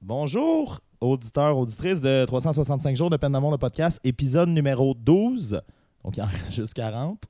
[0.00, 5.60] Bonjour, auditeurs, auditrices de 365 jours de peine d'amour, le podcast, épisode numéro 12.
[6.04, 7.24] Donc, il en reste juste 40.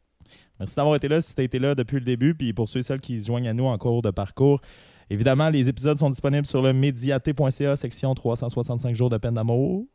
[0.59, 2.35] Merci d'avoir été là si tu as été là depuis le début.
[2.35, 4.61] Puis pour ceux et celles qui se joignent à nous en cours de parcours,
[5.09, 9.87] évidemment, les épisodes sont disponibles sur le médiaté.ca, section 365 jours de peine d'amour.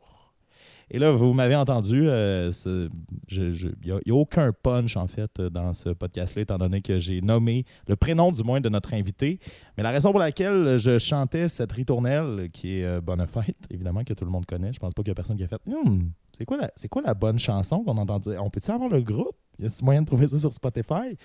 [0.88, 2.52] Et là, vous m'avez entendu, euh,
[3.28, 7.64] il n'y a, aucun punch en fait dans ce podcast-là, étant donné que j'ai nommé
[7.88, 9.40] le prénom du moins de notre invité.
[9.76, 14.04] Mais la raison pour laquelle je chantais cette ritournelle, qui est euh, Bonne Fête, évidemment,
[14.04, 15.60] que tout le monde connaît, je pense pas qu'il y a personne qui a fait
[15.66, 18.36] hmm, c'est quoi, la, quoi la bonne chanson qu'on a entendue?
[18.38, 19.36] On peut-il avoir le groupe?
[19.58, 21.16] Y a moyen de trouver ça sur Spotify?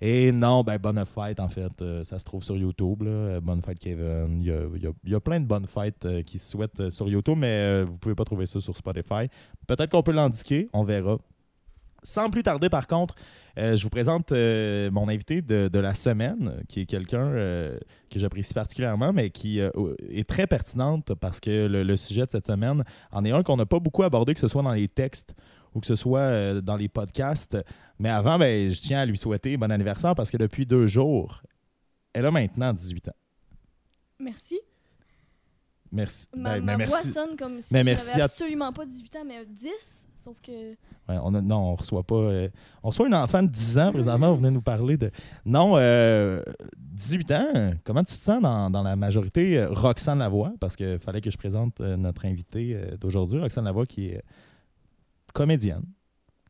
[0.00, 3.02] Et non, ben, Bonne Fête, en fait, euh, ça se trouve sur YouTube.
[3.02, 3.40] Là.
[3.40, 4.42] Bonne Fête Kevin.
[4.42, 7.82] Il y a, plein de bonnes fêtes euh, qui se souhaitent euh, sur YouTube, mais
[7.82, 9.28] vous pouvez pas trouver ça sur Spotify.
[9.66, 11.18] Peut-être qu'on peut, l'indiquer, on verra.
[12.02, 13.16] Sans plus tarder, par contre,
[13.56, 17.80] je vous présente mon invité de, la semaine, qui est quelqu'un que
[18.14, 23.24] j'apprécie particulièrement, mais qui est très pertinente parce que le, sujet de cette semaine en
[23.24, 25.34] est un qu'on n'a pas beaucoup abordé, que ce soit dans les textes
[25.76, 27.56] ou que ce soit dans les podcasts.
[27.98, 31.42] Mais avant, ben, je tiens à lui souhaiter bon anniversaire parce que depuis deux jours,
[32.12, 33.16] elle a maintenant 18 ans.
[34.18, 34.58] Merci.
[35.92, 36.26] Merci.
[36.34, 40.70] Ma, ben, voix sonne comme si j'avais absolument pas 18 ans, mais 10, sauf que...
[41.08, 42.16] Ouais, on non, on reçoit pas...
[42.16, 42.48] Euh,
[42.82, 45.10] on reçoit une enfant de 10 ans, présentement, vous venez nous parler de...
[45.44, 46.42] Non, euh,
[46.78, 49.58] 18 ans, comment tu te sens dans, dans la majorité?
[49.58, 53.86] Euh, Roxane Lavoie, parce qu'il fallait que je présente euh, notre invité d'aujourd'hui, Roxane Lavoie,
[53.86, 54.22] qui est
[55.36, 55.84] comédienne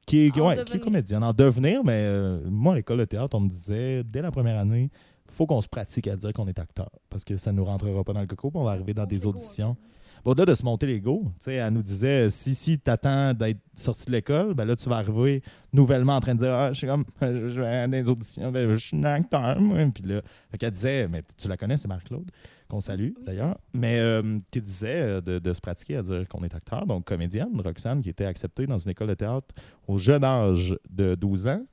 [0.06, 3.37] qui est, ouais, qui est comédienne, en devenir, mais euh, moi, à l'école de théâtre,
[3.37, 4.89] on me disait, dès la première année,
[5.28, 8.05] faut qu'on se pratique à dire qu'on est acteur, parce que ça ne nous rentrera
[8.05, 9.77] pas dans le coco, puis on va arriver dans des auditions.
[10.25, 14.12] Au-delà de se monter l'ego, elle nous disait si, si tu attends d'être sorti de
[14.12, 17.05] l'école, ben là, tu vas arriver nouvellement en train de dire Ah, je suis comme,
[17.21, 19.78] je vais à des auditions, ben, je suis un acteur, moi.
[19.94, 20.22] Puis là,
[20.61, 22.28] elle disait Mais tu la connais, c'est Marc-Claude
[22.69, 26.54] qu'on salue d'ailleurs, mais euh, qui disait euh, de, se pratiquer à dire qu'on est
[26.54, 29.54] acteur, donc comédienne, Roxane, qui était acceptée dans une école de théâtre
[29.87, 31.65] au jeune âge de 12 ans.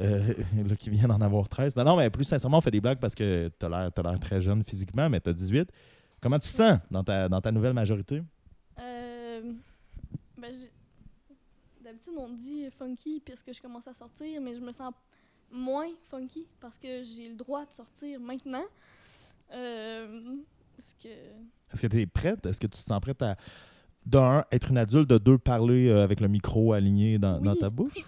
[0.00, 0.34] Euh,
[0.68, 1.76] là, qui vient d'en avoir 13.
[1.76, 4.40] Non, non, mais plus sincèrement, on fait des blagues parce que tu as l'air très
[4.40, 5.70] jeune physiquement, mais tu as 18.
[6.20, 8.22] Comment tu te sens dans ta, dans ta nouvelle majorité?
[8.78, 9.52] Euh,
[10.36, 10.52] ben,
[11.80, 14.92] D'habitude, on dit funky puisque je commence à sortir, mais je me sens
[15.50, 18.64] moins funky parce que j'ai le droit de sortir maintenant.
[19.52, 20.36] Euh,
[20.78, 21.08] est-ce que.
[21.08, 22.44] Est-ce que tu es prête?
[22.46, 23.36] Est-ce que tu te sens prête à,
[24.06, 27.70] d'un, être une adulte, de deux, parler euh, avec le micro aligné dans, dans ta
[27.70, 28.04] bouche?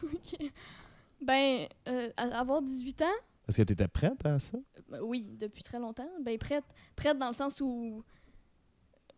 [1.21, 3.05] Ben, euh, avoir 18 ans?
[3.49, 4.59] Est-ce que tu étais prête à ça?
[5.03, 6.09] oui, depuis très longtemps.
[6.23, 6.65] Ben, prête,
[6.97, 8.03] prête dans le sens où.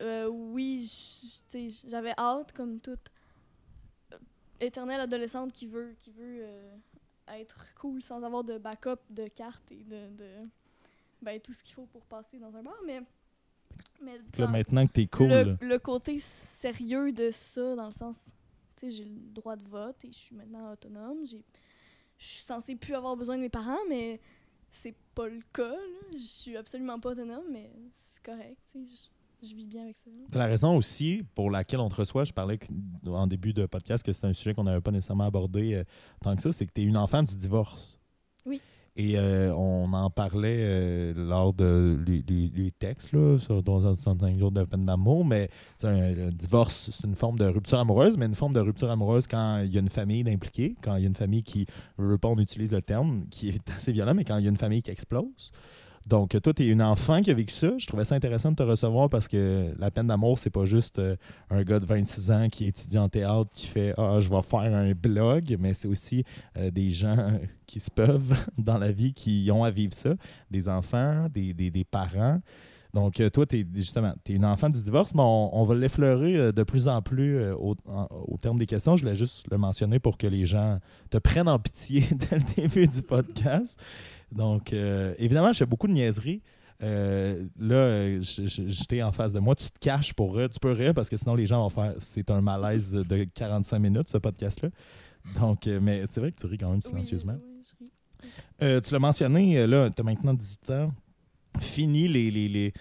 [0.01, 0.91] oui,
[1.89, 3.11] j'avais hâte, comme toute
[4.61, 6.45] éternelle adolescente qui veut, qui veut
[7.29, 10.09] être cool sans avoir de backup de cartes et de
[11.23, 13.01] ben, tout ce qu'il faut pour passer dans un bar, mais.
[14.03, 15.57] mais maintenant que t'es cool.
[15.61, 18.33] Le, côté sérieux de ça, dans le sens.
[18.77, 21.19] Tu sais, j'ai le droit de vote et je suis maintenant autonome.
[21.25, 21.37] Je
[22.19, 24.21] suis censée plus avoir besoin de mes parents, mais
[24.71, 25.77] c'est pas le cas.
[26.13, 28.59] Je suis absolument pas autonome, mais c'est correct.
[29.43, 30.09] Je, vis bien avec ça.
[30.33, 32.59] La raison aussi pour laquelle on te reçoit, je parlais
[33.07, 35.85] en début de podcast que c'était un sujet qu'on n'avait pas nécessairement abordé euh,
[36.21, 37.99] tant que ça, c'est que tu es une enfant du divorce.
[38.47, 38.61] Oui.
[38.95, 44.65] Et euh, on en parlait euh, lors de les, textes, là, sur 365 jours de
[44.65, 45.49] peine d'amour, mais
[45.83, 49.61] un, divorce, c'est une forme de rupture amoureuse, mais une forme de rupture amoureuse quand
[49.65, 51.67] il y a une famille impliquée, quand il y a une famille qui,
[51.99, 54.47] je veux pas, on utilise le terme, qui est assez violent, mais quand il y
[54.47, 55.53] a une famille qui explose.
[56.07, 57.73] Donc, toi, tu es une enfant qui a vécu ça.
[57.79, 60.99] Je trouvais ça intéressant de te recevoir parce que la peine d'amour, c'est pas juste
[60.99, 61.17] euh,
[61.51, 64.75] un gars de 26 ans qui étudie en théâtre qui fait Ah, je vais faire
[64.75, 66.25] un blog, mais c'est aussi
[66.57, 70.15] euh, des gens qui se peuvent dans la vie qui ont à vivre ça,
[70.51, 72.41] des enfants, des, parents.
[72.93, 76.53] Donc, euh, toi, tu es justement, es une enfant du divorce, mais on, va l'effleurer
[76.53, 77.75] de plus en plus au,
[78.11, 78.97] au, terme des questions.
[78.97, 80.79] Je voulais juste le mentionner pour que les gens
[81.11, 83.81] te prennent en pitié dès le début du podcast.
[84.33, 86.43] Donc, euh, évidemment, je fais beaucoup de niaiseries.
[86.83, 89.55] Euh, là, j'étais en face de moi.
[89.55, 90.49] Tu te caches pour rire.
[90.51, 93.79] Tu peux rire parce que sinon, les gens vont faire c'est un malaise de 45
[93.79, 94.71] minutes, ce podcast-là.
[95.39, 97.37] Donc, euh, mais c'est vrai que tu ris quand même silencieusement.
[97.39, 98.83] Oui, je ris.
[98.83, 100.93] tu l'as mentionné, là, tu as maintenant 18 ans.
[101.61, 102.73] Fini les, les, les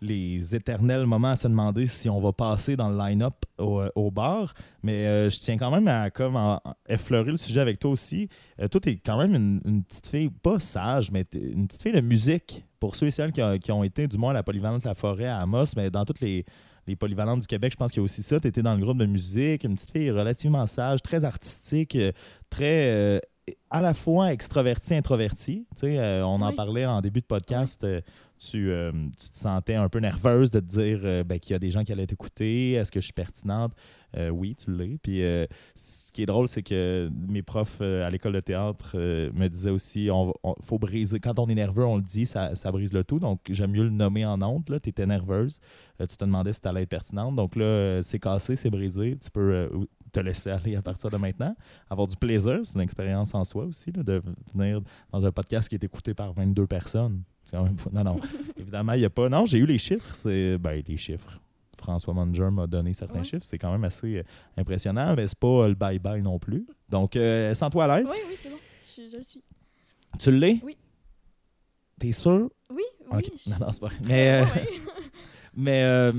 [0.00, 4.10] les éternels moments à se demander si on va passer dans le line-up au, euh,
[4.10, 4.54] bar.
[4.82, 6.38] Mais euh, je tiens quand même à comme
[6.88, 8.28] effleurer le sujet avec toi aussi.
[8.60, 11.92] Euh, toi, tu es quand même une, petite fille, pas sage, mais une petite fille
[11.92, 12.64] de musique.
[12.78, 15.40] Pour ceux et celles qui, ont été, du moins, à la polyvalente La Forêt à
[15.40, 16.46] Amos, mais dans toutes les,
[16.86, 18.40] les polyvalentes du Québec, je pense qu'il y a aussi ça.
[18.40, 21.98] Tu étais dans le groupe de musique, une petite fille relativement sage, très artistique,
[22.48, 23.20] très
[23.68, 25.66] à la fois extraverti, introverti.
[25.78, 27.84] Tu sais, on en parlait en début de podcast.
[28.40, 31.54] Tu, euh, tu te sentais un peu nerveuse de te dire euh, ben, qu'il y
[31.54, 32.72] a des gens qui allaient t'écouter?
[32.72, 33.72] Est-ce que je suis pertinente?
[34.16, 34.98] Euh, oui, tu l'es.
[35.00, 35.22] Puis
[35.74, 40.08] ce qui est drôle, c'est que mes profs à l'école de théâtre me disaient aussi
[40.10, 40.32] on,
[40.62, 41.20] faut briser.
[41.20, 43.20] Quand on est nerveux, on le dit, ça, brise le tout.
[43.20, 44.72] Donc, j'aime mieux le nommer en honte.
[44.82, 45.60] Tu étais nerveuse.
[46.00, 47.36] Tu te demandais si tu allais être pertinente.
[47.36, 49.16] Donc là, c'est cassé, c'est brisé.
[49.22, 49.68] Tu peux
[50.10, 51.54] te laisser aller à partir de maintenant.
[51.88, 54.22] Avoir du plaisir, c'est une expérience en soi aussi, de
[54.54, 54.80] venir
[55.12, 57.22] dans un podcast qui est écouté par 22 personnes.
[57.52, 58.20] Non, non.
[58.58, 59.28] Évidemment, il n'y a pas.
[59.28, 60.14] Non, j'ai eu les chiffres.
[60.14, 61.40] C'est ben, les chiffres.
[61.76, 63.24] François Munger m'a donné certains Ouais.
[63.24, 63.44] chiffres.
[63.44, 64.22] C'est quand même assez euh,
[64.58, 66.66] impressionnant, mais c'est pas euh, le bye-bye non plus.
[66.90, 68.10] Donc, euh, sens-toi à l'aise.
[68.10, 68.56] Oui, oui, c'est bon.
[68.78, 69.42] Je, je le suis.
[70.18, 70.60] Tu l'es?
[70.62, 70.76] Oui.
[71.98, 72.50] T'es sûr?
[72.70, 72.82] Oui,
[73.12, 73.22] oui.
[73.44, 73.90] Je- Non, non, c'est pas.
[74.06, 74.44] Mais, euh,
[75.54, 76.12] mais euh,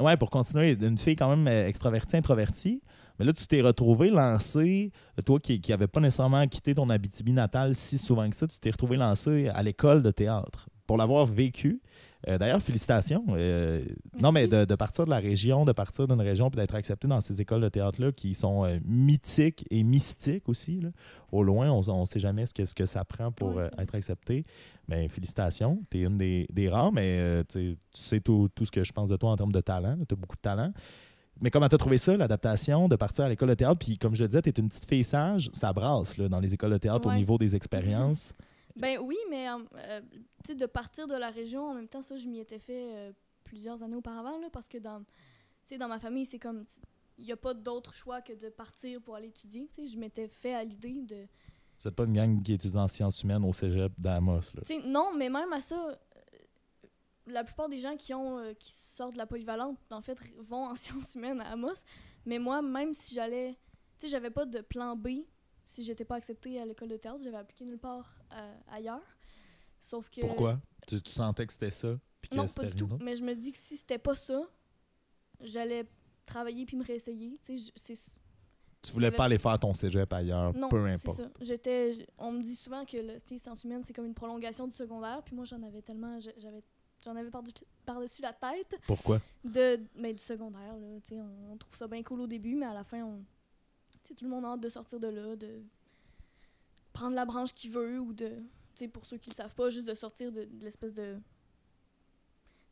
[0.00, 2.82] ouais, pour continuer, une fille quand même extravertie, introvertie.
[3.20, 4.92] Mais là, tu t'es retrouvé lancé,
[5.26, 8.70] toi qui n'avais pas nécessairement quitté ton Abitibi natal si souvent que ça, tu t'es
[8.70, 10.70] retrouvé lancé à l'école de théâtre.
[10.86, 11.82] Pour l'avoir vécu,
[12.28, 13.24] euh, d'ailleurs, félicitations.
[13.30, 13.82] euh,
[14.18, 17.06] non, mais de, de partir de la région, de partir d'une région, puis d'être accepté
[17.08, 20.80] dans ces écoles de théâtre-là qui sont euh, mythiques et mystiques aussi.
[20.80, 20.88] là.
[21.30, 24.44] Au loin, on ne sait jamais ce que, ce que ça prend pour être accepté.
[24.88, 28.64] Mais félicitations, tu es une des, des rares, mais tu sais- tu sais tout, tout
[28.64, 29.96] ce que je pense de toi en termes de talent.
[30.08, 30.72] Tu as beaucoup de talent.
[31.40, 33.78] Mais comment tu as trouvé ça, l'adaptation, de partir à l'école de théâtre?
[33.78, 36.40] Puis comme je le disais, tu es une petite fille sage, ça brasse là, dans
[36.40, 38.34] les écoles de théâtre au niveau des expériences.
[38.76, 40.00] Ben oui, mais euh,
[40.44, 42.92] tu sais, de partir de la région, en même temps, ça, je m'y étais fait
[42.94, 43.12] euh,
[43.44, 45.02] plusieurs années auparavant, là, parce que dans,
[45.78, 46.64] dans ma famille, c'est comme,
[47.18, 49.68] il n'y a pas d'autre choix que de partir pour aller étudier.
[49.76, 51.16] Je m'étais fait à l'idée de...
[51.16, 54.40] Vous n'êtes pas une gang qui étudie en sciences humaines au cégep d'Amos.
[54.54, 54.62] là.
[54.86, 55.98] Non, mais même à ça,
[57.30, 60.66] la plupart des gens qui, ont, euh, qui sortent de la polyvalente, en fait, vont
[60.66, 61.82] en sciences humaines à Amos.
[62.26, 63.58] Mais moi, même si j'allais...
[63.98, 65.08] Tu sais, j'avais pas de plan B
[65.64, 67.20] si j'étais pas acceptée à l'école de théâtre.
[67.22, 69.16] J'avais appliqué nulle part euh, ailleurs.
[69.78, 70.20] Sauf que...
[70.20, 70.60] Pourquoi?
[70.86, 71.98] Tu, tu sentais que c'était ça?
[72.20, 72.88] Puis Non, pas du tout.
[73.00, 74.42] Mais je me dis que si c'était pas ça,
[75.40, 75.86] j'allais
[76.26, 77.38] travailler puis me réessayer.
[77.42, 77.94] Tu sais, c'est
[78.82, 81.20] Tu voulais pas aller faire ton cégep ailleurs, non, peu importe.
[81.40, 85.22] J'étais on me dit souvent que le sciences humaines c'est comme une prolongation du secondaire,
[85.24, 86.62] puis moi j'en avais tellement j'avais
[87.04, 89.20] j'en avais par-dessus la tête Pourquoi?
[89.44, 92.74] de mais du secondaire là, on, on trouve ça bien cool au début, mais à
[92.74, 93.24] la fin on
[94.04, 95.62] tout le monde a hâte de sortir de là, de
[96.92, 98.42] prendre la branche qu'il veut ou de
[98.94, 101.18] pour ceux qui le savent pas juste de sortir de, de l'espèce de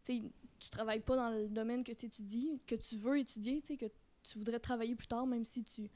[0.02, 0.22] tu sais
[0.58, 3.86] tu travailles pas dans le domaine que tu étudies, que tu veux étudier, que
[4.22, 5.90] tu voudrais travailler plus tard même si tu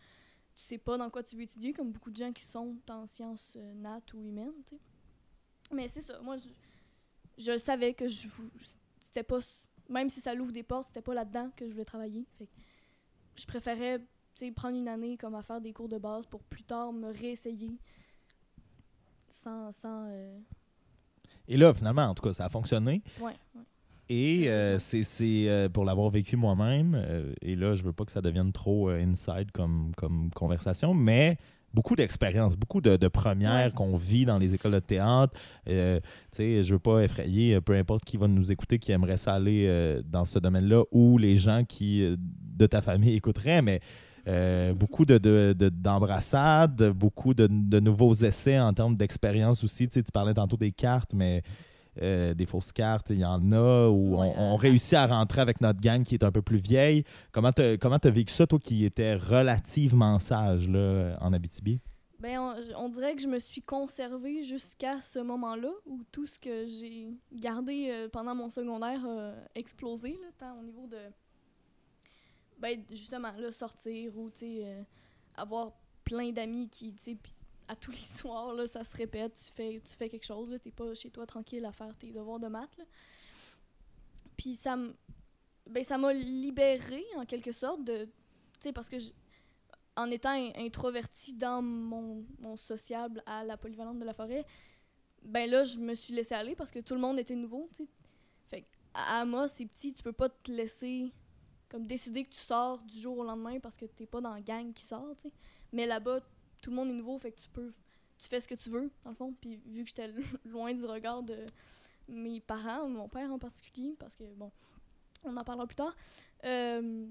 [0.55, 3.07] tu sais pas dans quoi tu veux étudier comme beaucoup de gens qui sont en
[3.07, 4.53] sciences euh, nat ou humaines.
[5.73, 6.51] Mais c'est ça, moi je,
[7.39, 8.29] je le savais que je
[9.01, 9.39] c'était pas
[9.89, 12.25] même si ça l'ouvre des portes, c'était pas là-dedans que je voulais travailler.
[12.39, 12.51] Fait que
[13.37, 14.01] je préférais
[14.57, 17.79] prendre une année comme à faire des cours de base pour plus tard me réessayer
[19.29, 19.71] sans.
[19.73, 20.39] sans euh,
[21.47, 23.03] Et là, finalement, en tout cas, ça a fonctionné.
[23.21, 23.63] ouais, ouais.
[24.09, 28.13] Et euh, c'est c'est, euh, pour l'avoir vécu moi-même, et là, je veux pas que
[28.13, 31.39] ça devienne trop inside comme, comme conversation, mais
[31.75, 33.73] beaucoup d'expériences, beaucoup de, de premières Ouais.
[33.73, 35.33] qu'on vit dans les écoles de théâtre.
[35.69, 36.01] Euh,
[36.39, 39.67] je veux pas effrayer euh, peu importe qui va nous écouter, qui aimerait ça aller
[39.69, 43.81] euh, dans ce domaine-là, ou les gens qui, euh, de ta famille, écouteraient, mais
[44.29, 49.89] euh, beaucoup de, de- de- d'embrassades, beaucoup de, de nouveaux essais en termes d'expérience aussi.
[49.89, 51.43] Tu sais, tu parlais tantôt des cartes, mais
[52.01, 55.07] euh, des fausses cartes, il y en a où Ouais, on, on euh, réussit à
[55.07, 57.05] rentrer avec notre gang qui est un peu plus vieille.
[57.33, 61.81] Comment tu comment as vécu ça, toi qui étais relativement sage là, en Abitibi?
[62.23, 66.39] Ben, on, on dirait que je me suis conservée jusqu'à ce moment-là où tout ce
[66.39, 70.99] que j'ai gardé euh, pendant mon secondaire a explosé, là, tant au niveau de.
[72.61, 74.83] Ben, justement, là, sortir ou, tu sais, euh,
[75.35, 75.73] avoir
[76.05, 77.17] plein d'amis qui, tu sais,
[77.69, 80.59] à tous les soirs, là, ça se répète, tu fais, tu fais quelque chose, là,
[80.59, 82.85] t'es pas chez toi tranquille à faire tes devoirs de maths, là.
[84.37, 84.95] Puis ça m-
[85.69, 88.09] ben, ça m'a libérée, en quelque sorte, de.
[88.61, 88.97] Tu parce que
[89.97, 94.45] en étant in- introvertie dans mon, mon sociable à la polyvalente de la forêt,
[95.23, 97.89] ben là, je me suis laissée aller parce que tout le monde était nouveau, tu.
[98.49, 101.13] Fait que à Amos, c'est petit, tu peux pas te laisser
[101.69, 104.41] comme décider que tu sors du jour au lendemain parce que t'es pas dans la
[104.43, 105.35] gang qui sort, tu sais.
[105.73, 106.21] Mais là-bas,
[106.63, 107.71] tout le monde est nouveau, fait que tu peux
[108.23, 109.35] tu fais ce que tu veux, dans le fond.
[109.41, 110.09] Puis vu que j'étais
[110.45, 111.37] loin du regard de
[112.09, 114.51] mes parents, mon père en particulier, parce que bon,
[115.25, 115.95] on en parlera plus tard.
[116.45, 117.07] Euh,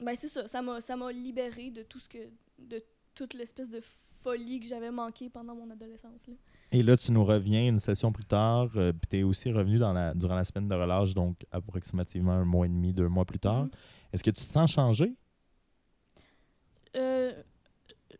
[0.00, 2.18] ben c'est ça, ça m'a ça m'a libéré de tout ce que
[2.58, 2.82] de
[3.14, 3.80] toute l'espèce de
[4.22, 6.34] folie que j'avais manqué pendant mon adolescence là.
[6.72, 9.78] Et là, tu nous reviens une session plus tard, euh, puis tu es aussi revenu
[9.78, 13.24] dans la, durant la semaine de relâche, donc approximativement un mois et demi, deux mois
[13.24, 13.64] plus tard.
[13.64, 13.70] Mhm.
[14.12, 15.14] Est-ce que tu te sens changé?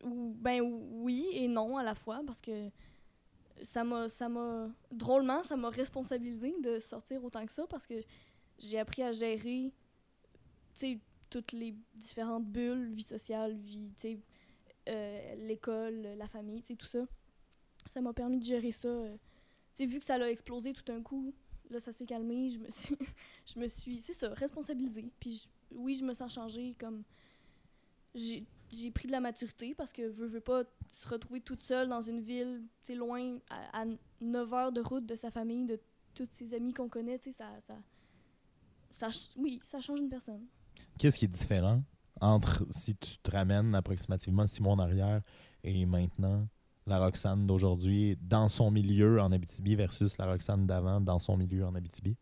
[0.04, 2.70] Ben oui et non à la fois parce que
[3.62, 7.94] ça m'a ça m'a drôlement ça m'a responsabilisé de sortir autant que ça parce que
[8.58, 9.72] j'ai appris à gérer
[11.30, 14.20] toutes les différentes bulles vie sociale vie
[14.88, 17.06] euh, l'école la famille tout ça
[17.86, 19.16] ça m'a permis de gérer ça euh.
[19.80, 21.34] vu que ça l'a explosé tout d'un coup
[21.70, 22.96] là ça s'est calmé je me suis
[23.46, 27.02] je me suis c'est ça responsabilisée puis oui je me sens changée comme
[28.14, 31.88] j'ai j'ai pris de la maturité parce que veux, veux pas se retrouver toute seule
[31.88, 33.84] dans une ville, tu loin, à, à
[34.20, 35.80] 9 heures de route de sa famille, de
[36.14, 37.46] tous ses amis qu'on connaît, tu ça,
[38.92, 40.46] ça, oui, ça change une personne.
[40.98, 41.82] Qu'est-ce qui est différent
[42.20, 45.20] entre si tu te ramènes approximativement six mois en arrière
[45.62, 46.46] et maintenant,
[46.86, 51.66] la Roxane d'aujourd'hui dans son milieu en Abitibi versus la Roxane d'avant dans son milieu
[51.66, 52.16] en Abitibi?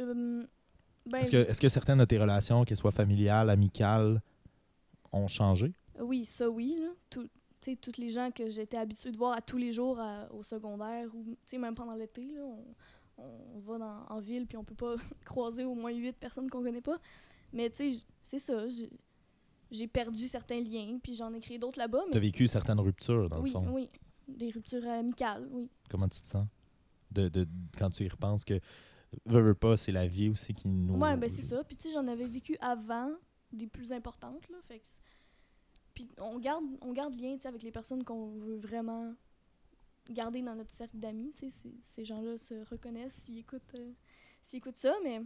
[0.00, 0.44] Euh,
[1.06, 4.20] ben, Est-ce que, est-ce que certaines de tes relations, qu'elles soient familiales, amicales,
[5.14, 5.72] ont changé?
[6.00, 6.88] Oui, ça oui, là.
[7.10, 7.28] Tout,
[7.80, 11.08] toutes les gens que j'étais habituée de voir à tous les jours à- au secondaire
[11.14, 12.64] ou même pendant l'été, on,
[13.16, 16.62] on va dans, en ville puis on peut pas croiser au moins huit personnes qu'on
[16.62, 16.98] connaît pas.
[17.52, 17.72] Mais
[18.22, 18.90] c'est ça, j'ai-
[19.88, 22.02] perdu certains liens puis j'en ai créé d'autres là-bas.
[22.10, 23.72] Tu as vécu certaines ruptures, dans oui, le fond.
[23.72, 23.88] oui,
[24.28, 25.70] des ruptures amicales, oui.
[25.90, 26.46] Comment tu te sens?
[27.10, 27.46] De, de-
[27.78, 28.60] quand tu y repenses que,
[29.26, 30.96] veux, veux pas, c'est la vie aussi qui nous...
[30.98, 31.62] Ouais, ben c'est ça.
[31.64, 33.10] Puis tu sais, j'en avais vécu avant
[33.52, 34.56] des plus importantes, là.
[34.66, 34.86] Fait que
[35.94, 39.14] Puis on garde, on garde lien, avec les personnes qu'on veut vraiment
[40.10, 41.32] garder dans notre cercle d'amis,
[41.82, 43.92] ces- gens-là se reconnaissent s'ils écoutent, euh,
[44.42, 45.22] s'ils écoutent ça, mais...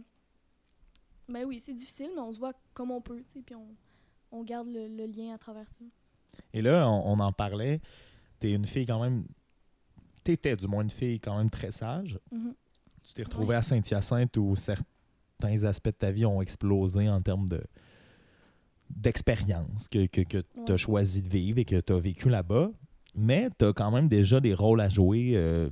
[1.27, 3.67] Ben oui, c'est difficile, mais on se voit comme on peut, puis on,
[4.31, 5.75] on garde le, le lien à travers ça.
[6.53, 7.81] Et là, on, on en parlait.
[8.39, 9.25] T'es une fille quand même.
[10.23, 12.19] T'étais du moins une fille quand même très sage.
[12.31, 12.55] Mhm.
[13.03, 13.55] Tu t'es retrouvée Ouais.
[13.55, 17.61] à Saint-Hyacinthe où certains aspects de ta vie ont explosé en termes de
[18.89, 20.77] d'expérience que, que, que tu as Ouais.
[20.77, 22.71] choisi de vivre et que tu as vécu là-bas.
[23.15, 25.69] Mais tu as quand même déjà des rôles à jouer euh,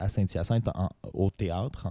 [0.00, 0.68] à Saint-Hyacinthe
[1.12, 1.88] au théâtre.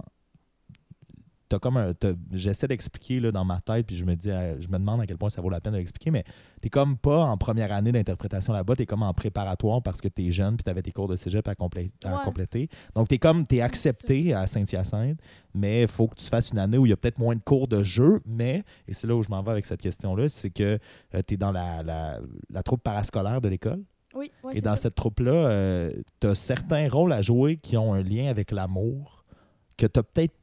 [1.48, 1.92] T'as comme un-
[2.32, 5.16] j'essaie d'expliquer dans ma tête puis je me dis euh, je me demande à quel
[5.16, 6.24] point ça vaut la peine de l'expliquer mais
[6.60, 10.30] t'es comme pas en première année d'interprétation là-bas t'es comme en préparatoire parce que t'es
[10.30, 12.24] jeune puis t'avais tes cours de cégep à, complé- à Ouais.
[12.24, 15.18] compléter donc t'es comme t'es accepté à Saint-Hyacinthe
[15.54, 17.40] mais il faut que tu fasses une année où il y a peut-être moins de
[17.42, 20.28] cours de jeu mais et c'est là où je m'en vais avec cette question là
[20.28, 20.78] c'est que
[21.26, 23.82] tu es dans la, la, la troupe parascolaire de l'école
[24.14, 24.82] Oui, ouais, et dans ça.
[24.82, 25.90] cette troupe-là,
[26.20, 29.24] tu as certains rôles à jouer qui ont un lien avec l'amour
[29.76, 30.34] que tu peut-être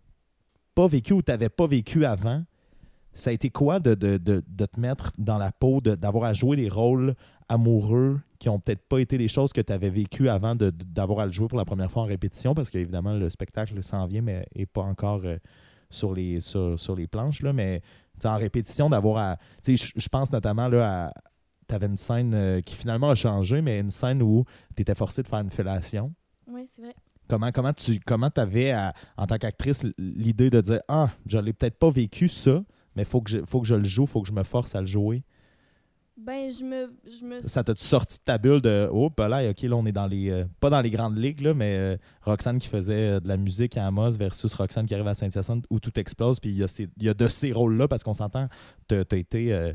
[0.76, 2.44] pas vécu ou tu n'avais pas vécu avant.
[3.14, 6.34] Ça a été quoi de, de, de, de te mettre dans la peau, d'avoir à
[6.34, 7.16] jouer des rôles
[7.48, 11.26] amoureux qui ont peut-être pas été des choses que tu avais vécues avant d'avoir à
[11.26, 12.54] le jouer pour la première fois en répétition?
[12.54, 15.38] Parce qu'évidemment, le spectacle s'en vient, mais n'est pas encore euh,
[15.90, 17.42] sur, les, sur, sur les planches.
[17.42, 17.82] Là, mais
[18.26, 19.38] en répétition, d'avoir à.
[19.66, 21.14] je pense notamment là, à.
[21.68, 24.94] Tu avais une scène euh, qui finalement a changé, mais une scène où tu étais
[24.94, 26.14] forcé de faire une fellation.
[26.48, 26.94] Oui, c'est vrai.
[27.28, 28.74] Comment, comment tu comment avais,
[29.18, 32.64] en tant qu'actrice, l'idée de dire Ah, je l'ai peut-être pas vécu ça,
[32.96, 34.76] mais il faut, que je- faut que je le joue, faut que je me force
[34.76, 35.24] à le jouer.
[36.18, 36.94] Ben, je me...
[37.12, 39.86] Je me Ça t'a-tu sorti de ta bulle de Oh, ben là, OK, là, on
[39.86, 40.30] est dans les.
[40.30, 43.36] euh, pas dans les grandes ligues, là, mais euh, Roxane qui faisait euh, de la
[43.36, 46.40] musique à Amos versus Roxane qui arrive à Saint-Hyacinthe où tout explose.
[46.40, 48.48] Puis il y, y a de ces rôles-là, parce qu'on s'entend,
[48.88, 49.52] tu as été.
[49.54, 49.74] euh,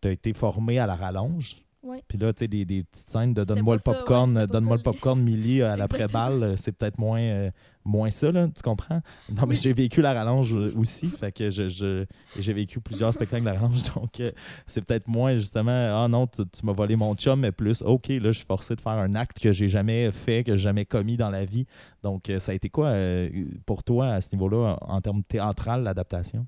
[0.00, 1.56] t'as été formé à la rallonge.
[1.88, 2.02] Ouais.
[2.06, 4.82] Puis là, tu sais, des, des petites scènes de donne-moi le popcorn, ouais, donne-moi le
[4.82, 7.50] popcorn, Millie, euh, à l'après-balle, euh, c'est peut-être moins, euh,
[7.82, 9.00] moins ça, là, tu comprends?
[9.30, 9.56] Non, mais Oui.
[9.56, 12.04] j'ai vécu la rallonge aussi, fait que je, je-
[12.36, 14.30] j'ai vécu plusieurs spectacles de la rallonge, donc euh,
[14.66, 15.70] c'est peut-être moins justement,
[16.04, 18.76] ah non, tu, tu m'as volé mon chum, mais plus, ok, là, je suis forcé
[18.76, 21.64] de faire un acte que j'ai jamais fait, que j'ai jamais commis dans la vie.
[22.02, 23.30] Donc, ça a été quoi euh,
[23.64, 26.46] pour toi à ce niveau-là, en, en termes théâtral, l'adaptation?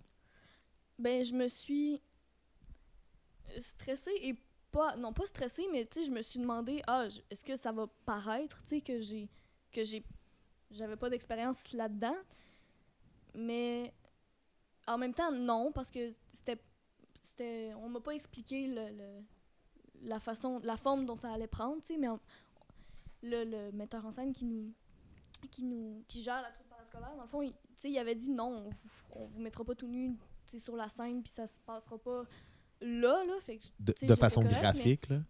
[0.98, 2.02] Ben, je me suis
[3.58, 4.34] stressée et
[4.96, 8.62] non pas stressée mais tu je me suis demandé ah est-ce que ça va paraître
[8.62, 9.28] tu sais que j'ai
[9.72, 10.04] que j'ai
[10.70, 12.16] j'avais pas d'expérience là-dedans
[13.34, 13.92] mais
[14.86, 16.60] en même temps non parce que c'était
[17.20, 18.74] c'était on m'a pas expliqué
[20.02, 22.08] la façon la forme dont ça allait prendre mais
[23.22, 24.72] le, metteur en scène qui nous
[25.50, 28.66] qui nous qui gère la troupe parascolaire dans le fond il, il avait dit non
[28.66, 31.98] on vous, on vous mettra pas tout nu sur la scène puis ça se passera
[31.98, 32.24] pas
[32.80, 35.22] là là fait que De, de façon graphique, là?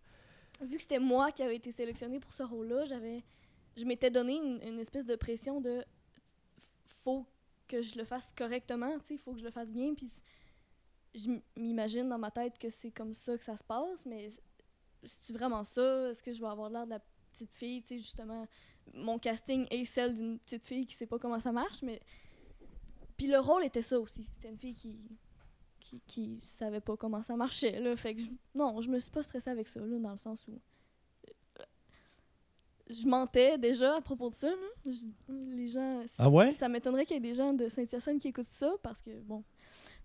[0.61, 3.25] vu que c'était moi qui avais été sélectionnée pour ce rôle-là, j'avais,
[3.76, 5.85] je m'étais donné une, une espèce de pression de
[7.02, 7.26] faut
[7.66, 10.11] que je le fasse correctement, tu sais, faut que je le fasse bien, puis
[11.14, 14.28] je m'imagine dans ma tête que c'est comme ça que ça se passe, mais
[15.04, 16.11] c'est vraiment ça?
[16.11, 17.00] Est-ce que je vais avoir l'air de la
[17.33, 18.47] petite fille, tu sais, justement,
[18.92, 22.00] mon casting est celle d'une petite fille qui sait pas comment ça marche, mais
[23.16, 24.99] puis le rôle était ça aussi, c'était une fille qui
[26.06, 27.80] qui, qui savaient pas comment ça marchait.
[27.80, 27.97] Là.
[27.97, 30.47] Fait que je- non, je me suis pas stressée avec ça, là, dans le sens
[30.49, 30.52] où.
[31.59, 31.64] euh,
[32.88, 34.49] Je mentais déjà à propos de ça.
[34.50, 34.56] Là.
[34.87, 36.02] Je- les gens.
[36.18, 36.50] Ah ouais?
[36.50, 39.44] Ça m'étonnerait qu'il y ait des gens de Saint-Hyacinthe qui écoutent ça parce que, bon.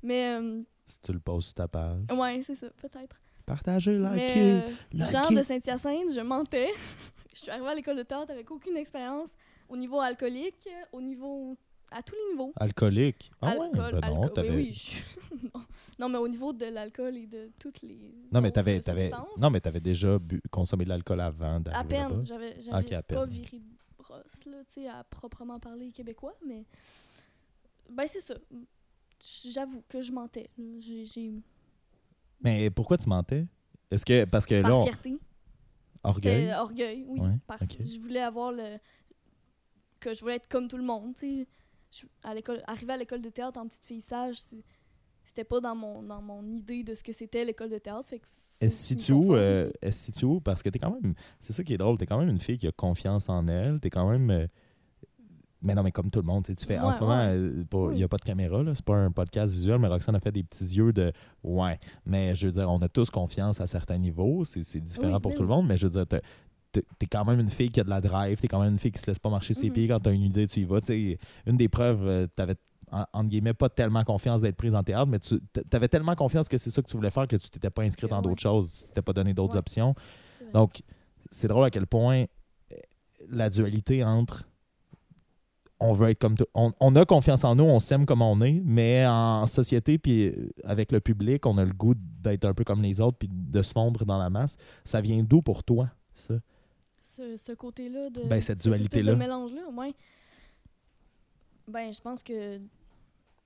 [0.03, 2.03] Mais, euh, Si tu le poses sur ta page.
[2.11, 3.19] ouais, c'est ça, peut-être.
[3.45, 4.39] Partagez, likez.
[4.39, 5.11] euh, likez.
[5.11, 6.69] genre de Saint-Hyacinthe, je mentais.
[7.33, 9.35] je suis arrivée à l'école de théâtre avec aucune expérience
[9.69, 11.57] au niveau alcoolique, au niveau.
[11.91, 12.51] À tous les niveaux.
[12.57, 13.31] Alcoolique.
[13.41, 13.69] Ah ouais?
[13.73, 13.83] Ben non,
[14.23, 14.49] alcool- t'avais...
[14.49, 14.73] Oui, oui.
[14.73, 15.47] je-
[15.99, 16.09] non.
[16.09, 18.13] mais au niveau de l'alcool et de toutes les.
[18.31, 19.11] Non, mais t'avais, t'avais...
[19.37, 20.41] Non, mais t'avais déjà bu...
[20.51, 22.15] consommé de l'alcool avant À d'arriver là-bas?
[22.15, 22.25] peine.
[22.25, 23.63] J'avais, j'avais Ok, à pas viré de
[23.97, 26.65] brosse, là, tu sais, à proprement parler québécois, mais.
[27.89, 28.33] Ben, c'est ça.
[29.49, 30.49] J'avoue que je mentais.
[30.79, 31.33] J'ai,
[32.41, 33.45] Mais pourquoi tu mentais?
[33.89, 34.25] Est-ce que...
[34.25, 35.17] Parce que Par là, on- fierté.
[36.03, 36.41] orgueil...
[36.41, 37.19] C'était orgueil, oui.
[37.21, 37.59] Ouais, Par-.
[37.79, 38.77] Je voulais avoir le.
[39.99, 41.47] que je voulais être comme tout le monde, tu sais.
[42.01, 44.37] Je- À l'école, arriver à l'école de théâtre en petite fille sage,
[45.23, 48.07] c'était pas dans mon, dans mon idée de ce que c'était l'école de théâtre.
[48.09, 48.25] Fait que
[48.59, 49.35] Elle se situe où?
[49.35, 49.77] euh, tu sais.
[49.81, 50.39] elle se situe où?
[50.41, 51.13] Parce que t'es quand même...
[51.39, 51.97] C'est ça qui est drôle.
[51.97, 53.79] T'es quand même une fille qui a confiance en elle.
[53.79, 54.29] T'es quand même...
[54.29, 54.47] euh,
[55.61, 56.77] Mais non, mais comme tout le monde, tu fais...
[56.77, 57.29] en Ouais, ce moment, ouais.
[57.37, 58.75] euh, il n'y a pas de caméra, là.
[58.75, 61.11] C'est pas un podcast visuel, mais Roxane a fait des petits yeux de...
[61.43, 61.79] Ouais.
[62.05, 64.43] Mais je veux dire, on a tous confiance à certains niveaux.
[64.45, 66.05] C'est différent Oui, pour tout le monde, mais je veux dire...
[66.99, 68.91] t'es quand même une fille qui a de la drive, t'es quand même une fille
[68.91, 69.73] qui se laisse pas marcher ses Mhm.
[69.73, 70.79] pieds quand t'as une idée, tu y vas.
[71.45, 72.55] Une des preuves, euh, t'avais
[72.91, 75.39] en- entre guillemets pas tellement confiance d'être prise en théâtre, mais tu
[75.71, 78.09] avais tellement confiance que c'est ça que tu voulais faire que tu t'étais pas inscrite
[78.11, 78.21] dans Ouais.
[78.23, 79.59] d'autres choses, tu t'étais pas donné d'autres Ouais.
[79.59, 79.95] options.
[80.53, 80.81] Donc,
[81.31, 82.25] c'est drôle à quel point
[82.71, 82.75] euh,
[83.29, 84.43] la dualité entre
[85.81, 88.41] on veut être comme tout- on, on a confiance en nous, on s'aime comme on
[88.41, 92.53] est, mais en société puis euh, avec le public, on a le goût d'être un
[92.53, 94.55] peu comme les autres puis de se fondre dans la masse.
[94.85, 96.35] Ça vient d'où pour toi ça?
[97.15, 99.13] Ce, ce côté-là de Ben, cette dualité-là.
[99.13, 99.93] de mélange-là ouais
[101.67, 102.57] ben je pense que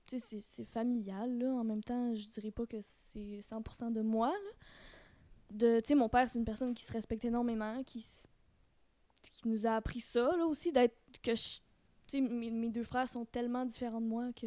[0.06, 4.02] tu sais c'est- familial là en même temps je dirais pas que c'est 100% de
[4.02, 4.50] moi là.
[5.52, 8.04] de tu sais mon père c'est une personne qui se respecte énormément qui
[9.32, 11.58] qui nous a appris ça là aussi d'être que je-
[12.06, 14.46] tu sais mes, mes deux frères sont tellement différents de moi que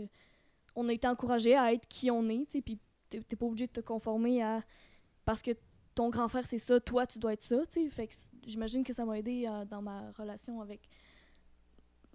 [0.75, 2.77] on a été encouragés à être qui on est tu sais puis
[3.09, 4.63] t'es pas obligé de te conformer à
[5.25, 5.51] parce que
[5.95, 8.09] ton grand frère c'est ça, toi tu dois être ça, tu sais.
[8.45, 10.81] J'imagine que ça m'a aidé euh, dans ma relation avec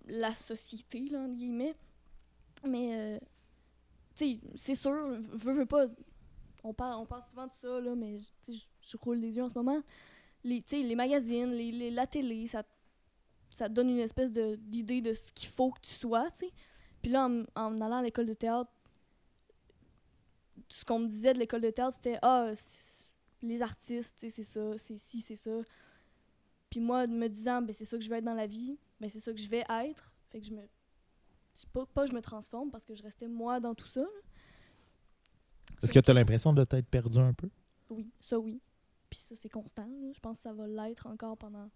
[0.07, 1.75] la société, là, entre guillemets.
[2.65, 3.19] Mais, euh,
[4.15, 4.93] tu sais, c'est sûr,
[5.33, 5.87] veux, veux pas.
[6.65, 9.81] On parle, on souvent de ça, là, mais je- roule les yeux en ce moment.
[10.45, 12.65] Les, les magazines, les, la télé, ça,
[13.51, 16.29] ça donne une espèce de- d'idée de ce qu'il faut que tu sois.
[17.03, 18.71] Puis là, en, allant à l'école de théâtre,
[20.69, 22.51] ce qu'on me disait de l'école de théâtre, c'était Ah,
[23.43, 25.61] les artistes, c'est ça, c'est ci, c'est ça.
[26.71, 29.09] Puis moi, me disant, ben, c'est ça que je veux être dans la vie, ben,
[29.09, 30.13] c'est ça que je vais être.
[30.31, 30.63] Fait que je me.
[31.73, 34.05] Pas, pas je me transforme parce que je restais moi dans tout ça.
[35.83, 37.49] Est-ce que tu as l'impression de t'être perdu un peu?
[37.91, 38.61] Oui, ça oui.
[39.11, 39.87] Puis ça, c'est constant.
[39.87, 40.13] là.
[40.13, 41.71] Je pense que ça va l'être encore pendant.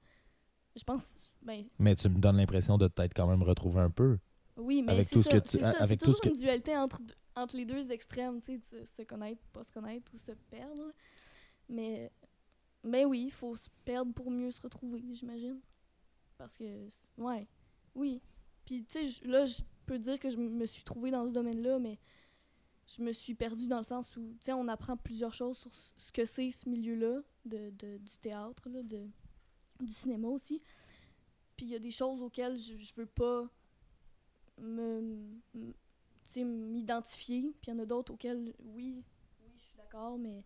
[0.77, 1.31] Je pense.
[1.43, 4.19] Ben, Mais tu me donnes l'impression de t'être quand même retrouvé un peu.
[4.57, 6.37] oui, mais Avec c'est tout ce ça, que tu- c'est tout ce toujours que- une
[6.37, 7.01] dualité entre,
[7.37, 10.93] entre les deux extrêmes, tu sais, se connaître, pas se connaître ou se perdre.
[11.69, 12.11] Mais,
[12.83, 15.61] mais oui, il faut se perdre pour mieux se retrouver, j'imagine.
[16.39, 17.47] Parce que, ouais,
[17.95, 18.21] oui.
[18.65, 21.79] Puis, tu sais, là, je peux dire que je me suis trouvée dans ce domaine-là,
[21.79, 21.99] mais
[22.87, 25.73] je me suis perdue dans le sens où, tu sais, on apprend plusieurs choses sur
[25.97, 29.07] ce que c'est ce milieu-là, de, de- du théâtre, là, de,
[29.81, 30.61] du cinéma aussi.
[31.57, 33.49] Puis il y a des choses auxquelles je, je veux pas
[34.59, 35.41] me,
[36.37, 37.53] m'identifier.
[37.61, 39.03] Puis il y en a d'autres auxquelles, oui,
[39.41, 40.43] oui, je suis d'accord, mais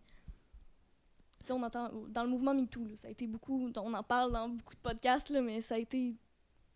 [1.51, 4.75] on entend dans le mouvement MeToo, ça a été beaucoup, on en parle dans beaucoup
[4.75, 6.15] de podcasts, là, mais ça a été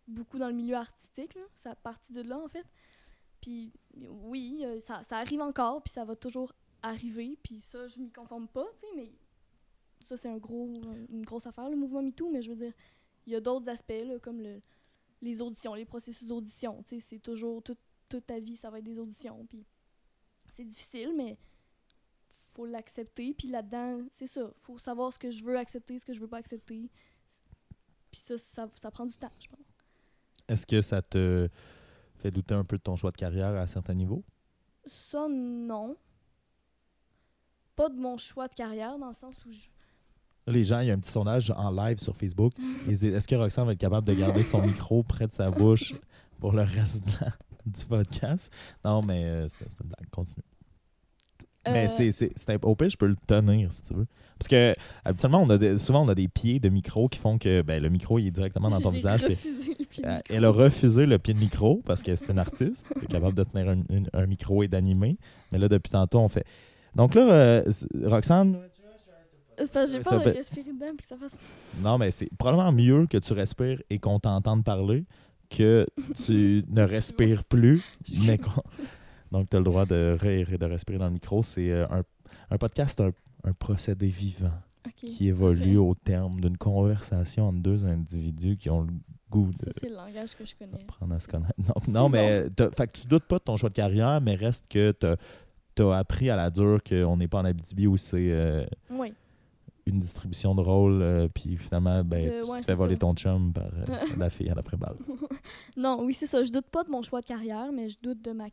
[0.06, 2.66] beaucoup dans le milieu artistique, ça a parti de là en fait.
[3.40, 3.72] Puis
[4.08, 8.48] oui, euh, ça, arrive encore, puis ça va toujours arriver, puis ça, je m'y conforme
[8.48, 9.12] pas, tu sais, mais
[10.04, 10.68] ça, c'est un gros,
[11.10, 12.72] une grosse affaire, le mouvement MeToo, mais je veux dire,
[13.26, 14.60] il y a d'autres aspects, là, comme le,
[15.20, 18.78] les auditions, les processus d'audition, tu sais, c'est toujours, toute, toute ta vie, ça va
[18.78, 19.64] être des auditions, puis
[20.48, 21.38] c'est difficile, mais
[22.54, 26.12] faut l'accepter, puis là-dedans, c'est ça, faut savoir ce que je veux accepter, ce que
[26.12, 26.90] je veux pas accepter,
[28.10, 29.58] puis ça, ça, ça prend du temps, je pense.
[30.48, 31.48] Est-ce que ça te
[32.16, 34.22] fait douter un peu de ton choix de carrière à certains niveaux?
[34.84, 35.96] Ça, non.
[37.76, 39.68] Pas de mon choix de carrière, dans le sens où je...
[40.48, 42.52] Les gens, il y a un petit sondage en live sur Facebook.
[42.88, 45.94] Est-ce que Roxane va être capable de garder son micro près de sa bouche
[46.40, 47.32] pour le reste de la-
[47.64, 48.52] du podcast?
[48.84, 50.10] Non, mais euh, c'était une blague.
[50.10, 50.44] Continue.
[51.66, 54.06] Mais Euh, c'est, c'est, c'est au pire, je peux le tenir si tu veux.
[54.38, 57.38] Parce que habituellement, on a des- souvent, on a des pieds de micro qui font
[57.38, 59.22] que ben, le micro il est directement dans ton j'ai visage.
[59.24, 60.34] refusé le pied de Euh, micro.
[60.36, 63.36] Elle a refusé le pied de micro parce que c'est une artiste, elle est capable
[63.36, 65.16] de tenir un, une- un micro et d'animer.
[65.52, 66.44] Mais là, depuis tantôt, on fait.
[66.96, 67.62] Donc là, euh,
[68.04, 68.56] Roxane,
[69.58, 71.38] C'est parce que j'ai peur de respirer dedans puis que ça fasse.
[71.80, 75.04] non, mais c'est probablement mieux que tu respires et qu'on t'entende parler
[75.50, 77.82] que tu ne respires plus.
[78.26, 78.50] mais qu'on-
[79.32, 81.42] Donc, tu as le droit de rire et de respirer dans le micro.
[81.42, 82.02] C'est euh, un,
[82.50, 83.10] un podcast, un,
[83.44, 84.52] un procédé vivant
[84.96, 88.92] qui évolue au terme d'une conversation entre deux individus qui ont le
[89.30, 90.80] goût de Ça, c'est le langage que je connais.
[90.82, 91.54] apprendre à se connaître.
[91.88, 94.92] Non, mais fait que tu doutes pas de ton choix de carrière, mais reste que
[95.74, 99.12] tu as appris à la dure qu'on n'est pas en Abitibi où c'est euh, Oui.
[99.86, 103.00] une distribution de rôles, euh, puis finalement, ben, tu ouais, te fais voler ça.
[103.00, 104.96] ton chum par euh, la fille à l'après-balle.
[105.76, 106.44] Non, oui, c'est ça.
[106.44, 108.50] Je doute pas de mon choix de carrière, mais je doute de ma,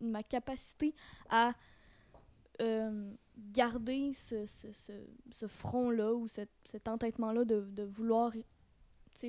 [0.00, 0.94] ma capacité
[1.28, 1.54] à
[2.62, 3.12] euh,
[3.52, 4.92] garder ce, ce, ce,
[5.32, 8.32] ce front-là ou cet, cet entêtement-là de, de vouloir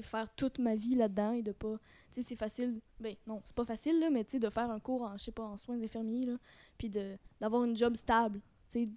[0.01, 1.77] faire toute ma vie là-dedans et de pas.
[2.11, 2.79] Tu sais, c'est facile.
[2.99, 5.23] Ben, non, c'est pas facile, là, mais tu sais, de faire un cours en, je
[5.25, 6.37] sais pas, en soins infirmiers, là,
[6.77, 6.89] puis
[7.39, 8.41] d'avoir une job stable.
[8.69, 8.89] Tu sais,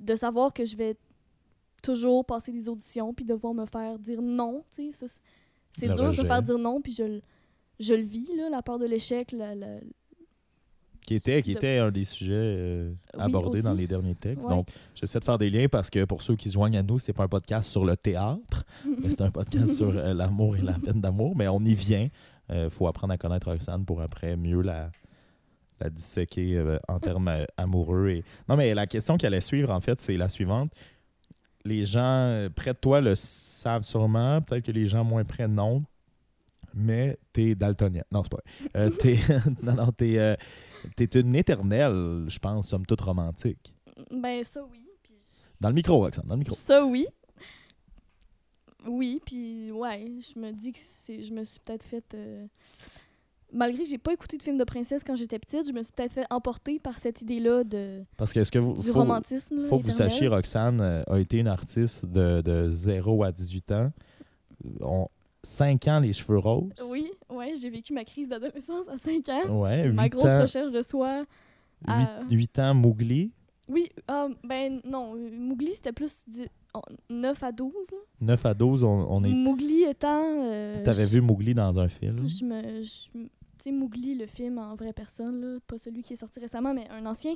[0.00, 0.96] de savoir que je vais
[1.82, 5.20] toujours passer des auditions puis devoir me faire dire non, tu sais, c'est-
[5.88, 7.22] dur de se faire dire non, puis je, le-
[7.80, 9.80] je le vis, là, la peur de l'échec, la, la-
[11.06, 14.44] Qui était, qui était un des sujets euh, Oui, abordés dans les derniers textes.
[14.44, 14.54] Ouais.
[14.54, 16.98] Donc, j'essaie de faire des liens parce que pour ceux qui se joignent à nous,
[16.98, 18.64] c'est pas un podcast sur le théâtre,
[19.02, 21.34] mais c'est un podcast sur euh, l'amour et la peine d'amour.
[21.36, 22.08] Mais on y vient.
[22.54, 24.90] Il faut apprendre à connaître Roxane pour après mieux la,
[25.82, 28.08] la disséquer euh, en termes euh, amoureux.
[28.08, 28.24] Et...
[28.48, 30.72] Non, mais la question qui allait suivre, en fait, c'est la suivante.
[31.64, 35.46] Les gens euh, près de toi le savent sûrement, peut-être que les gens moins près
[35.48, 35.84] non,
[36.74, 38.02] mais t'es daltonien.
[38.10, 38.86] Non, c'est pas vrai.
[38.86, 39.18] Euh, t'es,
[39.62, 40.34] non, non, t'es, euh,
[40.96, 43.72] t'es une éternelle, je pense, somme toute romantique.
[44.10, 44.78] ben, ça, oui.
[45.60, 46.54] Dans le micro, Roxane, dans le micro.
[46.54, 47.06] Ça, oui.
[48.88, 52.04] Oui, puis ouais, je me dis que c'est, je me suis peut-être fait.
[52.14, 52.46] euh,
[53.52, 55.92] Malgré que j'ai pas écouté de film de princesse quand j'étais petite, je me suis
[55.92, 58.72] peut-être fait emporter par cette idée-là de, Parce que ce que vous.
[58.74, 59.66] du faut- romantisme.
[59.68, 63.72] faut que vous sachiez, Roxane euh, a été une artiste de, de 0 à 18
[63.72, 63.92] ans.
[64.80, 65.06] On,
[65.44, 66.70] 5 ans, les cheveux roses.
[66.88, 69.60] Oui, ouais, j'ai vécu ma crise d'adolescence à 5 ans.
[69.62, 71.24] Ouais, 8 ma grosse ans, recherche de soi.
[71.86, 73.32] à- 8, ans Mougli,
[73.68, 77.72] Oui, ah, ben non, euh, Mougli c'était plus dix- oh, 9 à 12.
[77.90, 77.98] Là.
[78.20, 79.30] 9 à 12, on, on est.
[79.30, 80.22] Mougli étant.
[80.44, 82.28] euh, T'avais je- vu Mougli dans un film?
[82.28, 82.82] Je me.
[82.82, 86.40] je Tu sais, Mougli, le film en vraie personne, là, pas celui qui est sorti
[86.40, 87.34] récemment, mais un ancien.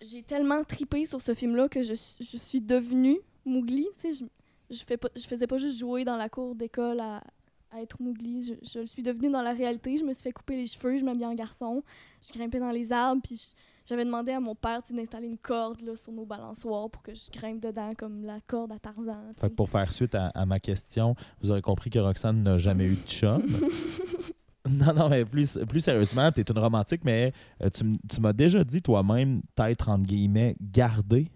[0.00, 3.86] J'ai tellement tripé sur ce film-là que je, suis- je suis devenue Mougli.
[4.00, 4.24] Tu sais,
[4.70, 7.22] je, je, fais pas, je faisais pas juste jouer dans la cour d'école à,
[7.70, 8.42] à être Mougli.
[8.42, 9.96] Je, je le suis devenue dans la réalité.
[9.96, 11.82] Je me suis fait couper les cheveux, je m'habillais en garçon.
[12.22, 13.54] Je grimpais dans les arbres, puis
[13.86, 17.30] j'avais demandé à mon père d'installer une corde là, sur nos balançoires pour que je
[17.30, 19.32] grimpe dedans comme la corde à Tarzan.
[19.38, 22.58] Fait que pour faire suite à, à ma question, vous aurez compris que Roxane n'a
[22.58, 23.42] jamais eu de chum.
[24.68, 28.32] non, non, mais plus, plus sérieusement, tu es une romantique, mais euh, tu, tu m'as
[28.32, 31.30] déjà dit toi-même, t'être entre guillemets gardé.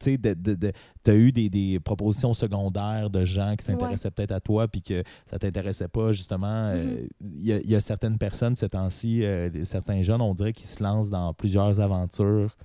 [0.00, 4.10] Tu sais, de, de, de- t'as eu des, des propositions secondaires de gens qui s'intéressaient
[4.10, 6.70] peut-être à toi, puis que ça t'intéressait pas, justement.
[6.74, 10.34] euh, Il y, a, il y a certaines personnes, ces temps-ci, euh, certains jeunes, on
[10.34, 12.56] dirait, qui se lancent dans plusieurs aventures.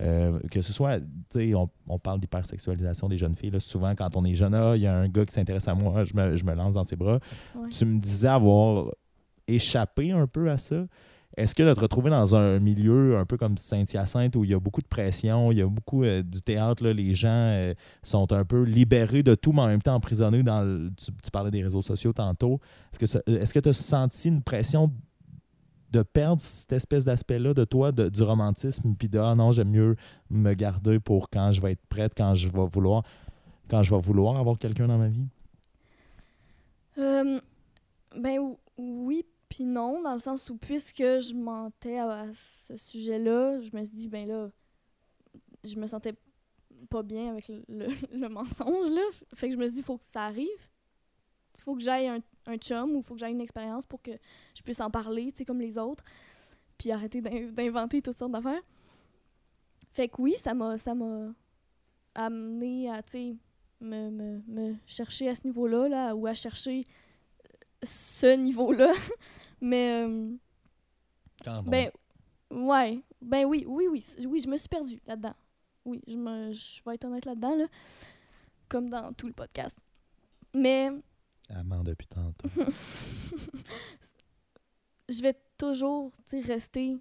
[0.00, 3.50] euh, que ce soit, tu sais, on, on parle d'hypersexualisation des jeunes filles.
[3.50, 3.58] là.
[3.58, 6.04] souvent, quand on est jeune, ah, il y a un gars qui s'intéresse à moi,
[6.04, 7.18] je me, je me lance dans ses bras.
[7.56, 7.68] Ouais.
[7.70, 8.92] Tu me disais avoir
[9.48, 10.86] échappé un peu à ça.
[11.38, 14.54] Est-ce que de te retrouver dans un milieu un peu comme Saint-Hyacinthe où il y
[14.54, 17.74] a beaucoup de pression, il y a beaucoup euh, du théâtre, là, les gens euh,
[18.02, 21.52] sont un peu libérés de tout, mais en même temps emprisonnés dans le, tu, parlais
[21.52, 22.60] des réseaux sociaux tantôt.
[23.00, 24.92] Est-ce que que tu as senti une pression
[25.92, 29.96] de perdre cette espèce d'aspect-là de toi, du romantisme, puis de ah non, j'aime mieux
[30.30, 33.04] me garder pour quand je vais être prête, quand je vais vouloir,
[33.70, 35.26] quand je vais vouloir avoir quelqu'un dans ma vie?
[36.98, 37.40] Euh,
[38.16, 43.60] ben ou- oui, puis non, dans le sens où puisque je mentais à, ce sujet-là,
[43.60, 44.50] je me suis dit, ben là,
[45.64, 46.14] je me sentais
[46.90, 49.02] pas bien avec le, mensonge, là.
[49.34, 50.68] Fait que je me suis dit, il faut que ça arrive.
[51.56, 54.00] Il faut que j'aille un, un chum ou il faut que j'aille une expérience pour
[54.00, 54.12] que
[54.54, 56.04] je puisse en parler, tu sais, comme les autres.
[56.76, 58.62] Puis arrêter d'in- d'inventer toutes sortes d'affaires.
[59.90, 61.32] Fait que oui, ça m'a ça m'a
[62.14, 63.36] amené à, tu sais,
[63.80, 66.84] me, me, me chercher à ce niveau-là, là, ou à chercher
[67.82, 68.92] ce niveau-là.
[69.60, 70.32] Mais, euh,
[71.44, 71.90] Quand ben,
[72.50, 73.02] ouais.
[73.20, 74.04] Ben oui, oui, oui.
[74.26, 75.34] Oui, je me suis perdue là-dedans.
[75.84, 77.66] Oui, je, me, je vais être honnête là-dedans, là.
[78.68, 79.78] Comme dans tout le podcast.
[80.54, 80.90] Mais,
[81.50, 82.48] Amant depuis tantôt.
[85.08, 86.98] je vais toujours rester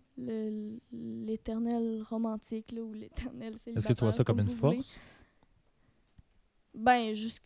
[0.92, 3.78] l'éternel romantique là, ou l'éternel célibataire.
[3.78, 4.78] Est-ce que tu vois ça comme une voulez.
[4.78, 5.00] force?
[6.74, 7.44] Ben, juste.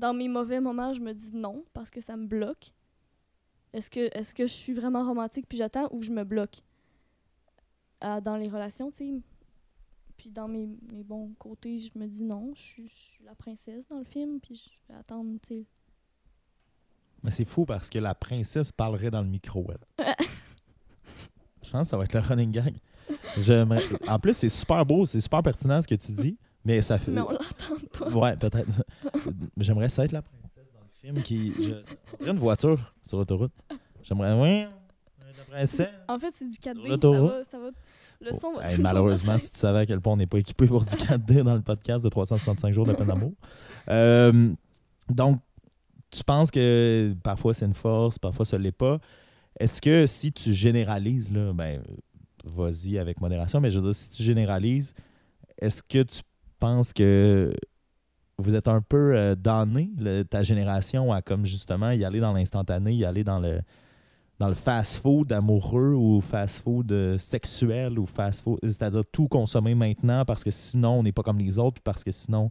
[0.00, 2.72] Dans mes mauvais moments, je me dis non parce que ça me bloque.
[3.74, 6.62] Est-ce que, est que je suis vraiment romantique puis j'attends ou je me bloque?
[8.00, 9.22] Ah, dans les relations, tu sais?
[10.16, 13.34] Puis dans mes, mes bons côtés, je me dis non, je suis, je suis la
[13.34, 15.66] princesse dans le film puis je vais attendre, tu sais.
[17.22, 20.06] Mais c'est fou parce que la princesse parlerait dans le micro, elle.
[21.62, 22.74] Je pense que ça va être le running gag.
[24.08, 27.10] En plus, c'est super beau, c'est super pertinent ce que tu dis, mais ça fait.
[27.10, 28.08] Mais on l'entend pas.
[28.10, 28.84] Ouais, peut-être.
[29.56, 31.52] J'aimerais ça être la princesse dans le film qui.
[31.60, 31.72] Je...
[32.14, 33.52] On dirait une voiture sur l'autoroute.
[34.02, 34.32] J'aimerais.
[34.34, 34.66] Oui,
[35.38, 35.88] la princesse.
[36.08, 37.32] En fait, c'est du 4D, ça l'autoroute.
[37.32, 37.70] va, ça va.
[38.20, 40.66] Le son va Hey, malheureusement, si tu savais à quel point on n'est pas équipé
[40.66, 43.32] pour du 4D dans le podcast de 365 jours de peine d'amour.
[43.88, 44.52] Euh,
[45.08, 45.40] donc,
[46.10, 48.98] tu penses que parfois c'est une force, parfois ce l'est pas.
[49.58, 51.82] Est-ce que si tu généralises, là, ben,
[52.44, 54.94] vas-y avec modération, mais je veux dire, si tu généralises,
[55.58, 56.20] est-ce que tu
[56.60, 57.52] penses que
[58.38, 62.32] vous êtes un peu euh, damné, le- ta génération, à comme justement y aller dans
[62.32, 63.60] l'instantané, y aller dans le
[64.38, 70.42] dans le fast-food amoureux ou fast-food euh, sexuel ou fast-food, c'est-à-dire tout consommer maintenant parce
[70.44, 72.50] que sinon on n'est pas comme les autres, parce que sinon,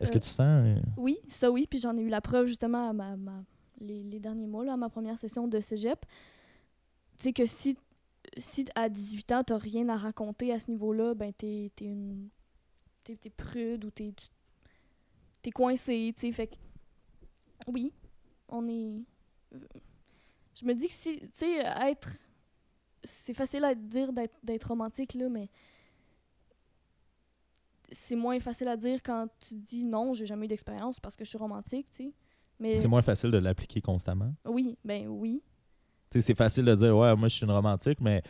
[0.00, 2.46] est-ce que Euh, tu sens euh, Oui, ça oui, puis j'en ai eu la preuve
[2.46, 3.42] justement à ma, ma-
[3.80, 6.04] les, les derniers mois, là, à ma première session de cégep.
[7.16, 7.78] Tu sais que si,
[8.36, 12.28] si à 18 ans, t'as rien à raconter à ce niveau-là, ben t'es t'es une.
[13.04, 14.12] T'es t'es prude ou t'es.
[14.12, 14.28] tu-
[15.42, 16.32] T'es coincé, tu sais.
[16.32, 16.54] Fait que.
[17.66, 17.92] Oui,
[18.48, 19.02] on est.
[20.54, 21.18] Je me dis que si.
[21.18, 22.08] Tu sais, être.
[23.04, 25.48] C'est facile à dire d'être d'être romantique, là, mais
[27.90, 31.24] c'est moins facile à dire quand tu dis non, j'ai jamais eu d'expérience parce que
[31.24, 32.12] je suis romantique, tu sais.
[32.58, 34.32] Mais c'est moins facile de l'appliquer constamment?
[34.46, 35.42] oui, ben oui.
[36.20, 38.22] C'est facile de dire, ouais, moi je suis une romantique, mais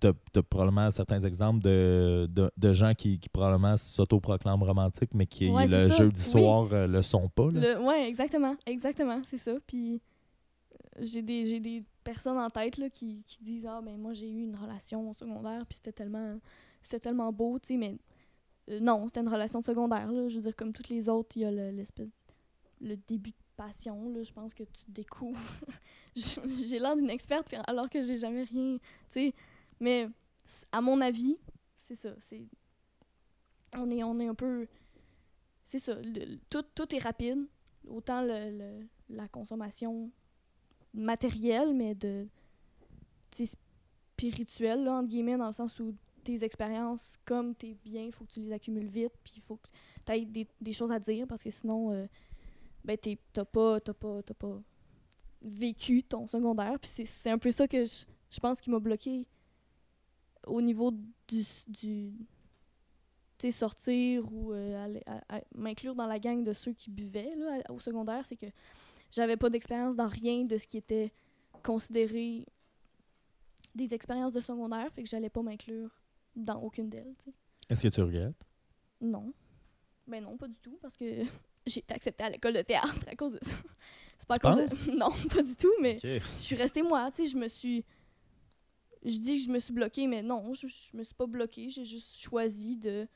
[0.00, 5.26] tu as, probablement certains exemples de, de, de gens qui, qui probablement s'autoproclament romantiques, mais
[5.26, 6.30] qui Ouais, le jeudi Oui.
[6.42, 7.46] soir euh, le sont pas.
[7.46, 9.52] ouais, exactement, exactement, c'est ça.
[9.66, 9.94] Puis
[10.74, 14.12] euh, j'ai des, j'ai des personnes en tête là, qui, qui disent ah ben moi
[14.14, 16.38] j'ai eu une relation secondaire puis c'était tellement
[16.82, 17.98] c'était tellement beau, tu sais, mais
[18.70, 20.28] euh, non, c'était une relation secondaire là.
[20.28, 22.10] Je veux dire comme toutes les autres, il y a le- l'espèce
[22.80, 24.22] le début de passion là.
[24.22, 25.38] Je pense que tu découvres.
[26.16, 28.78] j'ai l'air d'une experte alors que j'ai jamais rien.
[29.80, 30.08] Mais
[30.72, 31.36] à mon avis,
[31.76, 32.14] c'est ça.
[32.18, 32.46] C'est
[33.76, 34.66] on est on est un peu
[35.64, 35.96] c'est ça.
[36.48, 37.46] tout, tout est rapide.
[37.86, 40.10] Autant le, la consommation
[40.94, 42.26] matérielle, mais de
[44.18, 45.94] spirituelle, là, entre guillemets, dans le sens où
[46.24, 49.56] tes expériences, comme tes biens, il faut que tu les accumules vite, puis il faut
[49.56, 49.68] que
[50.04, 52.06] tu aies des, des choses à dire, parce que sinon, euh,
[52.84, 54.60] ben, t'es- t'as pas, t'as pas, t'as pas
[55.42, 56.78] vécu ton secondaire.
[56.80, 59.26] Puis c'est- c'est un peu ça que je, je pense qui m'a bloqué
[60.46, 62.12] au niveau du, du
[63.38, 64.98] tu sais, sortir ou euh,
[65.54, 68.46] m'inclure dans la gang de ceux qui buvaient là, au secondaire, c'est que
[69.12, 71.12] j'avais pas d'expérience dans rien de ce qui était
[71.62, 72.44] considéré
[73.74, 75.90] des expériences de secondaire, fait que j'allais pas m'inclure
[76.34, 77.14] dans aucune d'elles.
[77.68, 78.44] Est-ce que tu regrettes?
[79.00, 79.32] Non.
[80.06, 81.04] Ben non, pas du tout, parce que
[81.66, 83.56] j'ai été acceptée à l'école de théâtre à cause de ça.
[84.18, 84.90] C'est pas à cause de...
[84.96, 85.98] Non, pas du tout, mais
[86.38, 87.84] je suis restée moi, tu sais, je me suis...
[89.04, 91.68] Je dis que je me suis bloquée, mais non, je, je me suis pas bloquée,
[91.70, 93.06] j'ai juste choisi de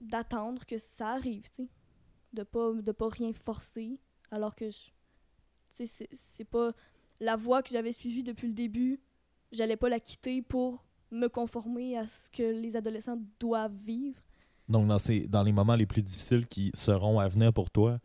[0.00, 1.68] d'attendre que ça arrive, tu sais.
[2.32, 3.98] De pas, de pas rien forcer,
[4.30, 4.78] alors que je...
[4.78, 4.92] Tu
[5.72, 6.72] sais, c'est- c'est pas...
[7.20, 9.00] La voie que j'avais suivie depuis le début,
[9.50, 14.20] j'allais pas la quitter pour me conformer à ce que les adolescents doivent vivre.
[14.68, 17.98] Donc, dans, ces, dans les moments les plus difficiles qui seront à venir pour toi,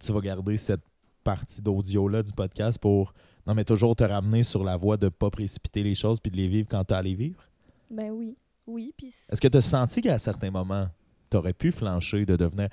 [0.00, 0.82] tu vas garder cette
[1.24, 3.12] partie d'audio-là du podcast pour,
[3.46, 6.36] non, mais toujours te ramener sur la voie de pas précipiter les choses puis de
[6.36, 7.42] les vivre quand tu as à les vivre?
[7.90, 9.08] Ben oui, oui, puis...
[9.30, 10.88] Est-ce que tu as senti qu'à certains moments,
[11.30, 12.68] tu aurais pu flancher de devenir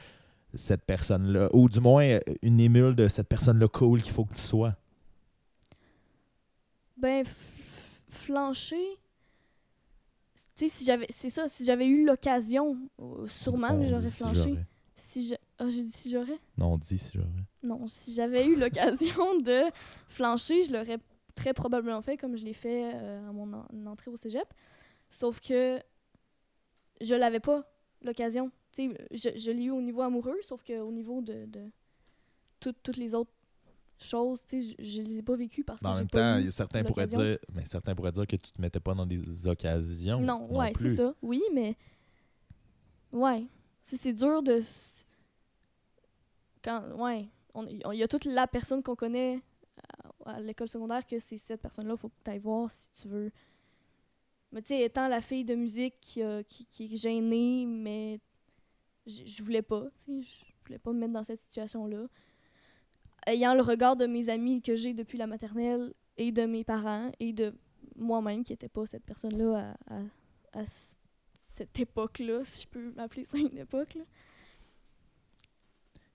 [0.53, 4.35] cette personne-là, ou du moins euh, une émule de cette personne-là cool qu'il faut que
[4.35, 4.75] tu sois?
[6.97, 7.25] Ben,
[8.07, 8.97] flancher.
[10.55, 11.07] Tu sais, si j'avais.
[11.09, 14.49] C'est ça, si j'avais eu l'occasion, euh, sûrement que j'aurais flanché.
[14.95, 15.35] Si je.
[15.57, 16.39] Ah, j'ai dit si j'aurais?
[16.57, 17.27] Non, on dit si j'aurais.
[17.63, 19.61] Non, si j'avais eu l'occasion de
[20.09, 20.99] flancher, je l'aurais
[21.35, 24.47] très probablement fait comme je l'ai fait euh, à mon en- entrée au cégep.
[25.09, 25.79] Sauf que
[27.01, 27.67] je l'avais pas,
[28.01, 28.51] l'occasion.
[28.71, 31.61] Tu sais, je, je l'ai eu au niveau amoureux, sauf qu'au niveau de, de
[32.59, 33.31] tout- toutes les autres
[34.03, 36.41] choses, tu sais, je, je les ai pas vécues parce en que j'ai même pas
[36.41, 39.47] temps, certains pourraient dire, mais certains pourraient dire que tu te mettais pas dans des
[39.47, 40.19] occasions.
[40.19, 41.13] Non, ouais, c'est ça.
[41.21, 41.75] Oui, mais.
[43.11, 43.45] Ouais.
[43.83, 44.61] C'est dur de.
[46.63, 46.83] Quand.
[46.97, 47.27] Ouais.
[47.69, 51.61] Il y a toute la personne qu'on connaît euh, à l'école secondaire que c'est cette
[51.61, 53.31] personne-là, il faut que tu ailles voir si tu veux.
[54.51, 58.19] Mais tu sais, étant la fille de musique qui, qui, qui est gênée, mais
[59.05, 62.07] je je voulais pas, tu sais, je voulais pas me mettre dans cette situation-là.
[63.25, 67.11] Ayant le regard de mes amis que j'ai depuis la maternelle et de mes parents
[67.19, 67.53] et de
[67.95, 69.75] moi-même qui n'était pas cette personne-là
[70.53, 70.63] à,
[71.41, 73.93] cette époque-là, si je peux m'appeler ça une époque.
[73.95, 74.03] Là.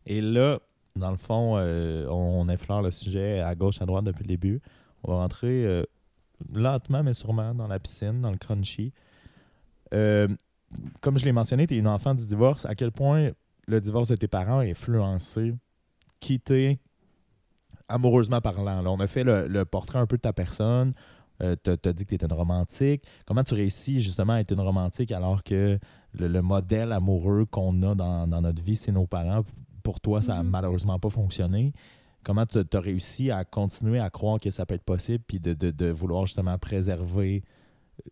[0.07, 0.59] Et là,
[0.97, 4.29] dans le fond, euh, on, on effleure le sujet à gauche, à droite depuis le
[4.29, 4.61] début.
[5.05, 5.85] On va rentrer euh,
[6.53, 8.93] lentement, mais sûrement dans la piscine, dans le crunchy.
[9.95, 10.29] Euh,
[11.01, 12.67] comme je l'ai mentionné, tu es une enfant du divorce.
[12.67, 13.31] À quel point
[13.67, 15.55] le divorce de tes parents a influencé?
[16.21, 16.79] Qui t'es?
[17.89, 18.83] Amoureusement parlant?
[18.83, 20.95] Là, on a fait le, le portrait un peu de ta personne.
[21.43, 23.05] Euh, tu as dit que tu étais une romantique.
[23.27, 25.79] Comment tu réussis justement à être une romantique alors que
[26.13, 29.45] le, le modèle amoureux qu'on a dans, dans notre vie, c'est nos parents?
[29.85, 30.51] Pour toi, ça n'a Mhm.
[30.51, 31.73] malheureusement pas fonctionné.
[32.25, 35.55] Comment tu as réussi à continuer à croire que ça peut être possible puis de,
[35.55, 37.43] de- de vouloir justement préserver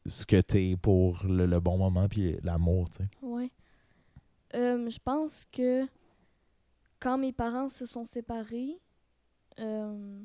[0.07, 3.09] ce que tu es pour le, le bon moment puis l'amour, tu sais?
[3.23, 3.51] Ouais.
[4.55, 5.85] Euh, je pense que
[7.01, 8.79] quand mes parents se sont séparés,
[9.61, 10.19] euh,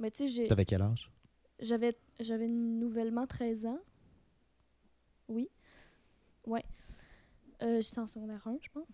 [0.00, 1.10] mais tu sais, j'ai- T'avais quel âge?
[1.60, 3.78] j'avais j'avais nouvellement 13 ans.
[5.28, 5.48] Oui.
[6.46, 6.64] Ouais.
[7.62, 8.86] Euh, J'étais en secondaire 1, je pense.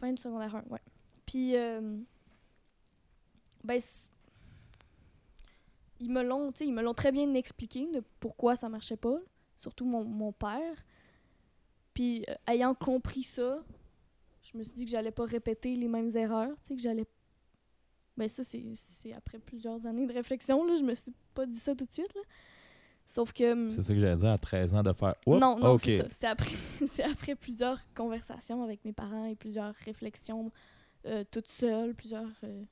[0.00, 0.80] Fin de secondaire 1, ouais.
[1.26, 1.98] Puis, euh,
[3.62, 3.80] ben,
[6.00, 9.18] ils me l'ont, ils me l'ont très bien expliqué de pourquoi ça marchait pas,
[9.56, 10.84] surtout mon, mon père.
[11.94, 13.62] Puis, euh, ayant compris ça,
[14.42, 17.06] je me suis dit que j'allais pas répéter les mêmes erreurs, que j'allais.
[18.16, 20.76] Ben, ça, c'est après plusieurs années de réflexion, là.
[20.76, 22.22] Je me suis pas dit ça tout de suite, là.
[23.06, 23.52] Sauf que.
[23.52, 25.14] hum, C'est ça que j'allais dire à 13 ans de faire.
[25.26, 25.82] Oups, non, non, OK.
[25.84, 26.06] c'est ça.
[26.10, 26.54] C'est après,
[27.10, 30.50] après plusieurs conversations avec mes parents et plusieurs réflexions
[31.06, 32.62] euh, toute seule, plusieurs euh,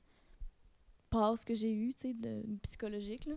[1.09, 3.35] passes que j'ai eues, tu sais, de psychologiques, là.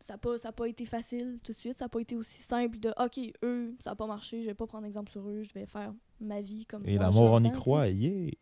[0.00, 1.78] Ça n'a pas, ça a pas été facile tout de suite.
[1.78, 4.54] Ça n'a pas été aussi simple de OK, eux, ça n'a pas marché, je vais
[4.54, 7.52] pas prendre exemple sur eux, je vais faire ma vie comme Et l'amour, on y
[7.52, 8.32] croit, yeah!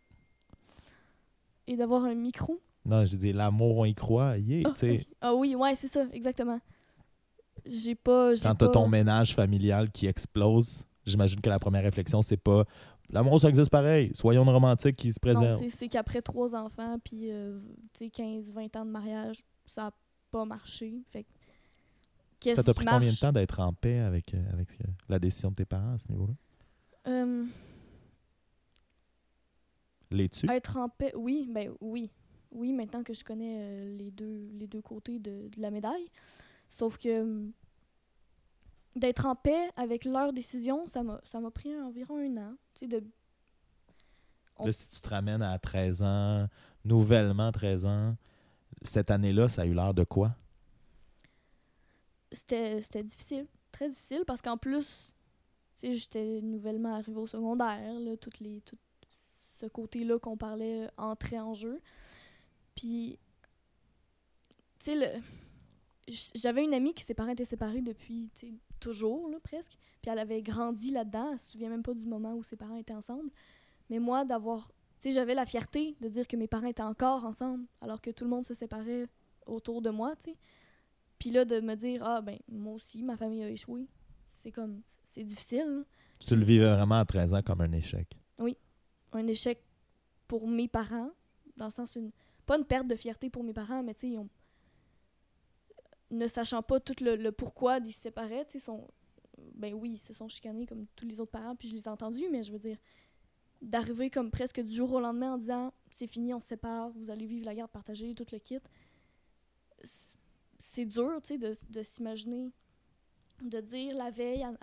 [1.67, 2.61] Et d'avoir un micro.
[2.85, 4.63] Non, je dis l'amour, on y croit, yeah!
[4.67, 4.99] Ah, tu sais.
[5.01, 5.07] ok.
[5.21, 6.61] Ah oui, ouais, c'est ça, exactement.
[7.67, 8.33] J'ai pas.
[8.35, 12.65] Quand t'as pas- ton ménage familial qui explose, j'imagine que la première réflexion, c'est pas
[13.11, 14.11] l'amour, ça existe pareil.
[14.15, 15.69] Soyons une romantique qui se Non, préserve.
[15.69, 17.61] c'est- qu'après trois enfants, puis euh,
[17.93, 19.91] tu sais, 15, 20 ans de mariage, ça n'a
[20.31, 21.03] pas marché.
[21.11, 21.27] Fait
[22.55, 25.51] Ça t'a pris combien de temps d'être en paix avec, euh, avec euh, la décision
[25.51, 26.33] de tes parents à ce niveau-là?
[27.09, 27.45] Euh,
[30.11, 30.51] Les-tu?
[30.51, 32.11] être en paix, oui, ben oui.
[32.53, 36.09] Oui, maintenant que je connais euh, les, deux, les deux côtés de, de la médaille.
[36.69, 37.53] Sauf que hum,
[38.97, 42.55] d'être en paix avec leurs décisions, ça m'a ça m'a pris environ un an.
[42.75, 43.05] Tu sais, de,
[44.59, 46.47] on- Là, si tu te ramènes à 13 ans,
[46.85, 48.17] nouvellement 13 ans,
[48.83, 50.37] cette année-là, ça a eu l'air de quoi?
[52.33, 55.13] c'était c'était difficile, très difficile, parce qu'en plus,
[55.77, 58.79] tu sais, j'étais nouvellement arrivée au secondaire, là, toutes les, tout
[59.59, 61.81] ce côté-là qu'on parlait euh, entrer en jeu.
[62.75, 63.19] Puis,
[64.79, 65.21] tu sais,
[66.35, 68.31] j'avais une amie qui ses parents étaient séparés depuis,
[68.81, 69.77] toujours, là, presque.
[70.03, 72.77] Puis elle avait grandi là-dedans, elle se souvient même pas du moment où ses parents
[72.77, 73.31] étaient ensemble.
[73.91, 74.69] Mais moi, d'avoir,
[75.01, 78.11] tu sais, j'avais la fierté de dire que mes parents étaient encore ensemble, alors que
[78.11, 79.07] tout le monde se séparait
[79.47, 80.37] autour de moi, tu sais.
[81.19, 83.87] Puis là, de me dire, ah, ben, moi aussi, ma famille a échoué.
[84.25, 85.67] C'est comme, c'est difficile.
[85.67, 85.83] là.
[86.19, 88.19] Tu le vivais vraiment à 13 ans comme un échec.
[89.13, 89.61] Un échec
[90.29, 91.11] pour mes parents,
[91.57, 92.13] dans le sens, une,
[92.51, 94.09] pas une perte de fierté pour mes parents, mais tu sais,
[96.11, 98.89] ils ne sachant pas tout le, pourquoi ils se séparaient, tu sais, sont,
[99.55, 101.89] ben oui, ils se sont chicanés comme tous les autres parents, puis je les ai
[101.89, 102.77] entendus, mais je veux dire,
[103.63, 107.09] d'arriver comme presque du jour au lendemain en disant, c'est fini, on se sépare, vous
[107.13, 108.59] allez vivre la garde partagée, tout le kit,
[110.59, 112.51] c'est- dur, tu sais, de, de s'imaginer,
[113.43, 114.55] de dire la veille à,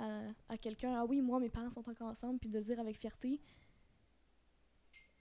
[0.50, 2.97] à- quelqu'un, ah oui, moi, mes parents sont encore ensemble, puis de le dire avec
[2.97, 3.39] fierté,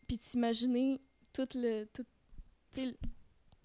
[0.08, 1.00] puis de s'imaginer
[1.32, 1.84] tout le...
[1.92, 2.04] Tout,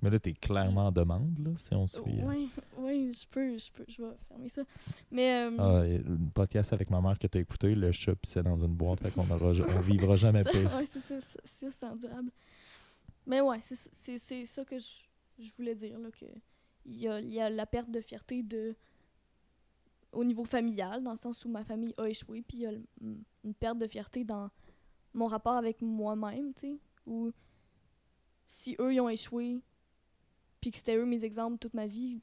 [0.04, 2.02] Mais là, t'es clairement en demande, là, si on suit.
[2.22, 4.64] euh, oui, oui, je peux, je peux, je vais fermer ça.
[5.12, 8.58] Mais euh, Ah, le podcast avec ma mère que t'as écouté, le chat pissait dans
[8.58, 10.74] une boîte, fait qu'on on vivra jamais pire.
[10.76, 12.32] ouais, c'est ça, c'est endurable.
[13.28, 15.04] Mais ouais, c'est ça- c'est c'est que je,
[15.40, 16.26] je voulais dire là que
[16.88, 18.76] il y a, y a la perte de fierté de
[20.12, 22.72] au niveau familial dans le sens où ma famille a échoué puis il y a
[23.44, 24.50] une perte de fierté dans
[25.14, 27.32] mon rapport avec moi-même, tu sais, où
[28.52, 29.62] si eux ils ont échoué
[30.60, 32.22] puis que c'était eux mes exemples toute ma vie,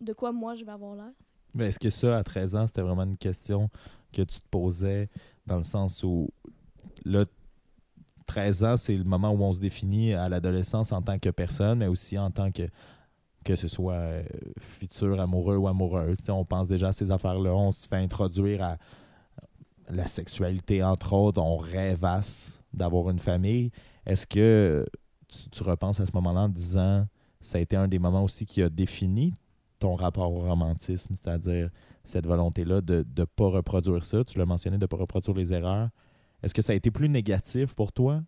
[0.00, 1.10] de quoi moi je vais avoir l'air.
[1.54, 3.70] Mais est-ce que ça, à 13 ans, c'était vraiment une question
[4.12, 5.08] que tu te posais
[5.46, 6.28] dans le sens où,
[7.04, 7.24] là,
[8.26, 11.78] 13 ans, c'est le moment où on se définit à l'adolescence en tant que personne,
[11.78, 12.68] mais aussi en tant que
[13.44, 14.22] que ce soit euh,
[14.60, 16.18] futur amoureux ou amoureuse.
[16.18, 18.76] Tu sais, on pense déjà à ces affaires-là, on se fait introduire à
[19.88, 23.70] la sexualité, entre autres, on rêvasse d'avoir une famille.
[24.04, 24.84] Est-ce que
[25.28, 27.06] tu, repenses à ce moment-là en disant
[27.40, 29.34] ça a été un des moments aussi qui a défini
[29.78, 31.70] ton rapport au romantisme, c'est-à-dire
[32.02, 34.24] cette volonté-là de ne pas reproduire ça.
[34.24, 35.90] Tu l'as mentionné, de ne pas reproduire les erreurs.
[36.42, 38.22] Est-ce que ça a été plus négatif pour toi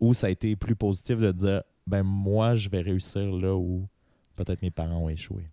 [0.00, 3.88] ou ça a été plus positif de dire ben moi, je vais réussir là où
[4.36, 5.50] peut-être mes parents ont échoué?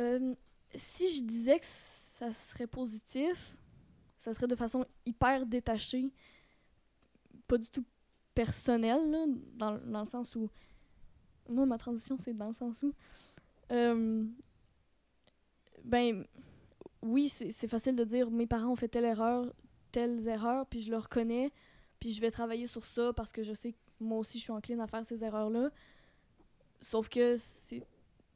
[0.00, 0.34] Euh,
[0.74, 3.56] si je disais que ça serait positif,
[4.16, 6.12] ça serait de façon hyper détachée,
[7.46, 7.84] pas du tout
[8.36, 9.24] personnelle, là,
[9.54, 10.48] dans, dans le sens où.
[11.48, 12.92] Moi, ma transition, c'est dans le sens où.
[13.72, 14.24] euh,
[15.84, 16.24] ben,
[17.02, 19.52] oui, c'est facile de dire mes parents ont fait telle erreur,
[19.92, 21.52] telles erreurs, puis je le reconnais,
[22.00, 24.52] puis je vais travailler sur ça parce que je sais que moi aussi, je suis
[24.52, 25.70] encline à faire ces erreurs-là.
[26.80, 27.82] Sauf que c'est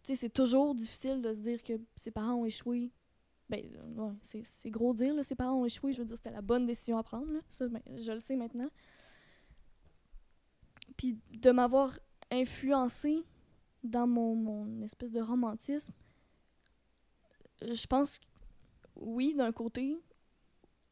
[0.02, 2.90] c'est toujours difficile de se dire que ses parents ont échoué.
[3.48, 3.60] Ben,
[3.96, 5.92] ouais, c'est c'est gros dire, là, ses parents ont échoué.
[5.92, 7.30] Je veux dire, c'était la bonne décision à prendre.
[7.32, 7.40] Là.
[7.50, 8.70] Ça, ben, je le sais maintenant.
[10.96, 11.98] Puis de m'avoir
[12.30, 13.24] influencé
[13.82, 15.92] dans mon, mon espèce de romantisme,
[17.62, 18.24] je pense que
[18.96, 19.98] oui, d'un côté,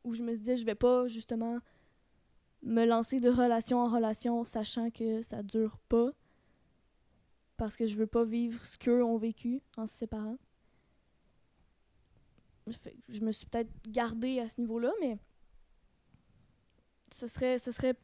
[0.04, 1.58] où je me disais, je vais pas justement
[2.62, 6.10] me lancer de relation en relation, sachant que ça dure pas
[7.56, 10.38] parce que je veux pas vivre ce qu'eux ont vécu en se séparant.
[13.08, 15.18] Je me suis peut-être gardée à ce niveau-là, mais
[17.10, 17.94] ce serait, ce serait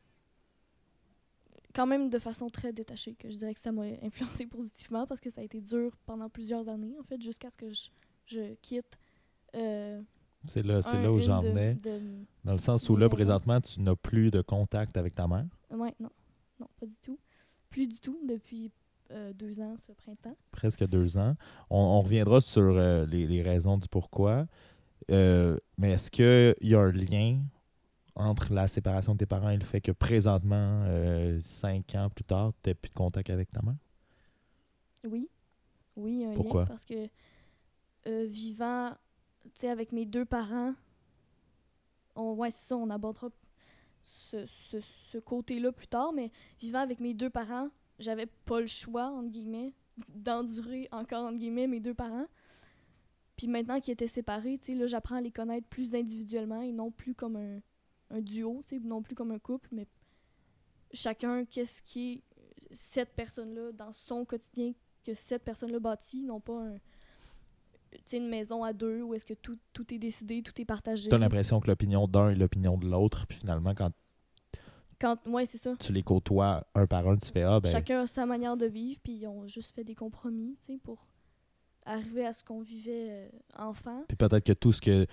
[1.75, 5.21] quand même de façon très détachée que je dirais que ça m'a influencé positivement parce
[5.21, 7.89] que ça a été dur pendant plusieurs années, en fait, jusqu'à ce que je,
[8.27, 8.97] je quitte.
[9.55, 10.01] euh,
[10.47, 11.77] C'est là, c'est là où j'en venais.
[12.45, 15.47] Dans le sens où là, présentement, tu n'as plus de contact avec ta mère?
[15.71, 16.11] Ouais, non.
[16.61, 17.19] Non, pas du tout.
[17.71, 18.71] Plus du tout depuis
[19.11, 20.37] euh, deux ans, ce printemps.
[20.53, 21.35] presque deux ans.
[21.71, 24.47] On, on reviendra sur euh, les, les raisons du pourquoi.
[25.11, 27.41] Mais est-ce qu'il y a un lien
[28.17, 32.25] entre la séparation de tes parents et le fait que présentement, euh, cinq ans plus
[32.25, 33.77] tard, tu n'as plus de contact avec ta mère?
[35.05, 35.29] Oui.
[35.97, 36.63] Oui, il y a un Pourquoi?
[36.63, 37.09] lien parce que
[38.07, 38.91] euh, vivant,
[39.45, 40.75] tu sais, avec mes deux parents,
[42.17, 43.29] on, ouais, c'est ça, on abordera
[44.03, 48.67] ce, ce, ce côté-là plus tard, mais vivant avec mes deux parents, j'avais pas le
[48.67, 49.73] choix, entre guillemets,
[50.09, 52.27] d'endurer encore, entre guillemets, mes deux parents.
[53.37, 56.73] Puis maintenant qu'ils étaient séparés, tu sais, là, j'apprends à les connaître plus individuellement et
[56.73, 57.61] non plus comme un,
[58.15, 59.87] un duo, non plus comme un couple, mais
[60.93, 62.23] chacun, qu'est-ce qui est
[62.71, 64.73] cette personne-là dans son quotidien
[65.05, 66.77] que cette personne-là bâtit, non pas un,
[68.13, 71.09] une maison à deux où est-ce que tout, tout est décidé, tout est partagé.
[71.09, 73.91] Tu as l'impression que l'opinion d'un est l'opinion de l'autre, puis finalement, quand
[75.01, 75.75] Quand, ouais, c'est ça.
[75.79, 78.67] tu les côtoies un par un, tu fais Ah, ben, Chacun a sa manière de
[78.67, 81.07] vivre, puis ils ont juste fait des compromis, tu sais, pour
[81.85, 84.05] arriver à ce qu'on vivait euh, enfant.
[84.09, 85.07] puis peut-être que tout ce que,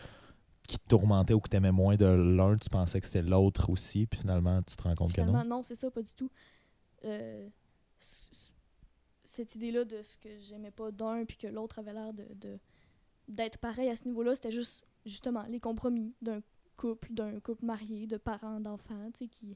[0.68, 3.70] qui te tourmentait ou que tu aimais moins de l'un, tu pensais que c'était l'autre
[3.70, 5.44] aussi, puis finalement, tu te rends compte que non?
[5.44, 6.30] non, c'est ça, pas du tout.
[7.06, 7.50] Euh,
[9.24, 12.60] cette idée-là de ce que j'aimais pas d'un, puis que l'autre avait l'air de-
[13.28, 16.42] d'être pareil à ce niveau-là, c'était juste, justement, les compromis d'un
[16.78, 19.56] couple, d'un couple marié, de parents, d'enfants, tu sais, qui,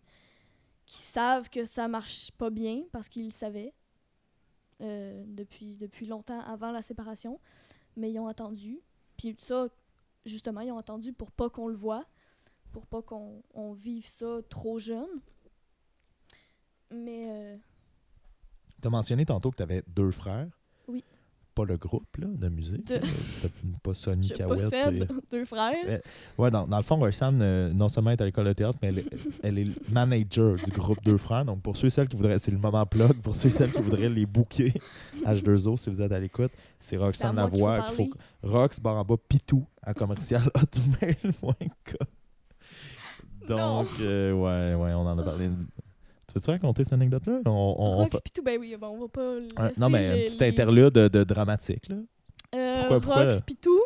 [0.86, 3.74] qui savent que ça marche pas bien parce qu'ils le savaient
[4.82, 7.40] euh, depuis, depuis longtemps avant la séparation,
[7.98, 8.80] mais ils ont attendu.
[9.18, 9.68] Puis ça,
[10.26, 12.06] justement, ils ont attendu pour pas qu'on le voit,
[12.72, 15.22] pour pas qu'on on vive ça trop jeune.
[16.92, 17.58] Mais euh,
[18.82, 20.50] Tu as mentionné tantôt que tu avais deux frères.
[21.56, 22.86] Pas le groupe là, de musique.
[22.88, 23.00] De-
[23.82, 25.72] pas Sonny possède et- deux frères.
[25.88, 26.02] Ouais.
[26.38, 28.90] Ouais, dans, dans le fond, Roxane, euh, non seulement est à l'école de théâtre, mais
[28.90, 29.08] elle, est-
[29.42, 31.46] elle est le manager du groupe Deux Frères.
[31.46, 33.72] Donc, pour ceux et celles qui voudraient, c'est le moment plug, pour ceux et celles
[33.72, 34.74] qui voudraient les booker,
[35.26, 37.80] H2O, si vous êtes à l'écoute, c'est Roxane Lavoie.
[37.96, 38.10] qu'il faut.
[38.44, 42.08] Rox, barre en bas, pitou, à commercial hotmail.com.
[43.48, 45.50] Donc, euh, ouais, ouais, on en a parlé.
[46.36, 47.40] Tu veux-tu raconter cette anecdote-là?
[47.46, 49.90] On, on- on Rox pis tout, ben oui, bon, on va pas un- laisser non,
[49.90, 51.96] mais un petit les- interlude de, de dramatique, là.
[52.54, 53.80] Euh, Pourquoi- pourquoi- Rox Pitou,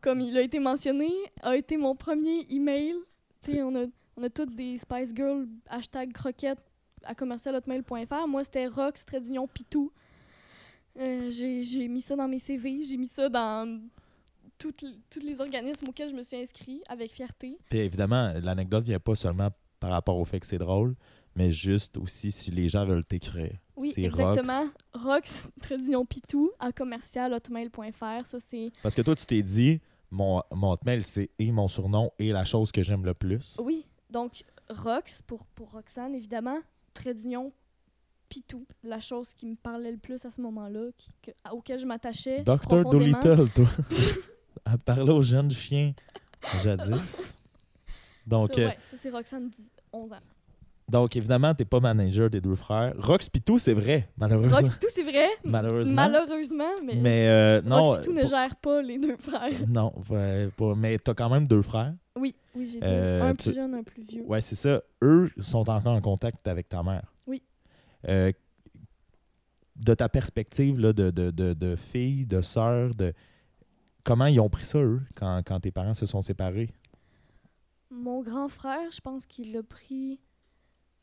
[0.00, 1.10] comme il a été mentionné,
[1.42, 2.94] a été mon premier email.
[3.42, 3.84] Tu sais, on a,
[4.16, 6.58] on a toutes des Spice Girls, hashtag croquette
[7.04, 8.26] à commercialhotmail.fr.
[8.28, 9.92] Moi, c'était Rox, trait d'union Pitou.
[10.98, 13.80] Euh, j'ai mis ça dans mes CV, j'ai mis ça dans
[14.58, 14.72] tous
[15.22, 17.58] les organismes auxquels je me suis inscrit avec fierté.
[17.68, 20.94] Puis évidemment, l'anecdote vient pas seulement par rapport au fait que c'est drôle,
[21.34, 23.56] mais juste aussi si les gens veulent t'écrire.
[23.76, 24.64] Oui, exactement.
[24.92, 25.48] Rox.
[25.70, 28.26] D'union Pitou à commercialhotmail.fr.
[28.26, 29.80] Ça, c'est Parce que toi, tu t'es dit,
[30.10, 33.56] mon, mon hotmail, c'est et mon surnom et la chose que j'aime le plus.
[33.62, 36.60] Oui, donc Rox pour, pour Roxane, évidemment.
[36.92, 37.52] Trait d'union
[38.28, 40.90] Pitou, la chose qui me parlait le plus à ce moment-là,
[41.52, 42.42] auquel je m'attachais.
[42.44, 43.20] Profondément.
[43.20, 43.66] Dolittle, toi.
[44.66, 45.92] Elle parlait aux jeunes chiens
[46.62, 47.36] jadis.
[48.26, 50.16] Donc, ça, euh, ouais, ça c'est Roxane, 10 11 ans.
[50.88, 52.94] Donc évidemment, t'es pas manager des deux frères.
[52.98, 54.56] Rox Pitou, c'est vrai, malheureusement.
[54.58, 55.28] Rox Pitou, c'est vrai.
[55.44, 55.94] Malheureusement.
[55.94, 57.82] Malheureusement, mais, Mais euh, non.
[57.84, 59.50] Rox Pitou ne pour- gère pas les deux frères.
[59.68, 61.94] Non, ouais, pas- mais t'as quand même deux frères.
[62.16, 62.86] Oui, oui, j'ai deux.
[62.86, 64.24] Euh, un tu- plus jeune, un plus vieux.
[64.26, 64.82] Ouais, c'est ça.
[65.02, 67.12] Eux sont encore en contact avec ta mère.
[67.26, 67.42] Oui.
[68.08, 68.30] Euh,
[69.76, 73.12] de ta perspective là, de, de, de, de fille, de sœur, de
[74.04, 76.70] comment ils ont pris ça, eux, quand, quand tes parents se sont séparés?
[77.90, 80.20] Mon grand frère, je pense qu'il l'a pris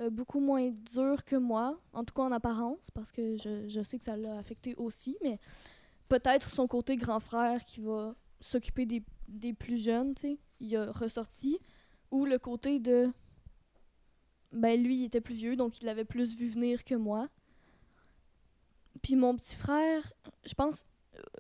[0.02, 3.82] euh, beaucoup moins dur que moi, en tout cas en apparence, parce que je, je
[3.84, 5.40] sais que ça l'a affecté aussi, mais
[6.10, 10.76] peut-être son côté grand frère qui va s'occuper des, des plus jeunes, tu sais, il
[10.76, 11.60] a ressorti,
[12.10, 13.12] ou le côté de
[14.52, 17.30] ben lui il était plus vieux donc il l'avait plus vu venir que moi.
[19.02, 20.12] Puis mon petit frère,
[20.46, 20.86] je pense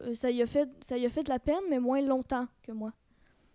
[0.01, 2.47] euh, ça y a fait ça y a fait de la peine mais moins longtemps
[2.63, 2.93] que moi.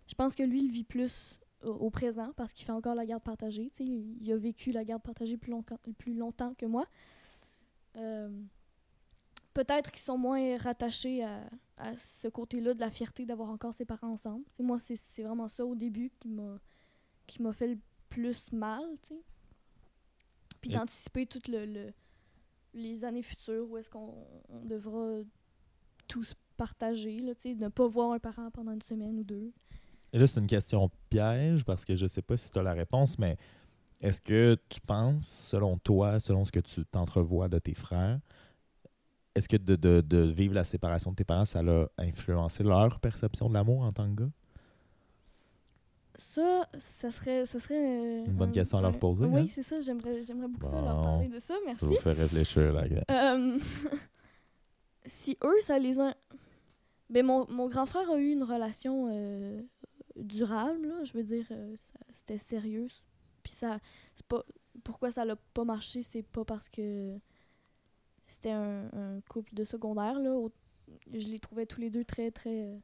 [0.07, 3.23] Je pense que lui il vit plus au, présent parce qu'il fait encore la garde
[3.23, 6.65] partagée, tu sais, il, il a vécu la garde partagée plus longtemps plus longtemps que
[6.65, 6.85] moi.
[7.95, 8.29] Euh,
[9.53, 13.85] peut-être qu'ils sont moins rattachés à, à ce côté-là de la fierté d'avoir encore ses
[13.85, 14.45] parents ensemble.
[14.59, 16.11] Moi, c'est vraiment ça au début
[17.27, 19.21] qui m'a fait le plus mal, tu sais.
[20.61, 21.93] Puis d'anticiper toutes le, le-
[22.73, 24.13] les années futures où est-ce qu'on
[24.49, 25.19] on devra
[26.07, 29.51] tous partager, là, sais, ne pas voir un parent pendant une semaine ou deux.
[30.13, 32.73] Et là, c'est une question piège parce que je sais pas si tu as la
[32.73, 33.37] réponse, mais
[34.01, 38.19] est-ce que tu penses, selon toi, selon ce que tu t'entrevois de tes frères,
[39.35, 42.99] est-ce que de, de- de vivre la séparation de tes parents, ça a influencé leur
[42.99, 44.29] perception de l'amour en tant que gars?
[46.19, 49.45] Ça, ça serait, ça serait euh, Une bonne question à leur poser, Oui, hein?
[49.49, 49.79] c'est ça.
[49.81, 51.53] J'aimerais, j'aimerais beaucoup ça leur parler de ça.
[51.63, 51.85] Merci.
[51.85, 52.85] vous fais réfléchir, la.
[53.11, 53.55] Euh,
[55.05, 56.15] si eux, ça les a.
[57.11, 59.61] Ben, mon, mon grand frère a eu une relation euh,
[60.17, 61.03] durable, là.
[61.03, 61.75] Je veux dire, euh,
[62.11, 62.87] c'était sérieux.
[63.43, 63.79] Puis ça.
[64.15, 64.43] C'est pas.
[64.83, 67.17] Pourquoi ça l'a pas marché, c'est pas parce que
[68.27, 70.33] c'était un, un couple de secondaire, là.
[70.33, 70.51] Au-
[71.13, 72.77] Je les trouvais tous les deux très, très euh,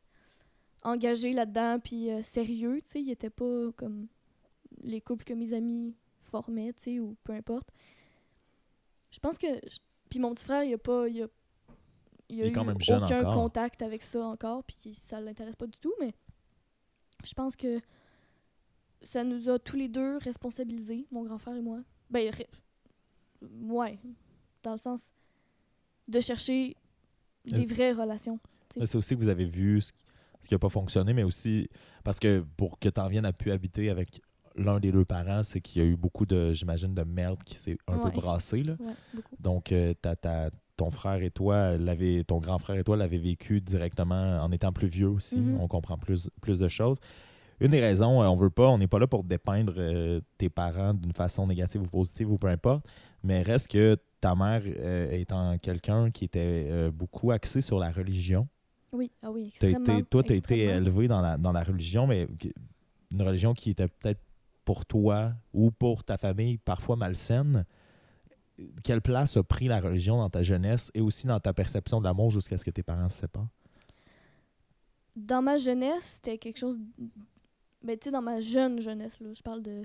[0.82, 3.02] engagés là-dedans, puis euh, sérieux, tu sais.
[3.02, 4.08] Ils étaient pas comme
[4.82, 7.70] les couples que mes amis formaient, tu sais, ou peu importe.
[9.12, 9.48] Je pense que
[10.10, 11.08] puis mon petit frère, il a pas.
[11.08, 11.28] Il a,
[12.30, 13.34] il a Il eu aucun encore.
[13.36, 16.14] contact avec ça encore, puis ça l'intéresse pas du tout, mais
[17.24, 17.80] je pense que
[19.02, 21.80] ça nous a tous les deux responsabilisés, mon grand frère et moi.
[22.10, 22.32] Ben,
[23.42, 24.00] ouais,
[24.64, 25.12] dans le sens
[26.08, 26.76] de chercher
[27.46, 28.40] des Euh, vraies relations.
[28.78, 29.92] Mais c'est aussi que vous avez vu ce,
[30.48, 31.70] qui n'a pas fonctionné, mais aussi
[32.04, 34.22] parce que pour que tu en viennes à pu habiter avec
[34.56, 37.56] l'un des deux parents, c'est qu'il y a eu beaucoup de, j'imagine, de merde qui
[37.56, 38.12] s'est un Ouais.
[38.12, 38.64] peu brassé.
[38.64, 38.76] Là.
[38.80, 38.94] Ouais.
[39.40, 43.18] Donc, euh, ta- ta- ton frère et toi, l'avez, ton grand frère et toi l'avez
[43.18, 45.40] vécu directement en étant plus vieux aussi.
[45.40, 45.60] Mhm.
[45.60, 47.00] On comprend plus, plus de choses.
[47.60, 50.50] Une des raisons, euh, on veut pas, on n'est pas là pour dépeindre euh, tes
[50.50, 52.86] parents d'une façon négative ou positive ou peu importe,
[53.24, 57.92] mais reste que ta mère euh, étant quelqu'un qui était euh, beaucoup axé sur la
[57.92, 58.48] religion.
[58.92, 59.98] Oui, ah oui, extrêmement.
[59.98, 62.28] été, toi, tu as été élevé dans la, dans la religion, mais
[63.12, 64.22] une religion qui était peut-être
[64.66, 67.66] pour toi ou pour ta famille parfois malsaine.
[68.84, 72.06] Quelle place a pris la religion dans ta jeunesse et aussi dans ta perception de
[72.06, 73.48] l'amour jusqu'à ce que tes parents se séparent?
[75.16, 76.78] Dans ma jeunesse, c'était quelque chose.
[77.84, 79.84] Ben, tu sais, dans ma jeune jeunesse, là, je parle de.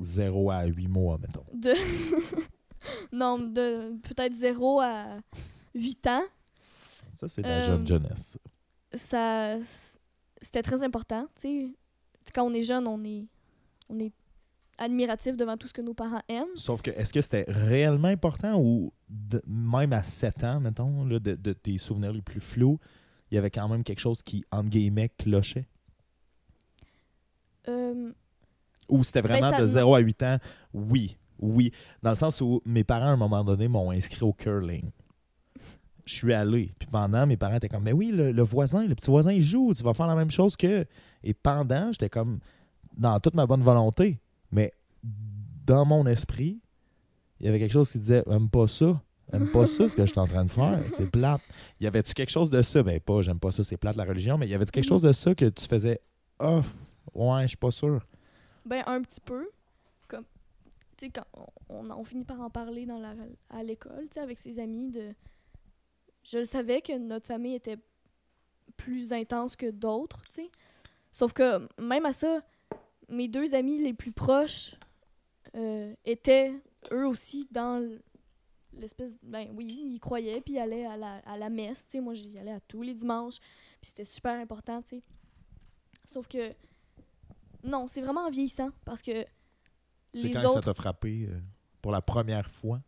[0.00, 1.44] 0 à 8 mois, mettons.
[1.52, 1.72] de
[3.12, 5.18] non, de peut-être 0 à
[5.74, 6.22] 8 ans.
[7.14, 8.38] Ça, c'est de la Euh, jeune jeunesse.
[8.94, 9.56] Ça
[10.40, 11.74] c'était très important, tu sais.
[12.34, 13.26] Quand on est jeune, on est
[13.88, 14.12] on est
[14.78, 16.46] admiratif devant tout ce que nos parents aiment.
[16.56, 21.18] Sauf que, est-ce que c'était réellement important ou de- même à 7 ans, mettons, là,
[21.18, 22.78] de, de tes souvenirs les plus flous,
[23.30, 25.66] il y avait quand même quelque chose qui, entre guillemets, clochait?
[27.68, 28.12] Euh,
[28.88, 30.38] Ou c'était vraiment Ben, ça- de 0 à 8 ans?
[30.72, 31.72] Oui, oui.
[32.02, 34.90] Dans le sens où mes parents, à un moment donné, m'ont inscrit au curling.
[36.04, 36.74] Je suis allé.
[36.78, 39.40] Puis pendant, mes parents étaient comme, mais oui, le, le voisin, le petit voisin, il
[39.42, 39.72] joue.
[39.74, 40.84] Tu vas faire la même chose que.
[41.22, 42.40] Et pendant, j'étais comme,
[42.96, 44.20] dans toute ma bonne volonté.
[44.50, 44.72] Mais
[45.66, 46.60] dans mon esprit,
[47.40, 49.00] il y avait quelque chose qui disait, aime pas ça.
[49.32, 50.78] Aime pas ça, ce que je suis en train de faire.
[50.90, 51.40] C'est plate.
[51.80, 52.82] Y avait-tu quelque chose de ça?
[52.82, 54.88] Ben, pas, j'aime pas ça, c'est plate la religion, mais y avait-tu quelque Mhm.
[54.88, 56.00] chose de ça que tu faisais,
[56.40, 56.60] oh,
[57.14, 58.06] ouais, je suis pas sûr.
[58.66, 59.48] ben un petit peu
[60.08, 60.24] comme
[60.98, 61.24] tu sais quand
[61.68, 63.14] on, on, on finit par en parler dans la
[63.50, 65.14] à l'école, tu sais avec ses amis de
[66.22, 67.78] je le savais que notre famille était
[68.76, 70.50] plus intense que d'autres, tu sais.
[71.12, 72.40] Sauf que même à ça,
[73.08, 74.74] mes deux amis les plus proches
[75.54, 76.52] euh, étaient
[76.92, 77.86] eux aussi dans
[78.72, 79.16] l'espèce.
[79.22, 81.84] Ben oui, il croyait, puis il allait à la, à la messe.
[81.86, 82.00] tu sais.
[82.00, 83.38] moi, j'y allais à tous les dimanches,
[83.80, 84.82] puis c'était super important.
[84.82, 85.02] tu sais.
[86.04, 86.52] Sauf que.
[87.62, 89.24] Non, c'est vraiment en vieillissant parce que
[90.12, 90.60] C'est quand que ça autres.
[90.60, 91.40] t'a frappé euh,
[91.80, 92.82] pour la première fois?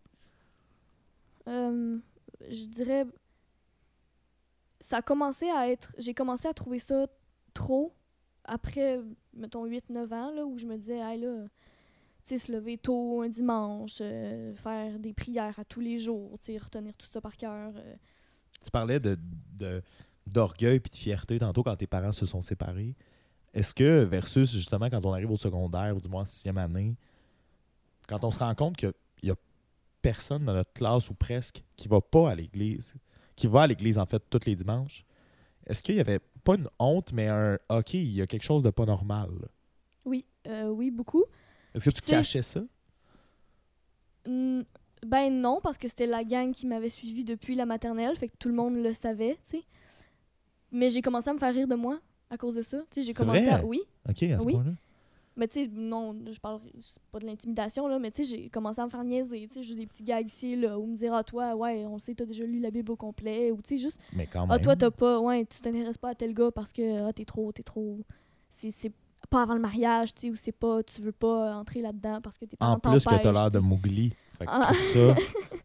[1.48, 1.98] Euh,
[2.50, 3.06] je dirais.
[4.80, 5.94] Ça a commencé à être.
[5.98, 7.06] J'ai commencé à trouver ça
[7.54, 7.94] trop
[8.44, 9.00] après,
[9.36, 11.46] mettons, 8-9 ans, là, où je me disais, hey, là,
[12.34, 17.06] se lever tôt un dimanche, euh, faire des prières à tous les jours, retenir tout
[17.08, 17.72] ça par cœur.
[17.76, 17.94] euh.
[18.64, 19.16] Tu parlais de,
[20.26, 22.96] d'orgueil puis de fierté tantôt quand tes parents se sont séparés.
[23.54, 26.96] Est-ce que, versus justement quand on arrive au secondaire ou du moins en sixième année,
[28.08, 29.36] quand on se rend compte qu'il y a
[30.02, 32.94] personne dans notre classe ou presque qui va pas à l'église,
[33.36, 35.04] qui va à l'église en fait tous les dimanches,
[35.66, 38.62] est-ce qu'il y avait pas une honte, mais un OK, il y a quelque chose
[38.62, 39.28] de pas normal?
[39.40, 39.48] là?
[40.04, 41.24] Oui, euh, oui, beaucoup.
[41.74, 42.60] Est-ce que tu Tu sais, cachais ça?
[44.26, 44.62] Hmm,
[45.04, 48.36] Ben non, parce que c'était la gang qui m'avait suivi depuis la maternelle, fait que
[48.38, 49.64] tout le monde le savait, tu sais.
[50.72, 52.78] Mais j'ai commencé à me faire rire de moi à cause de ça.
[52.90, 53.50] Tu sais, j'ai C'est commencé vrai?
[53.60, 53.64] à.
[53.64, 53.82] Oui.
[54.08, 54.52] OK, à ce Oui.
[54.54, 54.72] point-là.
[55.38, 56.60] Mais tu sais, non, je parle
[57.12, 59.62] pas de l'intimidation, là, mais tu sais, j'ai commencé à me faire niaiser, tu sais,
[59.62, 62.24] juste des petits gags ici, là, ou me dire, ah, toi, ouais, on sait, t'as
[62.24, 64.50] déjà lu la Bible au complet, ou tu sais, juste, Mais quand même.
[64.50, 67.26] ah, toi, t'as pas, ouais, tu t'intéresses pas à tel gars parce que, ah, t'es
[67.26, 67.98] trop, t'es trop.
[68.48, 68.92] C'est
[69.28, 72.38] pas avant le mariage, tu sais, ou c'est pas, tu veux pas entrer là-dedans parce
[72.38, 73.58] que tes parents en plus que t'as l'air de.
[73.58, 74.14] Mowgli.
[74.38, 74.68] Fait que Ah.
[74.68, 75.14] tout ça,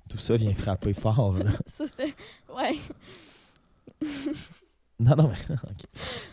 [0.10, 1.34] tout ça vient frapper fort.
[1.38, 1.52] là.
[1.68, 2.14] Ça, c'était.
[2.54, 2.76] Ouais.
[5.06, 5.56] Non, non, mais.
[5.56, 5.86] ok.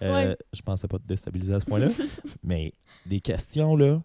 [0.03, 0.37] Euh, Ouais.
[0.53, 1.89] Je pensais pas te déstabiliser à ce point-là.
[2.43, 2.75] mais
[3.07, 4.03] des questions, là,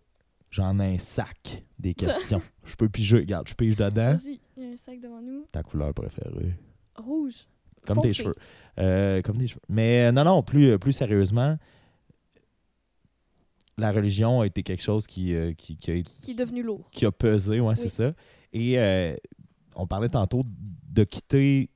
[0.49, 1.64] j'en ai un sac.
[1.80, 2.41] Des questions.
[2.64, 3.18] Je peux piger.
[3.18, 4.16] Regarde, je pige dedans.
[4.16, 5.45] Vas-y, il y a un sac devant nous.
[5.51, 6.53] Ta couleur préférée.
[6.95, 7.47] Rouge.
[7.86, 8.36] Comme tes cheveux.
[8.80, 9.61] Euh, comme tes cheveux.
[9.68, 11.57] Mais euh, non, non, plus, plus sérieusement,
[13.78, 16.88] la religion a été quelque chose qui, euh, qui, qui a Qui est devenu lourd.
[16.91, 18.14] qui a pesé, ouais, c'est ça.
[18.53, 19.16] Et euh,
[19.76, 21.70] on parlait tantôt de quitter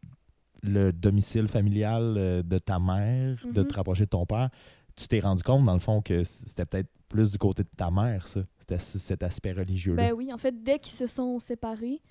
[0.68, 3.68] le domicile familial euh, de ta mère, de Mhm.
[3.68, 4.50] te rapprocher de ton père.
[4.96, 7.90] Tu t'es rendu compte, dans le fond, que c'était peut-être plus du côté de ta
[7.92, 8.42] mère, ça?
[8.58, 10.08] C'était cet aspect religieux-là?
[10.10, 12.02] Ben oui, en fait, dès qu'ils se sont séparés,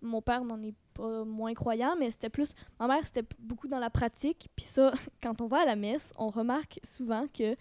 [0.00, 2.54] mon père n'en est pas moins croyant, mais c'était plus.
[2.80, 4.48] Ma mère, c'était beaucoup dans la pratique.
[4.56, 7.52] Puis ça, quand on va à la messe, on remarque souvent que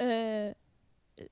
[0.00, 0.52] euh,
[1.20, 1.24] euh,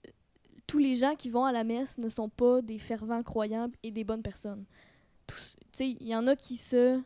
[0.66, 3.90] tous les gens qui vont à la messe ne sont pas des fervents croyants et
[3.90, 4.64] des bonnes personnes.
[5.26, 7.01] Tous- Tu sais, il y en a qui se.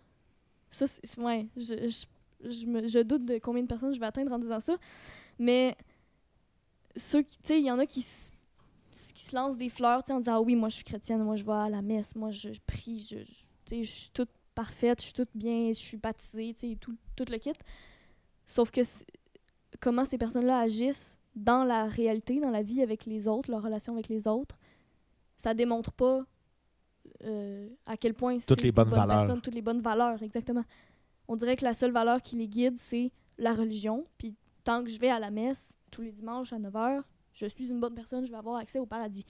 [0.76, 0.86] Ça.
[1.18, 4.76] Ouais, je, je, je, doute de combien de personnes je vais atteindre en disant ça.
[5.38, 5.76] Mais
[6.96, 7.24] ceux.
[7.24, 8.04] Tu sais, il y en a qui
[9.14, 11.22] qui se lancent des fleurs tu sais, en disant ah oui moi je suis chrétienne
[11.22, 13.26] moi je vais à la messe moi je, prie je, tu
[13.64, 16.96] sais, je suis toute parfaite je suis toute bien je suis baptisée tu sais, tout,
[17.14, 17.52] tout le kit
[18.46, 18.80] sauf que
[19.80, 23.62] comment ces personnes là agissent dans la réalité dans la vie avec les autres leur
[23.62, 24.56] relation avec les autres
[25.36, 26.24] ça démontre pas
[27.26, 29.18] euh, à quel point Toutes les des bonnes valeurs.
[29.20, 30.64] personnes, toutes les bonnes valeurs exactement
[31.28, 34.90] on dirait que la seule valeur qui les guide c'est la religion puis tant que
[34.90, 37.02] je vais à la messe tous les dimanches à 9h
[37.36, 39.24] je suis une bonne personne, je vais avoir accès au paradis.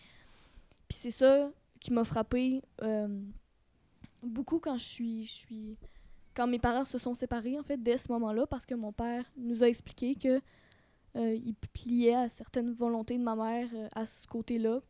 [0.89, 3.21] Puis c'est ça qui m'a frappé euh,
[4.23, 5.77] beaucoup quand je suis, je suis
[6.35, 9.25] quand mes parents se sont séparés en fait dès ce moment-là parce que mon père
[9.37, 10.41] nous a expliqué que
[11.17, 14.81] euh, il pliait à certaines volontés de ma mère euh, à ce côté-là.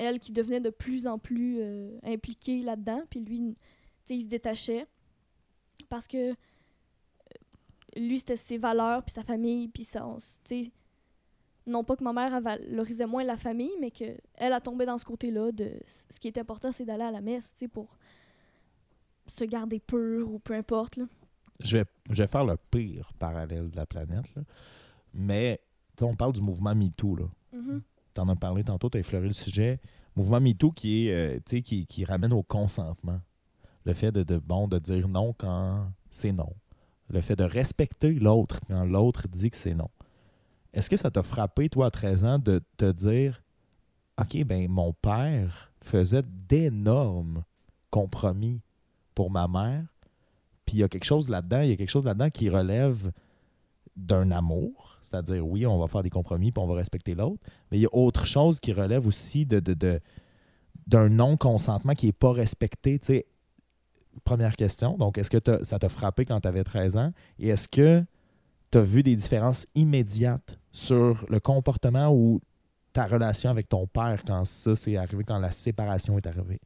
[0.00, 3.56] Elle qui devenait de plus en plus euh, impliquée là-dedans, puis lui, tu
[4.04, 4.86] sais, il se détachait
[5.90, 6.34] parce que euh,
[7.96, 10.06] lui c'était ses valeurs puis sa famille puis ça,
[10.44, 10.72] tu sais,
[11.66, 15.04] non pas que ma mère valorisait moins la famille, mais qu'elle a tombé dans ce
[15.04, 15.70] côté-là de
[16.08, 17.96] ce qui est important, c'est d'aller à la messe, tu sais, pour
[19.26, 20.96] se garder pur ou peu importe.
[20.96, 21.04] Là.
[21.60, 24.34] Je, vais, je vais faire le pire parallèle de la planète.
[24.34, 24.42] là.
[25.12, 25.60] Mais
[26.00, 27.16] on parle du mouvement MeToo.
[27.16, 27.26] Là.
[27.52, 27.82] Mhm.
[28.20, 29.80] Tu en as parlé tantôt, tu as effleuré le sujet.
[30.14, 33.18] Mouvement MeToo qui, est, euh, qui, qui ramène au consentement.
[33.86, 36.52] Le fait de, de, bon, de dire non quand c'est non.
[37.08, 39.88] Le fait de respecter l'autre quand l'autre dit que c'est non.
[40.74, 43.42] Est-ce que ça t'a frappé, toi, à 13 ans, de te dire
[44.20, 47.42] OK, ben mon père faisait d'énormes
[47.90, 48.60] compromis
[49.14, 49.86] pour ma mère,
[50.66, 53.12] puis il y a quelque chose là-dedans, il y a quelque chose là-dedans qui relève
[53.96, 57.78] d'un amour, c'est-à-dire oui, on va faire des compromis puis on va respecter l'autre, mais
[57.78, 60.00] il y a autre chose qui relève aussi de, de, de-
[60.86, 62.98] d'un non-consentement qui n'est pas respecté.
[62.98, 63.26] tu sais.
[64.24, 67.12] Première question, donc est-ce que ça t'a frappé quand tu avais 13 ans?
[67.38, 68.04] Et est-ce que
[68.72, 72.40] tu as vu des différences immédiates sur le comportement ou
[72.92, 76.60] ta relation avec ton père quand ça s'est arrivé, quand la séparation est arrivée?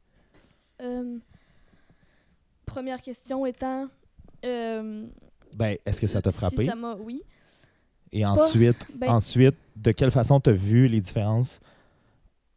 [0.81, 1.19] Euh,
[2.65, 3.87] première question étant.
[4.43, 5.05] euh,
[5.55, 6.65] Ben, est-ce que ça t'a si frappé?
[6.65, 7.21] ça oui.
[8.17, 11.59] Et ensuite, Ben- ensuite, de quelle façon tu as vu les différences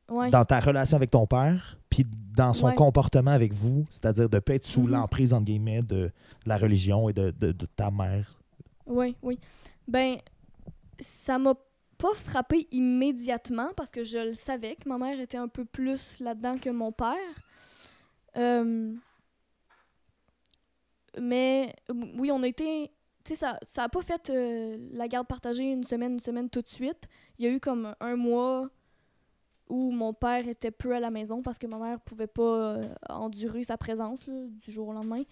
[0.08, 0.30] Ouais.
[0.30, 2.06] dans ta relation avec ton père, puis
[2.36, 2.74] dans son Ouais.
[2.76, 4.90] comportement avec vous, c'est-à-dire de ne pas être sous Mhm.
[4.92, 6.12] l'emprise, entre guillemets, de
[6.46, 8.38] la religion et de, de- de ta mère?
[8.86, 9.38] Oui, oui.
[9.88, 10.16] Ben,
[11.00, 11.54] ça m'a
[11.98, 16.14] pas frappé immédiatement parce que je le savais que ma mère était un peu plus
[16.20, 17.16] là-dedans que mon père.
[18.36, 18.92] Euh,
[21.20, 21.74] mais
[22.18, 22.90] oui, on a été.
[23.28, 26.48] Tu sais, ça ça a pas fait euh, la garde partagée une semaine, une semaine
[26.48, 27.06] tout de suite.
[27.38, 28.70] Il y a eu comme un mois
[29.68, 32.82] où mon père était peu à la maison parce que ma mère pouvait pas euh,
[33.10, 35.24] endurer sa présence du jour au lendemain.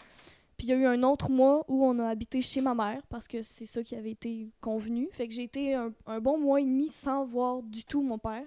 [0.58, 3.00] Puis il y a eu un autre mois où on a habité chez ma mère
[3.08, 5.08] parce que c'est ça qui avait été convenu.
[5.12, 8.44] Fait que j'ai été un, bon mois et demi sans voir du tout mon père.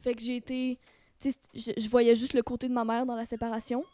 [0.00, 0.80] Fait que j'ai été.
[1.20, 1.38] Tu sais,
[1.76, 3.84] je voyais juste le côté de ma mère dans la séparation.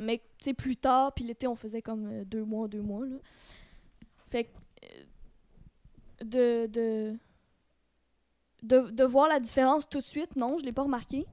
[0.00, 3.04] Mais tu sais, plus tard, puis l'été, on faisait comme euh, deux mois, deux mois.
[3.06, 3.16] Là.
[4.30, 4.48] Fait que.
[4.84, 5.04] euh,
[6.24, 7.18] de, de,
[8.62, 8.90] de.
[8.90, 11.26] de voir la différence tout de suite, non, je l'ai pas remarqué.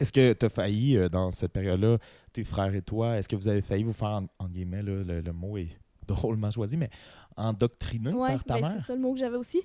[0.00, 1.98] Est-ce que tu as failli, euh, dans cette période-là,
[2.32, 5.02] tes frères et toi, est-ce que vous avez failli vous faire, en, en guillemets, là,
[5.04, 5.68] le, le mot est
[6.06, 6.90] drôlement choisi, mais
[7.36, 8.72] endoctriner Ouais, par ta ben, mère?
[8.80, 9.62] c'est ça le mot que j'avais aussi.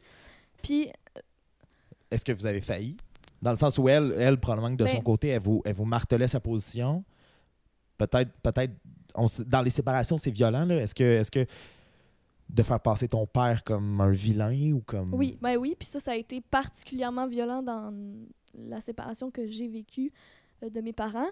[0.61, 0.89] Puis
[2.11, 2.97] Est-ce que vous avez failli?
[3.41, 5.73] Dans le sens où elle, elle probablement que de Ben- son côté, elle vous, elle
[5.75, 7.03] vous martelait sa position.
[7.97, 8.73] Peut-être, peut-être,
[9.47, 10.65] dans les séparations, c'est violent.
[10.65, 10.75] là.
[10.77, 11.45] Est-ce que, est-ce que
[12.49, 15.13] de faire passer ton père comme un vilain ou comme.
[15.13, 17.93] Oui, ben oui, puis ça, ça a été particulièrement violent dans
[18.53, 20.11] la séparation que j'ai vécue
[20.63, 21.27] euh, de mes parents.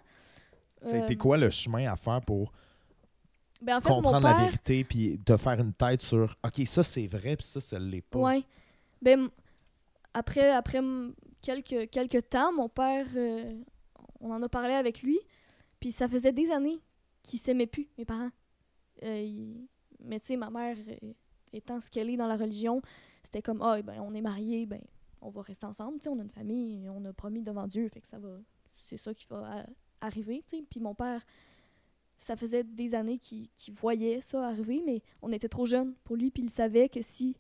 [0.82, 2.52] Ça a été Euh, quoi le chemin à faire pour
[3.62, 6.62] Ben en fait, mon comprendre père, la vérité puis te faire une tête sur OK,
[6.66, 8.20] ça c'est vrai puis ça, ça l'est pas?
[8.20, 8.44] ouais,
[9.02, 9.30] ben
[10.14, 10.82] après, après
[11.42, 13.54] quelques, quelques temps, mon père, euh,
[14.20, 15.18] on en a parlé avec lui,
[15.86, 16.80] puis ça faisait des années
[17.22, 18.32] qu'ils s'aimaient plus, mes parents.
[19.04, 19.54] Euh,
[20.00, 21.14] Mais tu sais, ma mère, euh,
[21.54, 22.82] étant ce qu'elle est dans la religion,
[23.22, 24.82] c'était comme, ah, ben on est mariés, ben
[25.22, 27.88] on va rester ensemble, tu sais, on a une famille, on a promis devant Dieu,
[27.90, 28.36] fait que ça va,
[28.72, 29.66] c'est ça qui va a-
[30.08, 30.64] arriver, tu sais.
[30.68, 31.24] Puis mon père,
[32.18, 36.32] ça faisait des années qu'il voyait ça arriver, mais on était trop jeunes pour lui,
[36.32, 37.36] puis il savait que si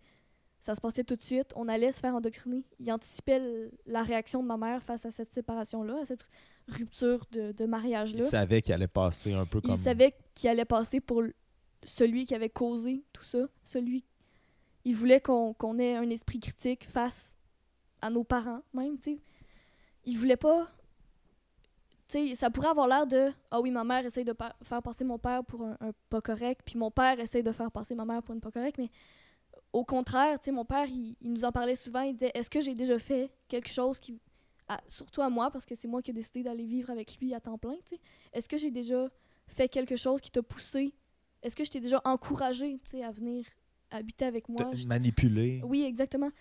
[0.60, 2.64] ça se passait tout de suite, on allait se faire endoctriner.
[2.80, 6.26] Il anticipait la réaction de ma mère face à cette séparation-là, à cette
[6.68, 8.24] rupture de, de Il mariage-là.
[8.24, 9.72] savait qu'il allait passer un peu comme.
[9.72, 11.24] Il savait qu'il allait passer pour
[11.84, 13.40] celui qui avait causé tout ça.
[13.64, 14.06] Celui.
[14.84, 17.36] Il voulait qu'on ait un esprit critique face
[18.02, 19.20] à nos parents, même, tu sais.
[20.06, 20.68] Il voulait pas.
[22.08, 24.82] Tu sais, ça pourrait avoir l'air de Ah oui, ma mère essaye de pa- faire
[24.84, 27.96] passer mon père pour un, un pas correct, puis mon père essaye de faire passer
[27.96, 28.90] ma mère pour une pas correcte, mais
[29.74, 32.02] au contraire, tu sais, mon père, il, il nous en parlait souvent.
[32.02, 34.20] Il disait Est-ce que j'ai déjà fait quelque chose qui.
[34.68, 37.34] À- surtout à moi, parce que c'est moi qui ai décidé d'aller vivre avec lui
[37.34, 37.76] à temps plein.
[38.34, 39.08] Est-ce que j'ai déjà
[39.48, 40.94] fait quelque chose qui t'a poussé?
[41.44, 43.46] Est-ce que je t'ai déjà encouragé, tu sais, à venir
[43.92, 44.66] habiter avec moi?
[44.66, 45.62] Te manipuler.
[45.64, 46.32] Oui, exactement.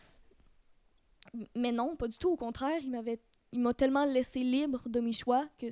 [1.57, 2.31] Mais non, pas du tout.
[2.31, 3.21] Au contraire, il m'avait,
[3.53, 5.67] il m'a tellement laissé libre de mes choix que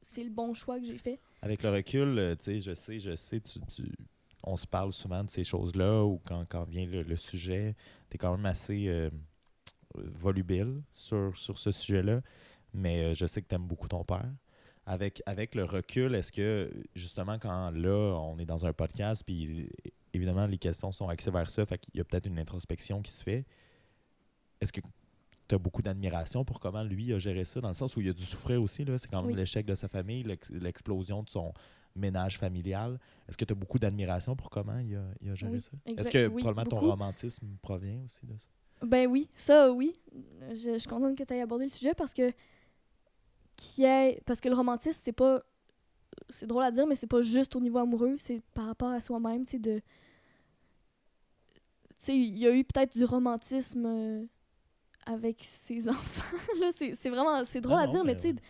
[0.00, 1.20] c'est le bon choix que j'ai fait.
[1.42, 3.92] Avec le recul, euh, tu sais, je sais, je sais, tu, tu-
[4.42, 7.76] on se parle souvent de ces choses-là ou quand, quand vient le, le sujet,
[8.10, 9.10] tu es quand même assez euh,
[10.20, 12.20] volubile sur, sur ce sujet-là,
[12.74, 14.28] mais euh, je sais que tu aimes beaucoup ton père.
[14.86, 19.68] Avec, avec le recul, est-ce que justement quand là, on est dans un podcast, puis
[20.14, 23.12] évidemment les questions sont axées vers ça, fait qu'il y a peut-être une introspection qui
[23.12, 23.44] se fait,
[24.60, 24.80] est-ce que
[25.46, 28.08] tu as beaucoup d'admiration pour comment lui a géré ça, dans le sens où il
[28.08, 29.36] a dû souffrir aussi, là, c'est quand même Oui.
[29.36, 31.52] l'échec de sa famille, l'ex- l'explosion de son
[31.94, 32.98] ménage familial.
[33.28, 35.72] Est-ce que tu as beaucoup d'admiration pour comment il a, il a géré Oui, ça?
[35.86, 38.46] Est-ce que oui, probablement ton romantisme provient aussi de ça?
[38.82, 39.92] Ben oui, ça oui.
[40.50, 42.32] Je, je suis contente que tu aies abordé le sujet parce que
[43.56, 45.42] qui est parce que le romantisme c'est pas
[46.30, 49.00] c'est drôle à dire mais c'est pas juste au niveau amoureux, c'est par rapport à
[49.00, 49.80] soi-même, tu sais de
[51.88, 54.24] tu sais il y a eu peut-être du romantisme euh,
[55.06, 58.16] avec ses enfants là, c'est c'est vraiment c'est drôle Ah à non, dire mais mais
[58.16, 58.40] tu sais ouais.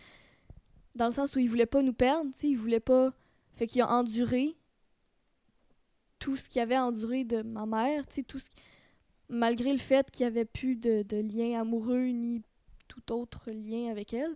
[0.95, 3.13] dans le sens où il voulait pas nous perdre, tu sais, il voulait pas
[3.55, 4.55] fait qu'il a enduré
[6.19, 8.61] tout ce qu'il avait enduré de ma mère, tu sais tout ce qui-
[9.29, 12.41] malgré le fait qu'il n'y avait plus de, de lien amoureux ni
[12.87, 14.35] tout autre lien avec elle,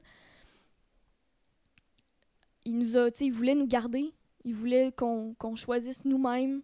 [2.65, 4.13] il nous a, il voulait nous garder,
[4.45, 6.61] il voulait qu'on qu'on choisisse nous-mêmes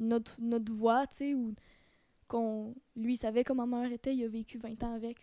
[0.00, 1.54] notre, notre voie, tu ou
[2.26, 5.18] qu'on, lui, il savait comment ma mère était, il a vécu 20 ans avec,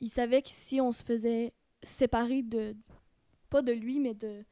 [0.00, 2.74] il savait que si on se faisait séparer de,
[3.48, 4.44] pas de lui, mais de,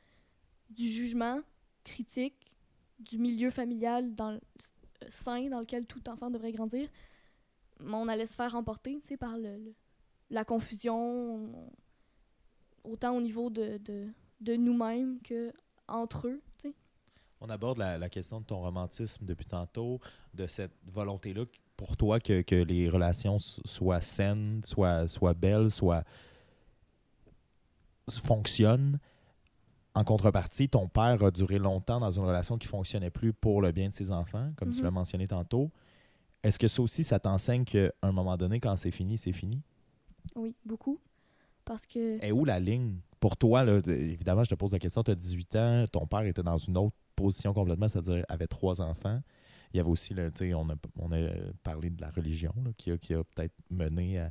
[0.70, 1.40] du jugement
[1.84, 2.52] critique,
[3.00, 4.38] du milieu familial dans,
[5.08, 6.88] sain dans lequel tout enfant devrait grandir,
[7.80, 9.74] mais on allait se faire emporter par le,
[10.30, 11.72] la confusion, on-
[12.84, 15.52] autant au niveau de, de, nous-mêmes que
[15.88, 16.40] entre eux.
[16.58, 16.74] tu sais.
[17.40, 20.00] On aborde la, la question de ton romantisme depuis tantôt,
[20.34, 21.44] de cette volonté-là
[21.76, 26.04] pour toi que, que les relations soient saines, soient, soient belles, soient.
[28.08, 28.98] fonctionne.
[29.94, 33.70] En contrepartie, ton père a duré longtemps dans une relation qui fonctionnait plus pour le
[33.72, 34.84] bien de ses enfants, comme tu Mhm.
[34.84, 35.70] l'as mentionné tantôt.
[36.42, 39.62] Est-ce que ça aussi, ça t'enseigne qu'à un moment donné, quand c'est fini, c'est fini?
[40.34, 40.98] Oui, beaucoup.
[41.64, 42.22] Parce que.
[42.24, 42.96] Et où la ligne?
[43.20, 46.22] Pour toi, là, évidemment, je te pose la question, tu as 18 ans, ton père
[46.22, 49.22] était dans une autre position complètement, c'est-à-dire avait trois enfants.
[49.72, 51.28] Il y avait aussi, là, on a, on a
[51.62, 54.30] parlé de la religion là, qui a, qui a peut-être mené à,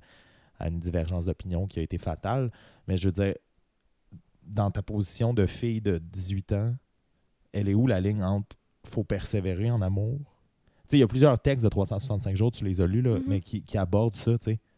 [0.59, 2.51] à une divergence d'opinion qui a été fatale.
[2.88, 3.34] Mais je veux dire,
[4.45, 6.75] dans ta position de fille de 18 ans,
[7.51, 10.19] elle est où la ligne entre faut persévérer en amour?
[10.91, 13.23] Il y a plusieurs textes de 365 jours, tu les as lus, là, Mhm.
[13.27, 14.33] mais qui, qui abordent ça.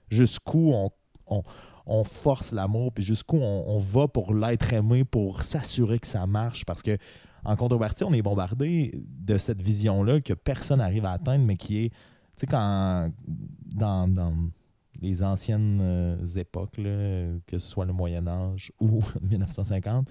[0.10, 0.90] Jusqu'où on,
[1.28, 1.44] on,
[1.86, 6.26] on force l'amour, puis jusqu'où on, on va pour l'être aimé, pour s'assurer que ça
[6.26, 6.64] marche?
[6.64, 6.98] Parce que
[7.44, 11.86] en contrepartie, on est bombardé de cette vision-là que personne n'arrive à atteindre, mais qui
[11.86, 11.96] est, tu
[12.38, 13.12] sais, quand
[13.76, 14.34] dans, dans
[15.02, 20.08] les anciennes euh, époques, là, que ce soit le Moyen Âge ou 1950,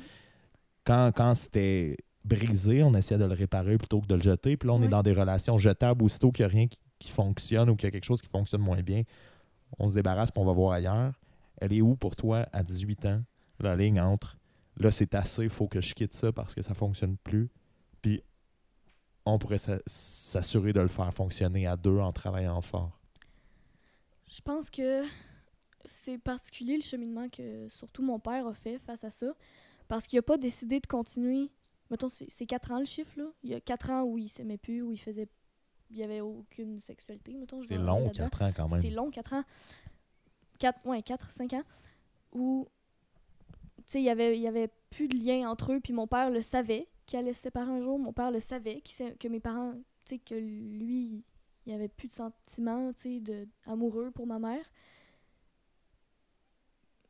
[0.84, 4.56] quand, quand c'était brisé, on essayait de le réparer plutôt que de le jeter.
[4.56, 7.10] Puis là, on est dans des relations jetables aussitôt qu'il n'y a rien qui, qui
[7.10, 9.02] fonctionne ou qu'il y a quelque chose qui fonctionne moins bien.
[9.78, 11.12] On se débarrasse puis on va voir ailleurs.
[11.60, 13.22] Elle est où pour toi à 18 ans,
[13.60, 14.36] la ligne entre
[14.76, 17.48] là, c'est assez, il faut que je quitte ça parce que ça fonctionne plus.
[18.02, 18.22] Puis
[19.24, 23.00] on pourrait s'a- s'assurer de le faire fonctionner à deux en travaillant fort.
[24.34, 25.04] Je pense que
[25.84, 29.32] c'est particulier le cheminement que surtout mon père a fait face à ça.
[29.86, 31.52] Parce qu'il n'a pas décidé de continuer.
[31.88, 33.26] Mettons, c'est c'est 4 ans le chiffre, là.
[33.44, 35.28] Il y a 4 ans où il s'aimait plus, où il faisait.
[35.90, 37.60] Il n'y avait aucune sexualité, mettons.
[37.60, 38.28] C'est long, aller là-dedans.
[38.30, 38.80] 4 ans quand même.
[38.80, 39.44] C'est long, 4 ans.
[40.58, 41.62] 4, ouais, 4, 5 ans.
[42.32, 42.66] Où,
[43.76, 45.80] tu sais, il y avait, y avait plus de lien entre eux.
[45.80, 48.00] Puis mon père le savait qu'il allait se séparer un jour.
[48.00, 49.74] Mon père le savait que mes parents,
[50.06, 51.22] tu sais, que lui,
[51.66, 54.64] il n'y avait plus de sentiments, tu sais, amoureux pour ma mère.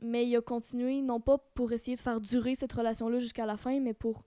[0.01, 3.57] Mais il a continué, non pas pour essayer de faire durer cette relation-là jusqu'à la
[3.57, 4.25] fin, mais pour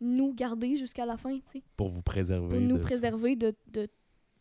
[0.00, 2.48] nous garder jusqu'à la fin, tu sais Pour vous préserver.
[2.48, 3.88] pour nous de préserver de, de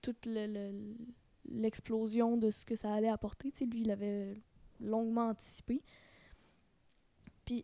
[0.02, 0.96] toute le- le-
[1.46, 3.52] l'explosion de ce que ça allait apporter.
[3.52, 4.42] Tu sais, lui, il avait
[4.80, 5.84] longuement anticipé.
[7.46, 7.64] Puis,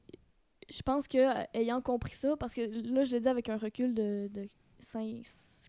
[0.69, 1.17] je pense que
[1.57, 2.61] ayant compris ça, parce que
[2.93, 4.45] là, je le dis avec un recul de, de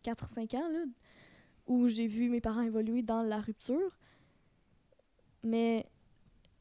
[0.05, 0.85] 4-5 ans, là,
[1.69, 3.97] où j'ai vu mes parents évoluer dans la rupture,
[5.45, 5.87] mais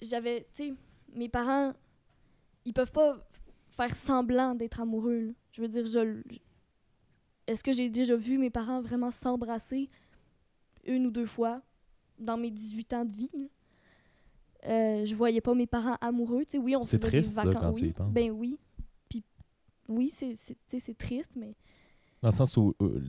[0.01, 0.74] j'avais, tu sais,
[1.14, 1.74] mes parents,
[2.66, 3.18] ils peuvent pas
[3.70, 5.20] faire semblant d'être amoureux.
[5.28, 5.34] là.
[5.53, 6.22] Je veux dire, je,
[7.47, 9.89] est-ce que j'ai déjà vu mes parents vraiment s'embrasser
[10.86, 11.62] une ou deux fois
[12.20, 13.30] dans mes 18 ans de vie?
[13.34, 13.45] là?
[14.66, 16.43] Euh, je voyais pas mes parents amoureux.
[16.43, 17.62] Tu sais, oui, on triste, des ça, vacances.
[17.62, 17.89] quand tu oui.
[17.89, 18.12] y penses.
[18.12, 18.60] Ben oui.
[19.08, 19.24] Puis
[19.88, 21.55] oui, c'est, c'est, tu sais, c'est triste, mais
[22.22, 23.01] Dans le sens où euh,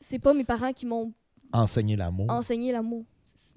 [0.00, 1.14] c'est pas mes parents qui m'ont
[1.52, 2.26] enseigner l'amour.
[2.30, 3.04] enseigné l'amour.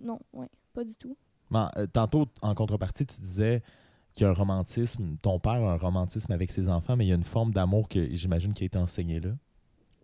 [0.02, 1.16] Non, ouais, pas du tout.
[1.54, 3.62] Euh, tantôt, en contrepartie, tu disais
[4.14, 7.10] qu'il y a un romantisme, ton père a un romantisme avec ses enfants, mais il
[7.10, 9.32] y a une forme d'amour que j'imagine qui a été enseignée là.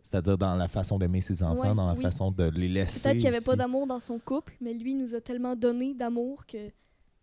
[0.03, 2.01] C'est-à-dire dans la façon d'aimer ses enfants, Ouais, dans la oui.
[2.01, 3.01] façon de les laisser.
[3.09, 5.93] Peut-être qu'il n'y avait pas d'amour dans son couple, mais lui nous a tellement donné
[5.95, 6.71] d'amour que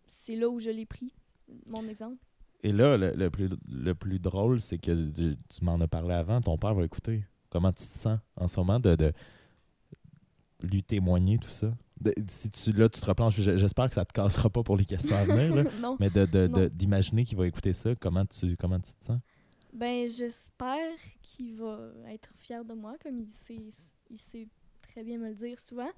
[0.05, 1.13] c'est là où je l'ai pris,
[1.65, 2.17] mon exemple.
[2.61, 6.13] Et là, le, le plus, le plus drôle, c'est que tu, tu m'en as parlé
[6.13, 7.25] avant, ton père va écouter.
[7.49, 9.13] Comment tu te sens en ce moment de, de
[10.63, 11.71] lui témoigner tout ça?
[12.01, 14.75] De- si tu, là, tu te replonges, j- j'espère que ça te cassera pas pour
[14.77, 15.95] les questions à venir, là, non.
[15.99, 19.19] mais de- de- de- d'imaginer qu'il va écouter ça, comment tu, comment tu te sens?
[19.73, 20.91] Ben, j'espère
[21.21, 23.59] qu'il va être fier de moi, comme il sait,
[24.09, 24.47] il sait
[24.81, 25.89] très bien me le dire souvent.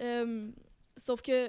[0.00, 0.50] Euh,
[0.96, 1.48] sauf que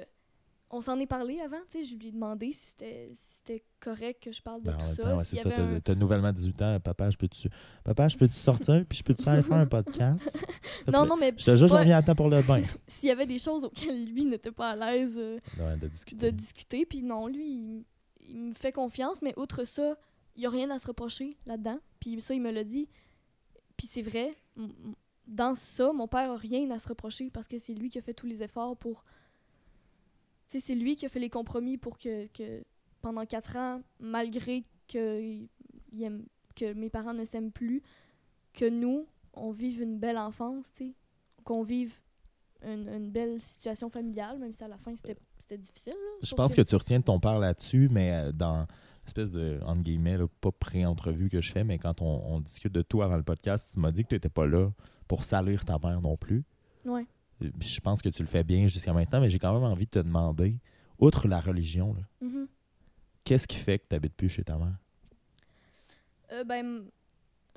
[0.71, 3.63] on s'en est parlé avant, tu sais, je lui ai demandé si c'était si c'était
[3.79, 5.15] correct que je parle de Ben, en tout ça.
[5.15, 5.49] ouais, c'est ça.
[5.83, 6.79] T'as un- nouvellement 18 ans.
[6.79, 7.49] Papa, je peux-tu
[7.83, 8.85] Papa, je peux-tu sortir?
[8.87, 10.45] Puis je peux-tu aller faire un podcast?
[10.91, 12.61] Non, non, mais Je te jure, je reviens à temps pour le bain.
[12.87, 16.29] s'il y avait des choses auxquelles lui n'était pas à l'aise euh, Ouais, de de
[16.29, 16.85] discuter.
[16.85, 17.85] puis non, lui, il,
[18.29, 19.97] il me fait confiance, mais outre ça,
[20.35, 21.79] il n'y a rien à se reprocher là-dedans.
[21.99, 22.87] Puis ça, il me l'a dit.
[23.75, 24.35] Puis c'est vrai,
[25.27, 28.01] dans ça, mon père a rien à se reprocher parce que c'est lui qui a
[28.01, 29.03] fait tous les efforts pour.
[30.57, 32.63] C'est lui qui a fait les compromis pour que, que
[33.01, 35.43] pendant quatre ans, malgré que,
[36.01, 36.25] aime-
[36.55, 37.83] que mes parents ne s'aiment plus,
[38.53, 40.93] que nous, on vive une belle enfance, tu sais,
[41.43, 41.93] qu'on vive
[42.63, 45.93] une, une belle situation familiale, même si à la fin c'était difficile.
[45.93, 46.17] là.
[46.23, 48.65] Je pense que tu retiens de ton père là-dessus, mais euh, dans
[49.05, 52.73] l'espèce de, entre guillemets, là, pas pré-entrevue que je fais, mais quand on, on discute
[52.73, 54.71] de tout avant le podcast, tu m'as dit que tu n'étais pas là
[55.07, 56.43] pour salir ta mère non plus.
[56.85, 57.05] Ouais.
[57.41, 59.91] Je pense que tu le fais bien jusqu'à maintenant, mais j'ai quand même envie de
[59.91, 60.57] te demander,
[60.97, 62.47] outre la religion, là, Mhm.
[63.23, 64.77] qu'est-ce qui fait que tu n'habites plus chez ta mère?
[66.31, 66.85] Euh, ben,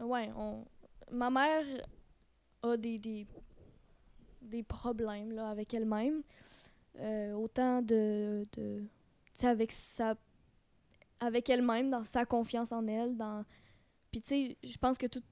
[0.01, 0.64] ouais, on...
[1.11, 1.64] ma mère
[2.62, 3.26] a des, des,
[4.41, 6.22] des problèmes là, avec elle-même.
[6.99, 8.47] Euh, autant de.
[8.53, 8.89] de tu
[9.35, 10.14] sais, avec sa.
[11.20, 13.16] avec elle-même, dans sa confiance en elle.
[13.16, 13.45] Dans...
[14.11, 15.22] Puis, tu sais, je pense que tout,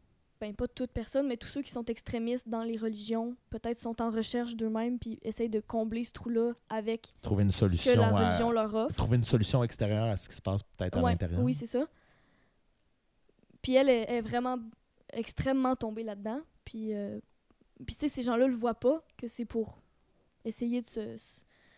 [0.40, 4.00] ben, pas toute personne, mais tous ceux qui sont extrémistes dans les religions, peut-être sont
[4.00, 7.96] en recherche d'eux-mêmes, puis essayent de combler ce trou-là avec Trouver une ce que solution.
[8.00, 8.94] la à- religion leur offre.
[8.96, 11.40] Trouver une solution extérieure à ce qui se passe peut-être à l'intérieur.
[11.42, 11.86] Oui, c'est ça.
[13.62, 14.56] Puis elle est, est vraiment
[15.12, 16.40] extrêmement tombée là-dedans.
[16.64, 17.18] Puis, euh,
[17.86, 19.82] puis tu sais, ces gens-là le voient pas, que c'est pour
[20.44, 21.16] essayer de se-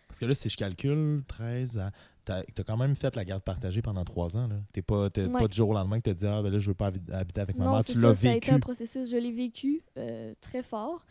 [0.06, 1.90] Parce que là, si je calcule, 13 à.
[2.24, 4.48] T'as as quand même fait la garde partagée pendant trois ans.
[4.72, 5.28] T'es pas, Ouais.
[5.28, 7.12] pas du jour au lendemain que t'as dit Ah, ben là, je veux pas habi-
[7.12, 7.84] habiter avec ma non, mère.
[7.84, 8.50] Tu l'as ça a été vécu.
[8.54, 9.10] un processus.
[9.10, 11.04] Je l'ai vécu euh, très fort.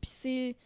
[0.00, 0.56] Puis c'est...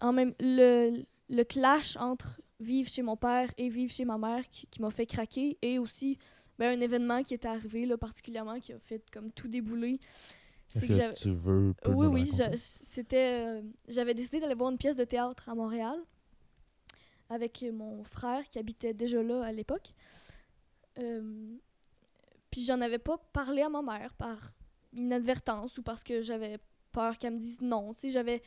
[0.00, 0.34] En même...
[0.40, 4.80] Le, le clash entre vivre chez mon père et vivre chez ma mère qui, qui
[4.82, 6.18] m'a fait craquer et aussi
[6.58, 10.00] ben, un événement qui est arrivé là, particulièrement qui a fait comme tout débouler.
[10.74, 11.14] Est-ce C'est que, que j'avais...
[11.14, 11.72] tu veux.
[11.86, 12.26] Oui, oui,
[12.56, 13.40] c'était.
[13.46, 15.96] euh, J'avais décidé d'aller voir une pièce de théâtre à Montréal
[17.28, 19.92] avec mon frère qui habitait déjà là à l'époque.
[20.98, 21.56] Euh,
[22.50, 24.52] puis j'en avais pas parlé à ma mère par
[24.92, 26.58] inadvertance ou parce que j'avais
[26.92, 27.92] peur qu'elle me dise non.
[27.92, 28.42] Tu sais.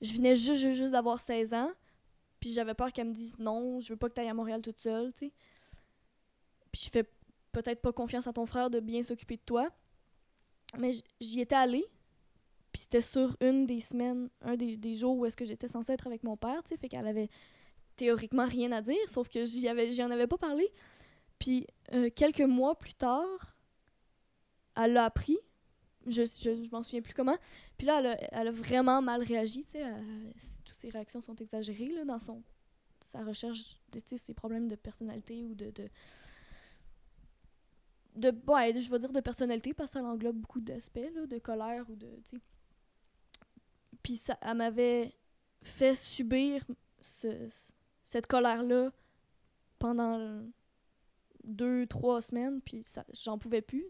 [0.00, 1.70] Je venais juste, d'avoir 16 ans.
[2.38, 4.62] Puis j'avais peur qu'elle me dise non, je veux pas que tu ailles à Montréal
[4.62, 5.32] toute seule, tu sais.
[6.72, 7.04] Puis je fais
[7.52, 9.68] peut-être pas confiance à ton frère de bien s'occuper de toi.
[10.78, 11.84] Mais j'y étais allée.
[12.72, 15.92] Puis c'était sur une des semaines, un des, des jours où est-ce que j'étais censée
[15.92, 16.76] être avec mon père, tu sais.
[16.76, 17.28] Fait qu'elle avait
[18.00, 19.68] théoriquement rien à dire, sauf que j'y
[20.02, 20.72] en avais pas parlé.
[21.38, 23.54] Puis euh, quelques mois plus tard,
[24.74, 25.38] elle l'a appris.
[26.06, 27.36] Je, je, m'en souviens plus comment.
[27.76, 30.32] Puis là, elle a, elle a vraiment mal réagi, elle-
[30.64, 32.42] Toutes ses réactions sont exagérées, là, dans son,
[33.02, 35.70] sa recherche, de, ses problèmes de personnalité ou de...
[35.70, 35.88] de
[38.16, 40.98] de ouais, je vais dire de personnalité parce que ça englobe beaucoup d'aspects
[41.28, 42.08] de colère ou de
[44.02, 45.14] puis ça elle m'avait
[45.62, 46.64] fait subir
[47.00, 47.48] ce-
[48.10, 48.90] cette colère là
[49.78, 50.42] pendant
[51.44, 52.84] deux trois semaines puis
[53.24, 53.86] j'en pouvais plus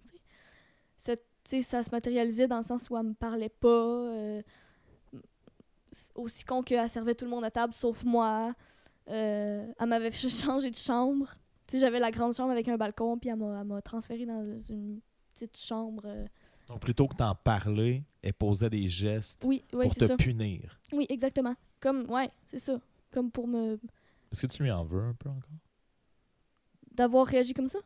[1.63, 4.43] ça se matérialisait dans le sens où elle me parlait pas euh,
[6.15, 8.55] aussi con qu'elle servait tout le monde à table sauf moi
[9.09, 11.35] Euh, elle m'avait fait changer de chambre
[11.73, 15.01] j'avais la grande chambre avec un balcon, puis elle m'a transférée dans une
[15.33, 16.03] petite chambre.
[16.05, 16.27] euh.
[16.67, 20.17] Donc, plutôt que t'en parler, elle posait des gestes Oui, pour te ça.
[20.17, 20.79] punir.
[20.93, 21.55] Oui, exactement.
[21.79, 22.81] Comme, ouais, c'est ça.
[23.13, 23.79] Comme pour me.
[24.33, 25.51] Est-ce que tu lui en veux un peu encore?
[26.93, 27.79] d'avoir réagi comme ça?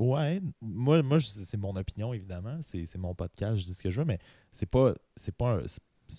[0.00, 2.58] Ouais, moi, moi c'est mon opinion, évidemment.
[2.62, 4.18] C'est mon podcast, je dis ce que je veux, mais
[4.52, 5.66] c'est pas, c'est pas, un-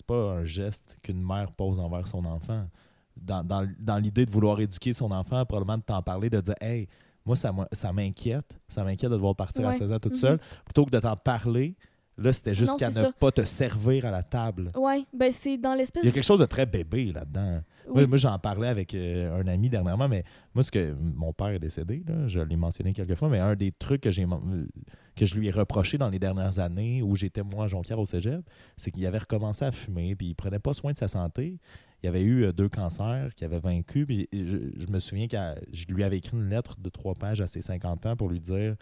[0.06, 2.68] pas un geste qu'une mère pose envers son enfant.
[3.16, 6.54] Dans, dans, dans l'idée de vouloir éduquer son enfant, probablement de t'en parler, de dire
[6.60, 6.88] Hey,
[7.24, 7.52] moi, ça,
[7.92, 8.58] m'inquiète.
[8.68, 9.76] Ça m'inquiète de devoir partir à Ouais.
[9.78, 10.18] 16 ans toute Mhm.
[10.18, 10.40] seule.
[10.64, 11.74] Plutôt que de t'en parler,
[12.20, 13.12] là, c'était jusqu'à c'est ne ça.
[13.18, 14.70] pas te servir à la table.
[14.76, 16.02] Ouais, ben c'est dans l'espèce.
[16.02, 17.62] Il y a quelque chose de très bébé là-dedans.
[17.86, 17.92] Oui.
[17.94, 20.22] Moi, moi, j'en parlais avec euh, un ami dernièrement, mais
[20.54, 23.56] moi, ce que mon père est décédé, là, je l'ai mentionné quelques fois, mais un
[23.56, 24.68] des trucs que j'ai men-
[25.16, 28.06] que je lui ai reproché dans les dernières années où j'étais moi à Jonquière au
[28.06, 28.42] Cégep,
[28.76, 31.58] c'est qu'il avait recommencé à fumer, puis il prenait pas soin de sa santé.
[32.02, 35.36] Il avait eu euh, deux cancers qu'il avait vaincus, puis je, je me souviens que
[35.72, 38.40] je lui avais écrit une lettre de trois pages à ses 50 ans pour lui
[38.40, 38.76] dire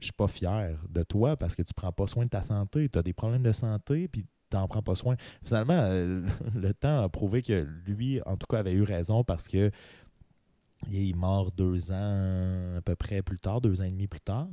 [0.00, 2.88] je suis pas fier de toi parce que tu prends pas soin de ta santé,
[2.88, 5.16] tu as des problèmes de santé, puis t'en prends pas soin.
[5.44, 9.48] Finalement, euh, le temps a prouvé que lui, en tout cas, avait eu raison parce
[9.48, 9.70] que
[10.88, 14.20] il est mort deux ans à peu près plus tard, deux ans et demi plus
[14.20, 14.48] tard.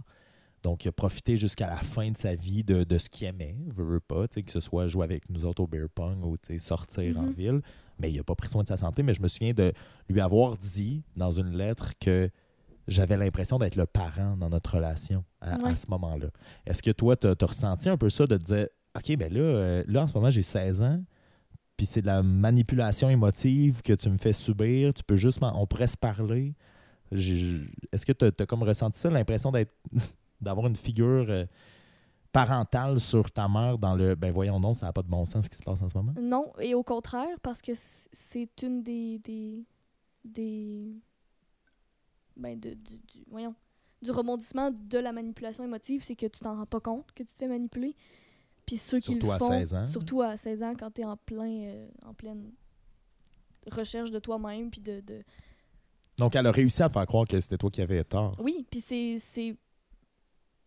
[0.63, 3.55] Donc, il a profité jusqu'à la fin de sa vie de, de ce qu'il aimait,
[3.67, 6.25] veut, veut pas, tu sais, que ce soit jouer avec nous autres au beer pong
[6.25, 7.33] ou sortir en Mhm.
[7.33, 7.61] ville.
[7.99, 9.03] Mais il n'a pas pris soin de sa santé.
[9.03, 9.71] Mais je me souviens de
[10.09, 12.31] lui avoir dit dans une lettre que
[12.87, 16.27] j'avais l'impression d'être le parent dans notre relation à, ce moment-là.
[16.65, 19.41] Est-ce que toi, tu as, ressenti un peu ça de te dire OK, ben là,
[19.41, 21.03] euh, là en ce moment, j'ai 16 ans,
[21.77, 25.67] puis c'est de la manipulation émotive que tu me fais subir, tu peux juste, on
[25.67, 26.55] pourrait se parler.
[27.11, 29.73] Est-ce que tu as, comme ressenti ça, l'impression d'être
[30.41, 31.45] d'avoir une figure euh,
[32.31, 35.45] parentale sur ta mère dans le ben voyons non, ça n'a pas de bon sens
[35.45, 36.13] ce qui se passe en ce moment?
[36.19, 39.19] Non, et au contraire, parce que c'est une des.
[39.19, 39.65] des.
[40.23, 40.95] des.
[42.37, 43.55] Ben, de, du, du- voyons.
[44.01, 47.33] Du rebondissement de la manipulation émotive, c'est que tu t'en rends pas compte que tu
[47.33, 47.95] te fais manipuler.
[48.65, 49.85] Puis ceux qui Surtout le à font, 16 ans.
[49.85, 52.51] surtout à 16 ans, quand tu es en, plein, euh, en pleine
[53.71, 55.23] recherche de toi-même, puis de, de,
[56.17, 58.35] Donc elle a réussi à te faire croire que c'était toi qui avais tort.
[58.39, 59.55] Oui, puis c'est c'est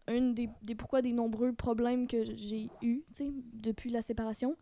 [0.08, 4.56] un des, des pourquoi des nombreux problèmes que j'ai eus, tu sais, depuis la séparation,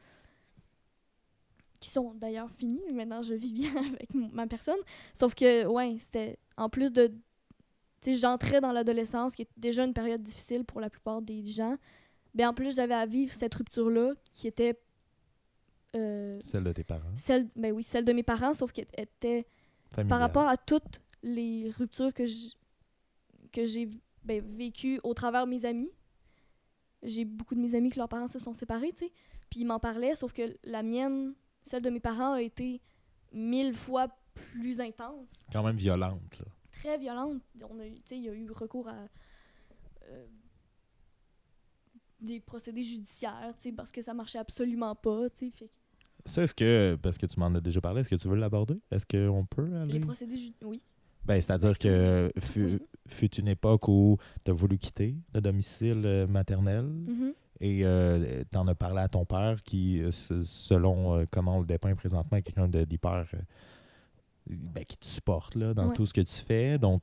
[1.81, 2.81] qui sont d'ailleurs finis.
[2.93, 4.79] Maintenant, je vis bien avec ma personne.
[5.13, 7.09] Sauf que, ouais, c'était en plus de.
[8.01, 11.45] Tu sais, j'entrais dans l'adolescence, qui est déjà une période difficile pour la plupart des
[11.45, 11.77] gens.
[12.35, 14.79] Mais en plus, j'avais à vivre cette rupture-là, qui était.
[15.95, 17.11] euh, Celle de tes parents.
[17.17, 19.47] celle, ben oui, celle de mes parents, sauf qu'elle était
[20.09, 22.57] par rapport à toutes les ruptures que j-
[23.53, 23.89] que j'ai
[24.25, 25.91] ben, vécu au travers mes amis.
[27.03, 29.13] J'ai beaucoup de mes amis que leurs parents se sont séparés, tu sais.
[29.51, 31.35] Puis ils m'en parlaient, sauf que la mienne,
[31.67, 32.81] celle de mes parents, a été
[33.33, 35.27] mille fois plus intense.
[35.53, 36.47] Quand même violente, là.
[36.71, 37.43] Très violente.
[37.69, 39.09] On a, il y a eu recours à
[40.09, 40.27] euh,
[42.21, 45.71] des procédés judiciaires, parce que ça marchait absolument pas, tu sais.
[46.25, 48.81] Ça, est-ce que, parce que tu m'en as déjà parlé, est-ce que tu veux l'aborder?
[48.91, 49.95] Est-ce qu'on peut aller?
[49.95, 50.83] les procédés judiciaires, oui.
[51.25, 56.27] Ben, c'est-à-dire que fut, fut une époque où tu as voulu quitter le domicile euh,
[56.29, 56.85] maternel?
[56.85, 57.35] Mhm.
[57.61, 61.57] Et euh, tu en as parlé à ton père qui, euh, se- selon euh, comment
[61.57, 63.27] on le dépeint présentement, est quelqu'un de- d'hyper.
[63.35, 63.39] euh,
[64.49, 65.95] ben, qui te supporte là, dans Ouais.
[65.95, 66.79] tout ce que tu fais.
[66.79, 67.03] Donc,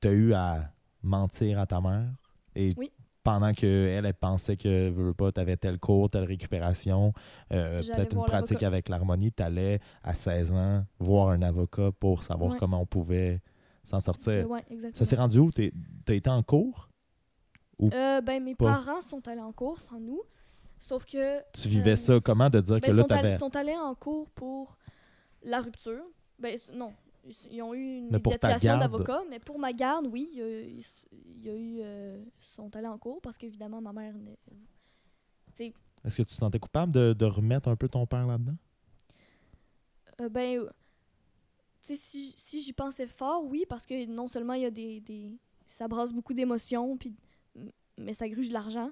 [0.00, 0.72] tu as eu à
[1.02, 2.08] mentir à ta mère?
[2.56, 2.90] Et Oui.
[3.22, 7.12] pendant qu'elle, elle pensait que veux, veux pas, tu avais tel cours, telle récupération,
[7.52, 12.22] euh, peut-être une pratique avec l'harmonie, tu allais à 16 ans voir un avocat pour
[12.24, 12.58] savoir Ouais.
[12.58, 13.40] comment on pouvait
[13.84, 14.50] s'en sortir.
[14.50, 14.64] ouais.
[14.94, 15.50] Ça s'est rendu où?
[15.52, 15.72] Tu
[16.08, 16.88] as été en cours?
[17.92, 18.72] Euh, ben, mes Pas?
[18.82, 20.22] parents sont allés en cours sans nous.
[20.78, 21.40] Sauf que.
[21.52, 23.38] Tu vivais euh, ça comment de dire ben, que là, tu avais...
[23.38, 24.76] sont allés en cours pour
[25.42, 26.04] la rupture.
[26.38, 26.92] Ben, non.
[27.26, 28.10] Ils- Ils ont eu une
[28.62, 28.80] garde.
[28.80, 31.78] d'avocat, mais pour ma garde, oui, il y a, il s- il y a eu.
[31.82, 34.14] euh, ils sont allés en cours parce qu'évidemment, ma mère.
[35.58, 38.56] Est-ce que tu te sentais coupable de, de remettre un peu ton père là-dedans?
[40.20, 40.68] Euh, ben, euh,
[41.82, 44.70] tu sais, si, si j'y pensais fort, oui, parce que non seulement il y a
[44.70, 45.32] des, des
[45.66, 47.14] ça brasse beaucoup d'émotions, puis
[47.98, 48.90] mais ça gruge l'argent,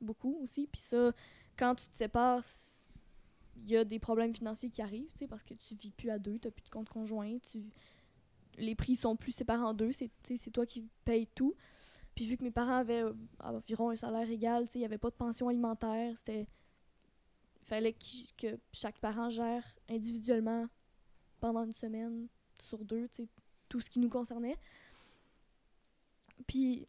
[0.00, 1.12] beaucoup aussi, puis ça,
[1.56, 2.44] quand tu te sépares,
[3.56, 6.10] il y a des problèmes financiers qui arrivent, tu sais, parce que tu vis plus
[6.10, 7.64] à deux, tu plus de compte conjoint, tu
[8.56, 11.54] les prix sont plus séparés en deux, c'est toi qui payes tout.
[12.14, 15.10] Puis vu que mes parents avaient euh, environ un salaire égal, il n'y avait pas
[15.10, 16.48] de pension alimentaire, c'était
[17.62, 17.94] fallait
[18.36, 20.66] que chaque parent gère individuellement
[21.38, 22.28] pendant une semaine
[22.60, 23.08] sur deux,
[23.68, 24.56] tout ce qui nous concernait.
[26.46, 26.88] Puis,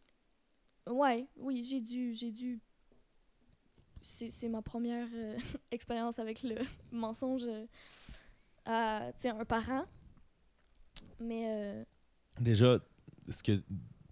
[0.88, 2.60] ouais, oui, j'ai dû, j'ai dû.
[4.02, 5.36] C'est c'est ma première euh,
[5.70, 6.56] expérience avec le
[6.92, 7.66] mensonge euh,
[8.64, 9.84] à, un parent.
[11.20, 11.84] Mais, euh,
[12.40, 12.78] Déjà,
[13.28, 13.62] ce que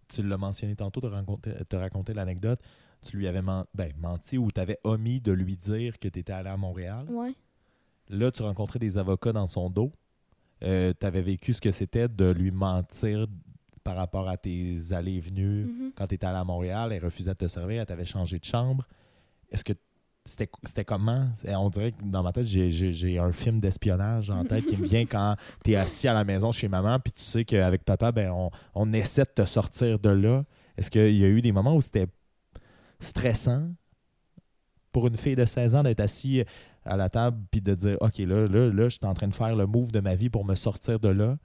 [0.09, 2.61] tu l'as mentionné tantôt, tu as raconté l'anecdote,
[3.01, 6.33] tu lui avais ben, menti ou tu avais omis de lui dire que tu étais
[6.33, 7.07] allé à Montréal.
[7.11, 7.35] ouais,
[8.09, 9.93] Là, tu rencontrais des avocats dans son dos.
[10.61, 13.27] tu avais vécu ce que c'était de lui mentir
[13.85, 15.65] par rapport à tes allées et venues.
[15.67, 15.93] mhm.
[15.97, 18.45] Quand tu étais allé à Montréal, elle refusait de te servir, elle t'avait changé de
[18.45, 18.87] chambre.
[19.51, 19.73] Est-ce que
[20.25, 21.27] c'était c'était comment?
[21.45, 24.67] Eh, On dirait que dans ma tête, j'ai- j'ai j'ai un film d'espionnage en tête
[24.67, 27.45] qui me vient quand tu es assis à la maison chez maman, puis tu sais
[27.47, 30.45] qu'avec papa, ben, on, on essaie de te sortir de là.
[30.77, 32.09] Est-ce qu'il y a eu des moments où c'était
[33.01, 33.71] stressant
[34.93, 36.45] pour une fille de 16 ans d'être assis
[36.85, 39.35] à la table puis de dire OK, là, là, là, je suis en train de
[39.35, 41.37] faire le move de ma vie pour me sortir de là?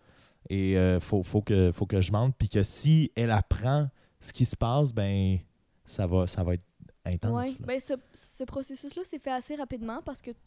[0.49, 2.35] Et euh, faut, faut, que, faut que je mente.
[2.37, 3.89] Puis que si elle apprend
[4.19, 5.39] ce qui se passe, ben
[5.85, 6.63] ça va, ça va être
[7.05, 7.59] intense.
[7.59, 7.65] Là.
[7.65, 10.37] ben ce, ce processus-là s'est fait assez rapidement parce que, tu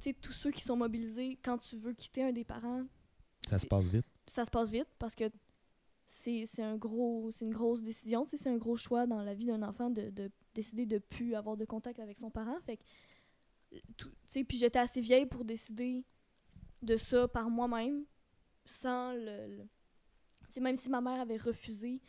[0.00, 2.84] sais, tous ceux qui sont mobilisés quand tu veux quitter un des parents,
[3.46, 4.06] ça se passe vite.
[4.26, 5.24] ça se passe vite parce que
[6.08, 9.62] c'est un gros c'est une grosse décision c'est un gros choix dans la vie d'un
[9.62, 12.78] enfant de, de décider de plus avoir de contact avec son parent fait
[14.44, 16.04] puis j'étais assez vieille pour décider
[16.82, 18.04] de ça par moi-même
[18.66, 19.66] sans le,
[20.60, 22.00] même si ma mère avait refusé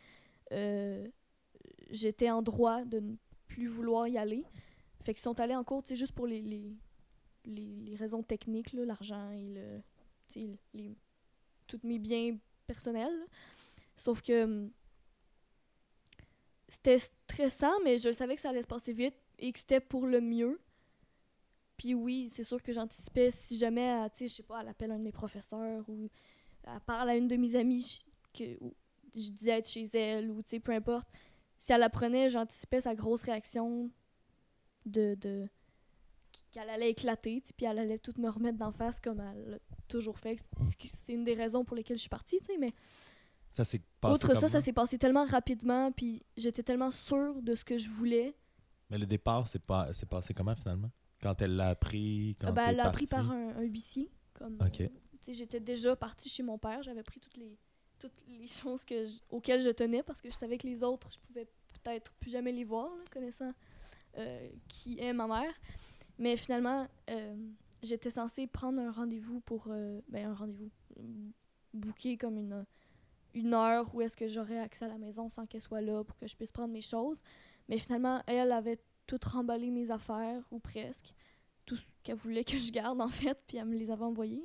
[0.52, 1.08] euh,
[1.90, 3.16] j'étais en droit de ne
[3.48, 4.46] plus vouloir y aller
[5.04, 6.78] fait qu'ils sont allés en cours juste pour les, les,
[7.46, 9.82] les, raisons techniques l'argent et le
[11.66, 13.26] tous mes biens personnels.
[13.96, 14.72] Sauf que hum,
[16.68, 20.06] c'était stressant, mais je savais que ça allait se passer vite et que c'était pour
[20.06, 20.60] le mieux.
[21.78, 24.92] Puis oui, c'est sûr que j'anticipais si jamais, tu sais, je sais pas, elle appelle
[24.92, 26.10] un de mes professeurs ou
[26.74, 28.44] elle parle à une de mes amies que
[29.16, 31.08] je disais être chez elle ou tu sais, peu importe.
[31.58, 33.90] Si elle apprenait, j'anticipais sa grosse réaction
[34.86, 35.48] de, de
[36.52, 39.58] qu'elle allait éclater, puis elle allait tout me remettre d'en face comme elle l'a
[39.88, 40.38] toujours fait.
[40.94, 42.74] C'est- une des raisons pour lesquelles je suis partie, tu sais, mais
[43.50, 47.56] Ça s'est passé autre ça, ça s'est passé tellement rapidement, puis j'étais tellement sûre de
[47.56, 48.36] ce que je voulais.
[48.90, 50.92] Mais le départ, c'est pas, c'est passé comment finalement?
[51.22, 54.12] Quand elle l'a appris, quand ben, elle l'a appris par un, un huissier.
[54.34, 54.90] Comme, euh,
[55.34, 57.58] j'étais déjà partie chez mon père, j'avais pris toutes les,
[58.00, 61.10] toutes les choses que je- auxquelles je tenais parce que je savais que les autres,
[61.12, 61.46] je pouvais
[61.84, 63.54] peut-être plus jamais les voir, connaissant
[64.18, 65.54] euh, qui est ma mère.
[66.20, 67.36] Mais finalement, euh,
[67.84, 69.68] j'étais censée prendre un rendez-vous pour.
[69.70, 70.72] euh, ben, un rendez-vous.
[71.74, 72.66] Booker comme une,
[73.36, 76.18] une heure où est-ce que j'aurais accès à la maison sans qu'elle soit là pour
[76.18, 77.22] que je puisse prendre mes choses.
[77.70, 81.14] Mais finalement, elle avait tout remballé mes affaires, ou presque.
[81.66, 84.44] Tout ce qu'elle voulait que je garde, en fait, puis elle me les avait envoyées.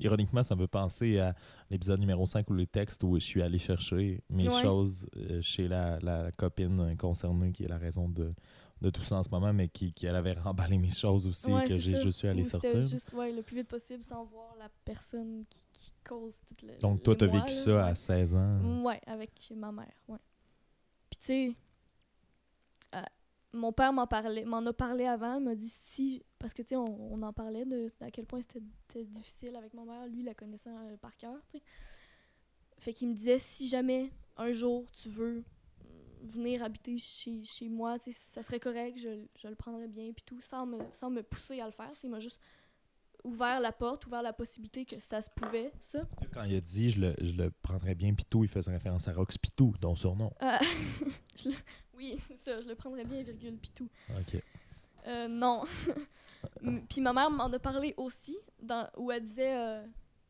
[0.00, 1.34] Ironiquement, ça me fait penser à
[1.70, 4.62] l'épisode numéro 5 où les textes où je suis allé chercher mes Ouais.
[4.62, 8.34] choses euh, chez la, la copine concernée qui est la raison de,
[8.80, 11.52] de tout ça en ce moment, mais qui, qui elle avait remballé mes choses aussi
[11.52, 12.80] Ouais, que les Ou c'était sortir.
[12.82, 16.76] juste ouais, le plus vite possible sans voir la personne qui, qui cause tout le.
[16.80, 18.82] Donc, toi, le tu as vécu là, ça à 16 ans?
[18.82, 20.18] Ouais, avec ma mère, ouais.
[21.08, 21.52] Puis tu sais, euh,
[23.54, 26.76] mon père m'en parlait, m'en a parlé avant, m'a dit si, parce que tu sais,
[26.76, 30.34] on, on en parlait de à quel point c'était difficile avec ma mère, lui la
[30.34, 31.64] connaissant euh, par cœur, tu sais.
[32.78, 35.44] Fait qu'il me disait si jamais un jour tu veux
[36.22, 40.12] venir habiter chez, chez moi, tu sais, ça serait correct, je, je le prendrais bien,
[40.12, 41.90] puis tout, sans me, sans me pousser à le faire.
[42.02, 42.40] Il m'a juste
[43.24, 46.02] ouvert la porte, ouvert la possibilité que ça se pouvait, ça.
[46.32, 49.12] Quand il a dit je le, je le prendrais bien Pitou, il faisait référence à
[49.14, 50.32] Rox Pitou, dont surnom.
[50.42, 50.56] Euh,
[51.36, 51.54] je le-
[51.96, 53.88] oui, ça, je le prendrais bien, virgule, puis tout.
[54.10, 54.40] OK.
[55.06, 55.64] Euh, non.
[56.88, 59.82] Puis ma mère m'en a parlé aussi, dans, où elle disait, euh,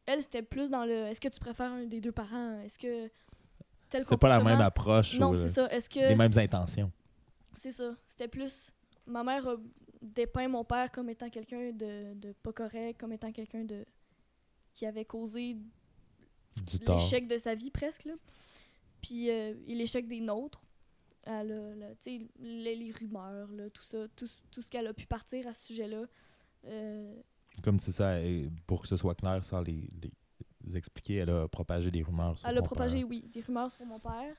[0.07, 2.61] elle, c'était plus dans le, est-ce que tu préfères un des deux parents?
[2.61, 3.11] Est-ce que
[3.91, 5.69] C'était pas la même approche Non, ou c'est ça.
[5.71, 6.15] Est-ce les que...
[6.15, 6.91] mêmes intentions?
[7.57, 7.95] C'est ça.
[8.09, 8.71] C'était plus...
[9.07, 9.57] Ma mère a
[10.03, 13.85] dépeint mon père comme étant quelqu'un de, de pas correct, comme étant quelqu'un de...
[14.75, 15.57] qui avait causé
[16.87, 18.15] l'échec de sa vie presque là.
[19.01, 20.63] Puis euh, l'échec des nôtres.
[21.27, 21.43] Là,
[22.01, 25.47] tu sais, les, les rumeurs, là, tout ça, tout, tout ce qu'elle a pu partir
[25.47, 26.05] à ce sujet-là.
[26.67, 27.15] Euh,
[27.63, 28.17] Comme c'est ça,
[28.67, 32.49] pour que ce soit clair, sans les, les expliquer, elle a propagé des rumeurs sur
[32.49, 33.09] elle a propagé, père.
[33.09, 34.35] oui, des rumeurs sur mon père.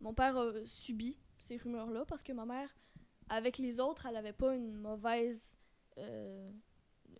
[0.00, 2.68] Mon père a subi ces rumeurs-là parce que ma mère,
[3.28, 5.56] avec les autres, elle avait pas une mauvaise
[5.98, 6.50] euh,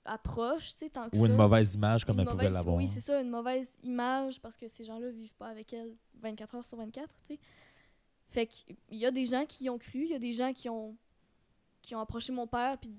[0.05, 1.39] approche, tu sais, tant que Ou une ça.
[1.39, 2.76] mauvaise image comme Une elle pouvait l'avoir.
[2.76, 6.55] Oui, c'est ça, une mauvaise image parce que ces gens-là vivent pas avec elle 24
[6.56, 7.40] heures sur 24, tu sais.
[8.32, 10.52] Fait qu'il y a des gens qui y ont cru, il y a des gens
[10.52, 10.96] qui ont
[11.82, 12.96] qui ont approché mon père puis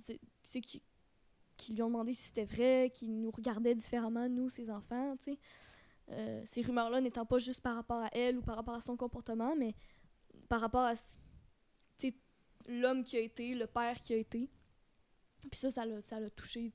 [0.62, 5.16] qui, lui ont demandé si c'était vrai, qui nous regardaient différemment nous ses enfants.
[6.10, 8.98] Euh, ces rumeurs-là n'étant pas juste par rapport à elle ou par rapport à son
[8.98, 9.74] comportement, mais
[10.50, 10.94] par rapport à
[12.68, 14.50] l'homme qui a été, le père qui a été.
[15.50, 16.72] Puis ça, ça l'a, touché,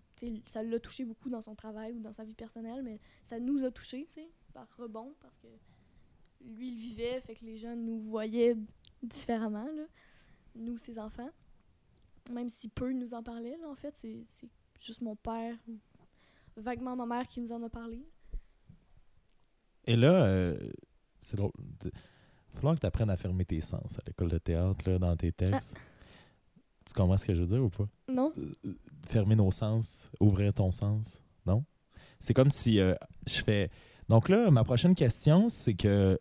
[0.46, 3.64] ça l'a touché beaucoup dans son travail ou dans sa vie personnelle, mais ça nous
[3.64, 4.08] a touché,
[4.52, 5.48] par rebond, parce que
[6.44, 8.56] lui, il vivait, fait que les gens nous voyaient
[9.02, 9.84] différemment, là,
[10.54, 11.30] nous, ses enfants.
[12.30, 14.22] Même si peu nous en parlaient, là, en fait, c'est,
[14.78, 15.78] juste mon père ou
[16.56, 18.04] vaguement ma mère qui nous en a parlé.
[19.86, 20.70] Et là, euh,
[21.20, 21.52] c'est drôle.
[21.84, 24.98] Il va falloir que tu apprennes à fermer tes sens à l'école de théâtre, là,
[24.98, 25.74] dans tes textes.
[25.76, 25.80] Ah.
[26.84, 27.88] Tu comprends ce que je veux dire ou pas?
[28.08, 28.32] Non?
[28.38, 28.74] Euh,
[29.06, 31.64] Fermer nos sens, ouvrir ton sens, non?
[32.18, 32.94] C'est comme si euh,
[33.26, 33.70] je fais...
[34.08, 36.18] Donc là, ma prochaine question, c'est que...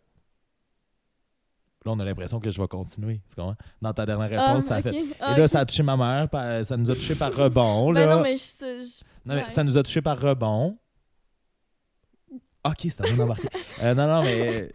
[1.84, 3.20] Là, on a l'impression que je vais continuer.
[3.80, 4.90] Dans ta dernière réponse, ça a Ah, fait...
[4.90, 4.96] ok.
[4.96, 6.28] Et Ah, là, ça a touché ma mère,
[6.64, 7.92] ça nous a touché par rebond.
[7.92, 8.16] Ben là.
[8.16, 9.48] non, mais je, je- Non, mais Ouais.
[9.48, 10.76] ça nous a touché par rebond.
[12.64, 13.48] Ok, c'est à moi d'embarquer.
[13.82, 14.72] Euh, non, non, mais.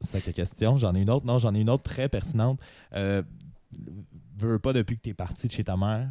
[0.00, 0.76] C'est que question.
[0.76, 1.24] J'en ai une autre.
[1.24, 2.60] Non, j'en ai une autre très pertinente.
[2.94, 3.22] Euh,
[4.36, 6.10] veux pas depuis que t'es parti de chez ta mère,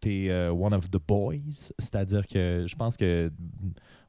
[0.00, 1.70] t'es euh, one of the boys.
[1.78, 3.30] C'est-à-dire que je pense que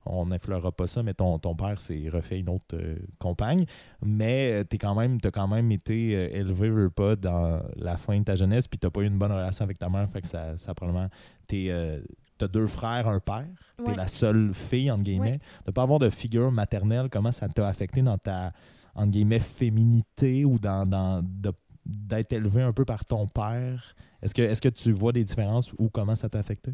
[0.06, 3.66] on n'effleurera pas ça, mais ton, ton père s'est refait une autre euh, compagne.
[4.04, 7.98] Mais euh, t'es quand même, t'as quand même été euh, élevé, veux pas, dans la
[7.98, 10.22] fin de ta jeunesse, puis t'as pas eu une bonne relation avec ta mère, fait
[10.22, 11.10] que ça, ça probablement.
[11.48, 12.00] T'es, euh,
[12.38, 13.46] t'as deux frères, un père.
[13.78, 13.96] T'es Ouais.
[13.96, 15.40] la seule fille, entre guillemets.
[15.66, 18.52] De pas avoir de figure maternelle, comment ça t'a affecté dans ta,
[18.96, 21.54] entre guillemets, féminité ou dans, dans de-
[21.86, 23.96] d'être élevé un peu par ton père?
[24.22, 26.74] Est-ce que, est-ce que tu vois des différences ou comment ça t'a affecté?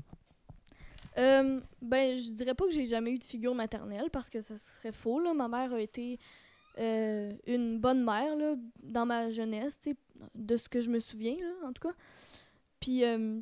[1.18, 4.58] Euh, ben, je dirais pas que j'ai jamais eu de figure maternelle parce que ça
[4.58, 5.20] serait faux.
[5.20, 5.34] Là.
[5.34, 6.20] Ma mère a été
[6.78, 9.78] euh, une bonne mère là, dans ma jeunesse,
[10.36, 11.94] de ce que je me souviens, là, en tout cas.
[12.80, 13.40] Puis, euh,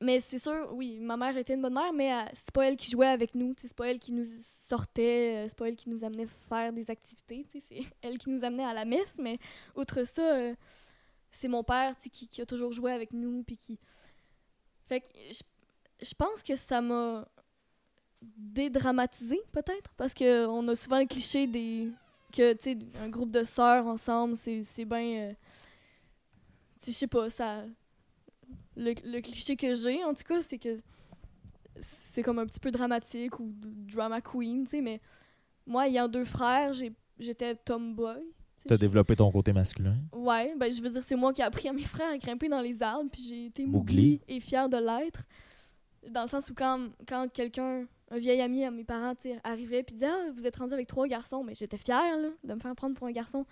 [0.00, 2.76] mais c'est sûr, oui, ma mère était une bonne mère, mais euh, c'est pas elle
[2.76, 6.04] qui jouait avec nous, c'est pas elle qui nous sortait, c'est pas elle qui nous
[6.04, 9.38] amenait faire des activités, c'est elle qui nous amenait à la messe, mais
[9.74, 10.52] outre ça,
[11.32, 13.78] c'est mon père qui a toujours joué avec nous, puis qui.
[14.88, 15.06] Fait que
[16.02, 17.26] je pense que ça m'a
[18.36, 21.88] dédramatisé peut-être parce que on a souvent le cliché des
[22.32, 25.32] que tu sais un groupe de sœurs ensemble c'est c'est bien euh,
[26.78, 27.64] tu sais je sais pas ça
[28.76, 30.76] le, le cliché que j'ai en tout cas c'est que
[31.80, 35.00] c'est comme un petit peu dramatique ou drama queen tu sais mais
[35.66, 38.20] moi ayant deux frères j'ai j'étais tomboy
[38.68, 39.96] T'as développé ton côté masculin?
[40.12, 42.46] Ouais, ben je veux dire, c'est moi qui ai appris à mes frères à grimper
[42.48, 43.96] dans les arbres, puis j'ai été Mowgli.
[43.96, 45.22] mougli et fière de l'être.
[46.08, 49.14] Dans le sens où quand, quand quelqu'un, un vieil ami à mes parents,
[49.44, 52.54] arrivait puis disait Ah, vous êtes rendu avec trois garçons, mais j'étais fière là, de
[52.54, 53.44] me faire prendre pour un garçon.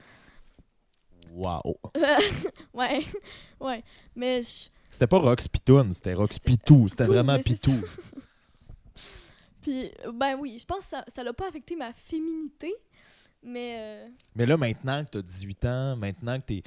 [1.32, 1.76] Wow!
[2.74, 3.04] ouais,
[3.60, 3.84] ouais.
[4.16, 6.88] Mais je- C'était pas Rox Pitoun, c'était Rox Pitou.
[6.88, 7.74] C'était vraiment Pitou.
[9.60, 12.74] Puis, ben oui, je pense que ça l'a pas affecté ma féminité,
[13.42, 16.62] mais euh, Mais là, maintenant que tu as 18 ans, maintenant que t'es-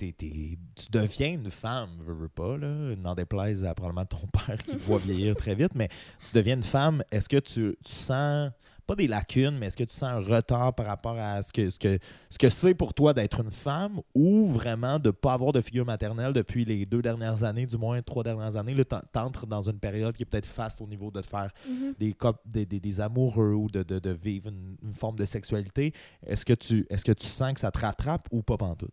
[0.00, 4.26] t'es- t'es- tu deviens une femme, veux, veux pas, là, n'en déplaise à probablement ton
[4.46, 5.88] père qui te voit vieillir très vite, mais
[6.24, 8.50] tu deviens une femme, est-ce que tu, tu sens,
[8.86, 11.70] pas des lacunes, mais est-ce que tu sens un retard par rapport à ce que
[11.70, 11.98] ce que
[12.28, 15.84] ce que c'est pour toi d'être une femme ou vraiment de pas avoir de figure
[15.86, 19.60] maternelle depuis les deux dernières années, du moins trois dernières années, là, t'en- t'entres dans
[19.62, 21.94] une période qui est peut-être faste au niveau de te faire mhm.
[22.00, 25.24] des, cop- des, des, des amoureux ou de, de, de vivre une, une forme de
[25.24, 25.92] sexualité,
[26.26, 28.90] est-ce que, tu, est-ce que tu sens que ça te rattrape ou pas pantoute?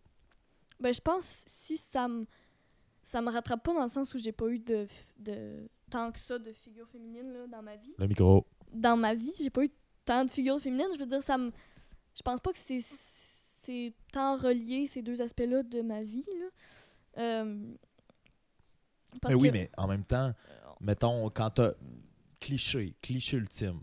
[0.80, 2.26] Ben, je pense si ça me
[3.02, 4.86] ça me rattrape pas dans le sens où j'ai pas eu de,
[5.18, 7.94] de tant que ça de figure féminine là, dans ma vie.
[7.98, 8.46] Le micro.
[8.72, 9.70] Dans ma vie, j'ai pas eu
[10.04, 10.88] tant de figures féminines.
[10.92, 11.50] Je veux dire, ça me.
[12.14, 16.26] Je pense pas que c'est c'est tant relié ces deux aspects-là de ma vie.
[16.38, 16.46] Là.
[17.22, 17.74] Euh,
[19.20, 20.32] parce Mais oui, que- mais en même temps,
[20.80, 21.72] mettons, quand t'as.
[22.40, 23.80] Cliché, cliché ultime.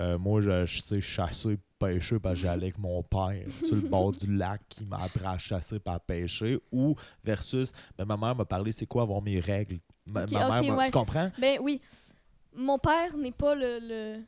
[0.00, 3.82] Euh, moi, je, je sais chasser, pêcher parce que j'allais avec mon père sur le
[3.82, 6.58] bord du lac qui m'a appris à chasser et à pêcher.
[6.72, 9.78] Ou versus, ben, ma mère m'a parlé c'est quoi avoir mes règles?
[10.06, 10.86] Ma, Ok, ma mère ouais.
[10.86, 11.30] Tu comprends?
[11.38, 11.80] Ben oui.
[12.54, 14.22] Mon père n'est pas le, le,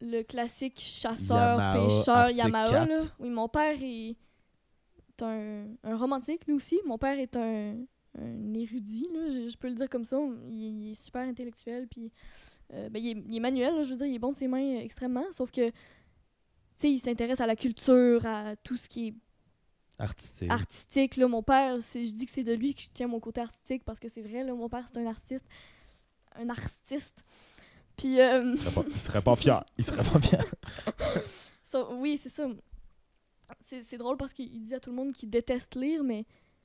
[0.00, 2.86] le classique chasseur, Yamaha, pêcheur, Yamaha.
[2.86, 2.98] Là.
[3.18, 4.16] Oui, mon père est
[5.22, 6.80] un, un romantique, lui aussi.
[6.86, 7.76] Mon père est un,
[8.18, 10.18] un érudit, là, je, je peux le dire comme ça.
[10.48, 12.10] Il, il est super intellectuel, puis
[12.72, 14.36] euh, ben, il, est, il est manuel, là, je veux dire, il est bon de
[14.36, 15.24] ses mains euh, extrêmement.
[15.32, 15.74] Sauf que, tu
[16.76, 19.14] sais, il s'intéresse à la culture, à tout ce qui est
[19.98, 20.50] Artistique.
[20.50, 21.16] artistique.
[21.16, 21.28] Là.
[21.28, 23.84] Mon père, c'est- je dis que c'est de lui que je tiens mon côté artistique
[23.84, 25.44] parce que c'est vrai, là, mon père, c'est un artiste.
[26.34, 27.14] Un artiste.
[27.96, 29.64] Puis, euh, il, serait pas, il serait pas fier.
[29.78, 30.44] Il serait pas fier.
[32.00, 32.48] oui, c'est ça.
[33.60, 36.24] C'est drôle parce qu'il il dit à tout le monde qu'il déteste lire, mais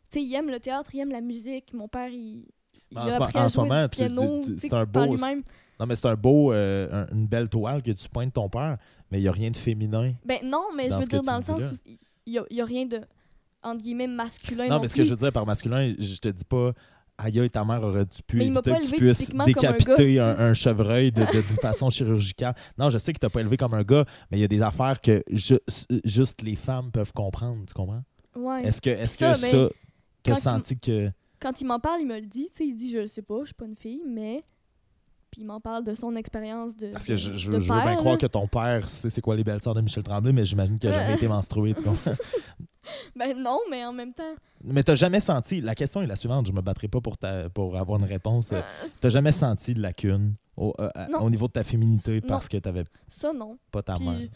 [0.10, 1.74] tu sais, il aime le théâtre, il aime la musique.
[1.74, 2.46] Mon père, il,
[2.92, 5.16] il En a ce appris en à ce jouer moment, tu sais, c'est un beau-.
[5.80, 8.78] Non, mais c'est un beau, euh, un- une belle toile que tu pointes ton père,
[9.12, 10.14] mais il n'y a rien de féminin.
[10.26, 11.70] Ben non, mais Dans je veux ce que dire tu dans me le sens là.
[11.72, 13.00] où il y a, rien de,
[13.64, 15.02] entre guillemets, masculin Non, non mais ce plus.
[15.04, 16.74] que je veux dire par masculin, je te dis pas,
[17.18, 18.98] aïe, aïe, ta mère aurait dû pu Mais il m'a éviter pas que tu élevé
[19.08, 22.54] puisses typiquement comme un décapiter un, un chevreuil de, de- d'une façon chirurgicale.
[22.78, 24.62] Non, je sais que tu pas élevé comme un gars, mais il y a des
[24.62, 25.58] affaires que ju-
[26.06, 28.04] juste les femmes peuvent comprendre, tu comprends?
[28.36, 28.64] Ouais.
[28.66, 29.70] Est-ce que, est-ce Ça, que ben, ça,
[30.24, 31.10] t'as quand il- senti que...
[31.40, 32.48] quand il m'en parle, il me le dit.
[32.52, 34.44] Tu sais, il dit, je le sais pas, je suis pas une fille, mais.
[35.32, 36.88] Puis il m'en parle de son expérience de.
[36.92, 39.36] Parce que je, je- de je veux bien croire que ton père sait c'est quoi
[39.36, 42.14] les belles sœurs de Michel Tremblay, mais j'imagine qu'il n'a jamais été menstrué, tu comprends?
[43.16, 44.34] Ben non, mais en même temps.
[44.64, 47.48] Mais t'as jamais senti, la question est la suivante, je me battrai pas pour, ta,
[47.50, 48.52] pour avoir une réponse.
[49.00, 50.90] T'as jamais senti de lacune au, euh,
[51.22, 52.28] au niveau de ta féminité Non.
[52.28, 53.60] parce que t'avais ça, non.
[53.72, 54.28] pas ta mère?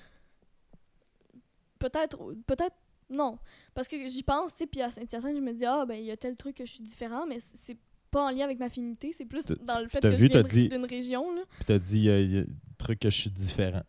[1.80, 2.18] Peut-être.
[2.46, 2.76] Peut-être.
[3.10, 3.38] Non.
[3.74, 6.06] Parce que j'y pense, tu sais, puis à Saint-Hyacinthe, je me dis, ah, ben, il
[6.06, 7.78] y a tel truc que je suis différent, mais c'est
[8.14, 10.44] pas en lien avec ma féminité, c'est plus dans le fait que vu, je viens
[10.44, 11.42] dit- d'une région, là.
[11.58, 12.46] Puis t'as dit, euh,
[12.78, 13.84] truc que je suis différent.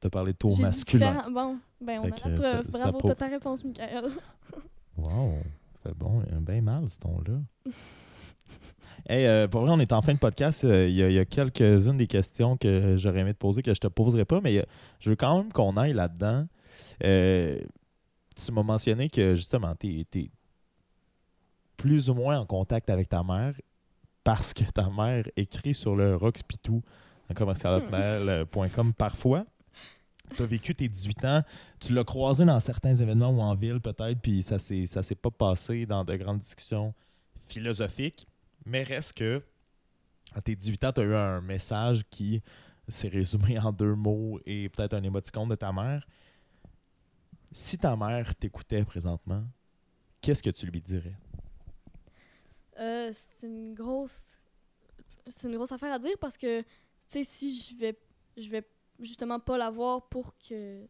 [0.00, 1.12] T'as parlé de dit masculin.
[1.12, 1.30] différent.
[1.30, 2.70] Bon, ben, on Fait a la preuve.
[2.70, 4.10] ça Bravo, t'as ta réponse, Michael.
[4.96, 5.34] Wow,
[5.84, 7.38] fait bon, bien mal ce ton-là.
[9.08, 10.64] hey, euh, pour vrai, on est en fin de podcast.
[10.64, 13.62] Euh, Il y, a- il y a quelques-unes des questions que j'aurais aimé te poser
[13.62, 14.66] que je te poserai pas, mais a-
[15.00, 16.46] je veux quand même qu'on aille là-dedans.
[17.04, 17.58] Euh,
[18.34, 20.30] tu m'as mentionné que justement, tu es,
[21.76, 23.54] plus ou moins en contact avec ta mère
[24.28, 26.82] parce que ta mère écrit sur le roxpitou
[27.34, 29.46] commercial.com parfois.
[30.36, 31.42] Tu as vécu tes 18 ans,
[31.80, 35.30] tu l'as croisé dans certains événements ou en ville peut-être, puis ça ça s'est pas
[35.30, 36.92] passé dans de grandes discussions
[37.40, 38.28] philosophiques,
[38.66, 39.42] mais reste que
[40.34, 42.42] à tes 18 ans, tu as eu un message qui
[42.86, 46.06] s'est résumé en deux mots et peut-être un émoticône de ta mère.
[47.50, 49.42] Si ta mère t'écoutait présentement,
[50.20, 51.16] qu'est-ce que tu lui dirais?
[52.78, 54.40] Euh, c'est une grosse
[55.26, 56.66] c'est une grosse affaire à dire parce que tu
[57.08, 57.98] sais si je vais
[58.36, 58.66] je vais
[59.00, 60.86] justement pas l'avoir pour que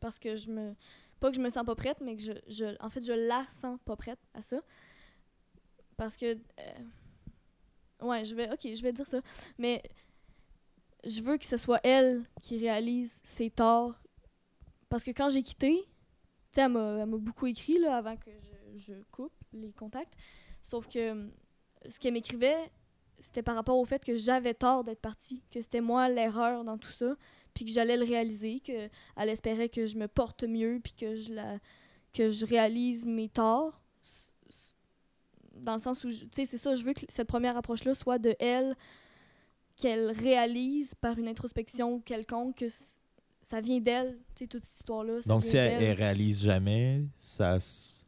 [0.00, 0.74] parce que je me
[1.20, 3.46] pas que je me sens pas prête mais que je, je en fait je la
[3.48, 4.60] sens pas prête à ça.
[5.96, 9.20] Parce que euh, ouais je vais ok je vais dire ça.
[9.58, 9.82] Mais
[11.04, 13.94] je veux que ce soit elle qui réalise ses torts.
[14.88, 15.84] Parce que quand j'ai quitté
[16.52, 20.14] tu sais elle m'a beaucoup écrit là avant que je, je coupe les contacts
[20.62, 21.28] Sauf que euh,
[21.88, 22.70] ce qu'elle m'écrivait,
[23.20, 26.78] c'était par rapport au fait que j'avais tort d'être partie, que c'était moi l'erreur dans
[26.78, 27.14] tout ça,
[27.54, 31.14] puis que j'allais le réaliser, que elle espérait que je me porte mieux, puis que
[31.14, 31.58] je la
[32.12, 33.80] que je réalise mes torts.
[35.54, 38.18] Dans le sens où, tu sais, c'est ça, je veux que cette première approche-là soit
[38.18, 38.74] de elle,
[39.76, 42.66] qu'elle réalise par une introspection quelconque que
[43.42, 45.20] ça vient d'elle, tu sais, toute cette histoire-là.
[45.26, 47.56] Donc si elle, elle réalise jamais, ça...
[47.56, 48.06] s-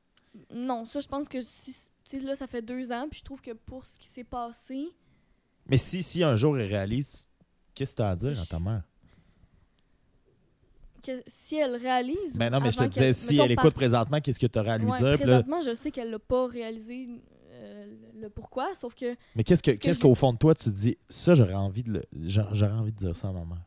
[0.51, 3.24] Non, ça, je pense que si, tu sais, là, ça fait deux ans, puis je
[3.24, 4.89] trouve que pour ce qui s'est passé,
[5.68, 7.10] Mais si, si un jour elle réalise,
[7.74, 8.82] Qu'est-ce que tu as à dire à ta mère?
[11.02, 12.36] Que si elle réalise.
[12.36, 14.59] Ben non, mais je te disais, si mettons, elle par- écoute présentement, qu'est-ce que tu
[14.59, 15.06] aurais à lui Ouais, dire?
[15.10, 17.09] Là- présentement, je sais qu'elle l'a pas réalisé
[17.51, 20.97] euh, le pourquoi, sauf que mais qu'est-ce je- qu'au fond de toi, tu te dis,
[21.09, 23.64] ça, j'aurais envie de le, j'a- j'aurais envie de dire ça à ma mère?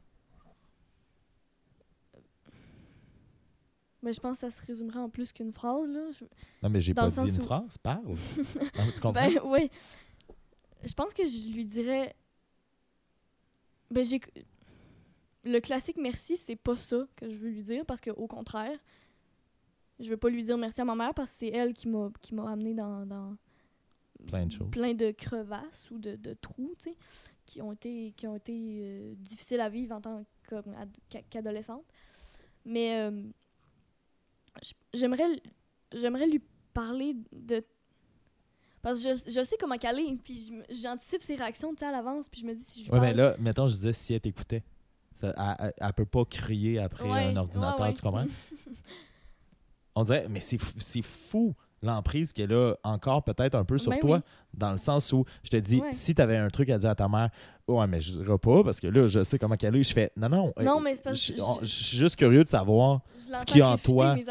[4.08, 5.88] Mais je pense que ça se résumerait en plus qu'une phrase.
[5.90, 6.10] Là.
[6.12, 6.26] Je-
[6.64, 8.06] Non, mais j'ai pas dit une où- phrase, parle.
[8.08, 8.16] non,
[8.86, 9.12] mais tu comprends?
[9.12, 9.70] Ben oui.
[10.86, 12.16] Je pense que je lui dirais.
[13.92, 14.22] Ben j'ai.
[15.44, 18.78] Le classique merci, c'est pas ça que je veux lui dire parce que au contraire,
[20.00, 22.12] je veux pas lui dire merci à ma mère parce que c'est elle qui m'a
[22.52, 23.36] amené dans, dans
[24.28, 24.70] Plein de choses.
[24.72, 26.98] plein de crevasses ou de, de trous, tu sais,
[27.46, 30.24] qui ont été qui ont été euh, difficiles à vivre en tant
[31.30, 31.86] qu'adolescente.
[32.66, 33.24] Mais euh,
[34.94, 35.26] j'aimerais
[35.94, 36.42] j'aimerais lui
[36.74, 37.64] parler de
[38.82, 42.42] parce que je, je sais comment qu'elle est, puis j'anticipe ses réactions à l'avance, puis
[42.42, 43.02] je me dis si je parle...
[43.02, 44.64] mais là, mettons, je disais, si elle t'écoutait,
[45.22, 47.94] elle, elle, elle peut pas crier après Ouais, un ordinateur, ouais, ouais.
[47.94, 48.26] tu comprends?
[49.96, 53.92] On dirait, mais c'est fou- c'est fou l'emprise qu'elle a encore peut-être un peu sur
[53.92, 54.22] Ben toi, oui.
[54.54, 55.94] dans le sens où je te dis, Ouais.
[55.94, 57.30] si tu avais un truc à dire à ta mère,
[57.68, 60.12] ouais, mais je dirais pas, parce que là, je sais comment qu'elle est, je fais,
[60.18, 63.02] non, non, Non, euh, mais c'est parce je, on- je- suis juste curieux de savoir,
[63.30, 64.24] l'entends qu'il y a en toi- mes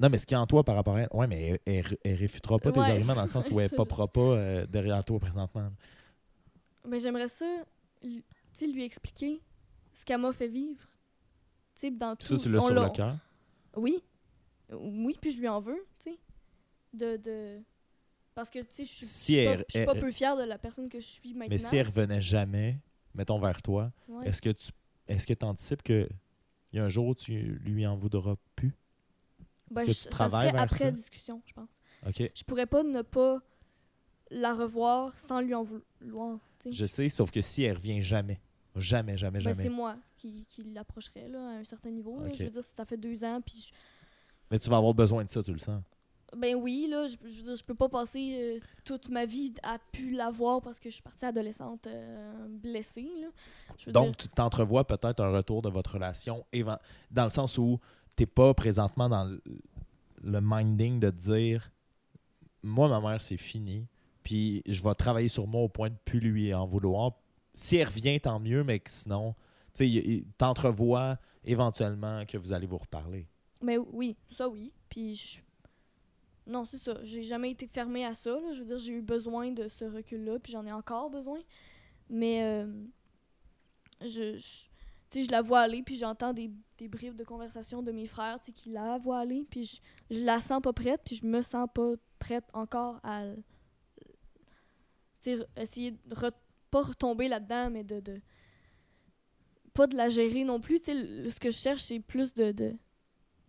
[0.00, 1.96] non, mais ce qui est en toi par rapport à elle, ouais, mais elle, elle,
[2.04, 5.02] elle réfutera pas tes arguments dans le sens où elle je- popera pas euh, derrière
[5.04, 5.70] toi présentement.
[6.86, 7.46] Mais j'aimerais ça,
[8.02, 9.40] lui- tu sais, lui expliquer
[9.92, 10.80] ce qu'elle m'a fait vivre.
[11.76, 12.26] Tu sais, dans tout.
[12.26, 13.16] Ça, tu l'as sur le cœur?
[13.76, 14.02] Oui.
[14.72, 16.18] Oui, puis je lui en veux, tu sais.
[16.94, 17.60] De, de...
[18.34, 20.42] Parce que, tu sais, je Si suis pas, elle- je suis pas peu fière de
[20.42, 21.48] la personne que je suis maintenant.
[21.50, 22.80] Mais si elle revenait jamais,
[23.14, 24.28] mettons vers toi, Ouais.
[24.28, 24.70] est-ce que tu
[25.06, 26.08] est-ce que anticipes que
[26.72, 27.32] il y a un jour où tu
[27.64, 28.74] lui en voudras plus?
[29.70, 30.90] Ben, que je- tu ça travailles serait vers après ça?
[30.90, 31.80] discussion, je pense.
[32.06, 32.30] OK.
[32.34, 33.40] Je pourrais pas ne pas
[34.30, 36.38] la revoir sans lui en vouloir.
[36.70, 38.40] Je sais, sauf que si elle revient jamais,
[38.76, 39.62] jamais, jamais, Ben, jamais.
[39.62, 42.18] c'est moi qui, qui l'approcherais, à un certain niveau.
[42.24, 42.32] là.
[42.32, 43.68] Je veux dire, ça fait deux ans, puis...
[43.68, 43.72] je-
[44.50, 45.82] Mais tu vas avoir besoin de ça, tu le sens.
[46.36, 50.12] Ben oui, là, je, je je peux pas passer euh, toute ma vie à pu
[50.12, 53.28] la voir parce que je suis partie adolescente euh, blessée, là.
[53.92, 56.44] Donc, dire, tu t'entrevois peut-être un retour de votre relation
[57.10, 57.78] dans le sens où
[58.16, 59.42] t'es pas présentement dans le,
[60.22, 61.70] le minding de dire
[62.64, 63.86] moi, ma mère, c'est fini,
[64.22, 67.12] puis je vais travailler sur moi au point de plus lui en vouloir.
[67.54, 69.34] Si elle revient, tant mieux, mais que sinon,
[69.74, 73.28] tu t'entrevois éventuellement que vous allez vous reparler.
[73.62, 74.72] Mais oui, ça oui.
[74.88, 75.38] Puis je...
[76.46, 76.98] Non, c'est ça.
[77.02, 78.38] J'ai jamais été fermée à ça.
[78.38, 78.52] Là.
[78.52, 81.40] Je veux dire, j'ai eu besoin de ce recul-là, puis j'en ai encore besoin.
[82.10, 82.66] Mais euh,
[84.02, 88.06] je, je, je la vois aller, puis j'entends des, des briefs de conversation de mes
[88.06, 89.80] frères qui la voient aller, puis je,
[90.10, 93.24] je la sens pas prête, puis je me sens pas prête encore à
[95.56, 96.32] essayer de re-
[96.70, 98.20] pas retomber là-dedans, mais de, de
[99.72, 100.78] pas de la gérer non plus.
[100.78, 102.74] Ce que je cherche, c'est plus de, de,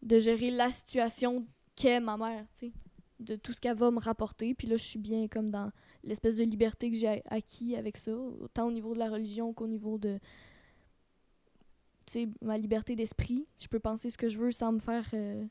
[0.01, 1.45] de gérer la situation
[1.75, 2.73] qu'est ma mère, tu sais,
[3.19, 4.53] de tout ce qu'elle va me rapporter.
[4.53, 5.71] Puis là, je suis bien comme dans
[6.03, 9.67] l'espèce de liberté que j'ai acquis avec ça, autant au niveau de la religion qu'au
[9.67, 10.19] niveau de
[12.05, 13.47] tu sais, ma liberté d'esprit.
[13.59, 15.05] Je peux penser ce que je veux sans me faire...
[15.13, 15.43] euh,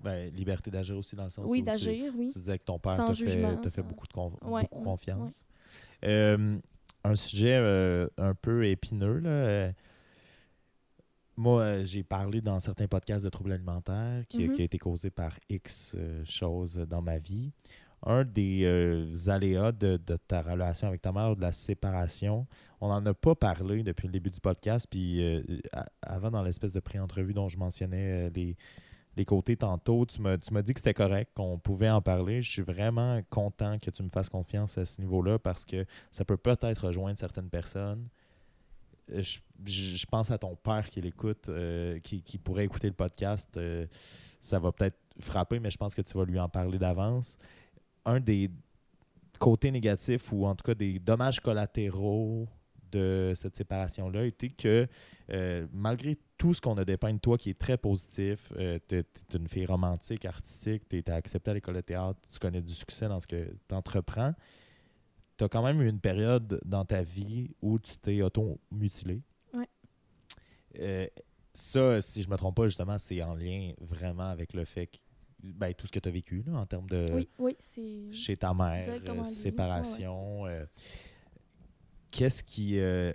[0.00, 2.30] Ben, liberté d'agir aussi dans le sens où oui, tu- d'agir, oui.
[2.32, 3.14] Tu disais que ton père t'a
[3.70, 5.44] fait, beaucoup, de conf- Ouais, beaucoup ouais, confiance.
[6.04, 6.58] Euh,
[7.02, 9.18] un sujet euh, un peu épineux.
[9.20, 9.72] Là.
[11.36, 14.52] Moi, euh, j'ai parlé dans certains podcasts de troubles alimentaires qui, Mhm.
[14.52, 17.52] qui a été causé par X euh, choses dans ma vie.
[18.06, 22.46] Un des euh, aléas de, de ta relation avec ta mère, de la séparation,
[22.80, 24.86] on n'en a pas parlé depuis le début du podcast.
[24.90, 25.42] Puis euh,
[26.02, 28.56] avant, dans l'espèce de pré-entrevue dont je mentionnais les,
[29.16, 32.42] les côtés tantôt, tu m'as tu m'as dit que c'était correct, qu'on pouvait en parler.
[32.42, 36.24] Je suis vraiment content que tu me fasses confiance à ce niveau-là parce que ça
[36.26, 38.08] peut peut-être rejoindre certaines personnes.
[39.12, 39.22] Euh,
[39.66, 43.48] Je, pense à ton père qui l'écoute, euh, qui, pourrait écouter le podcast.
[43.56, 43.86] euh,
[44.40, 47.38] ça va peut-être frapper, mais je pense que tu vas lui en parler d'avance.
[48.04, 48.50] Un des
[49.38, 52.46] côtés négatifs, ou en tout cas des dommages collatéraux
[52.92, 54.86] de cette séparation-là, était que
[55.72, 58.52] malgré tout ce qu'on a dépeint de toi qui est très positif,
[58.86, 59.04] tu es,
[59.34, 63.08] une fille romantique, artistique, tu es acceptée à l'école de théâtre, tu connais du succès
[63.08, 64.34] dans ce que tu entreprends,
[65.36, 69.20] tu as quand même eu une période dans ta vie où tu t'es auto-mutilé.
[69.52, 69.68] Ouais.
[70.78, 71.06] Euh,
[71.52, 74.96] ça, si je me trompe pas, justement, c'est en lien vraiment avec le fait que
[75.42, 78.10] ben, tout ce que tu as vécu là, en termes de Oui, oui, c'est...
[78.12, 80.46] chez ta mère, euh, séparation.
[80.46, 80.64] euh,
[82.10, 83.12] Qu'est-ce qui euh,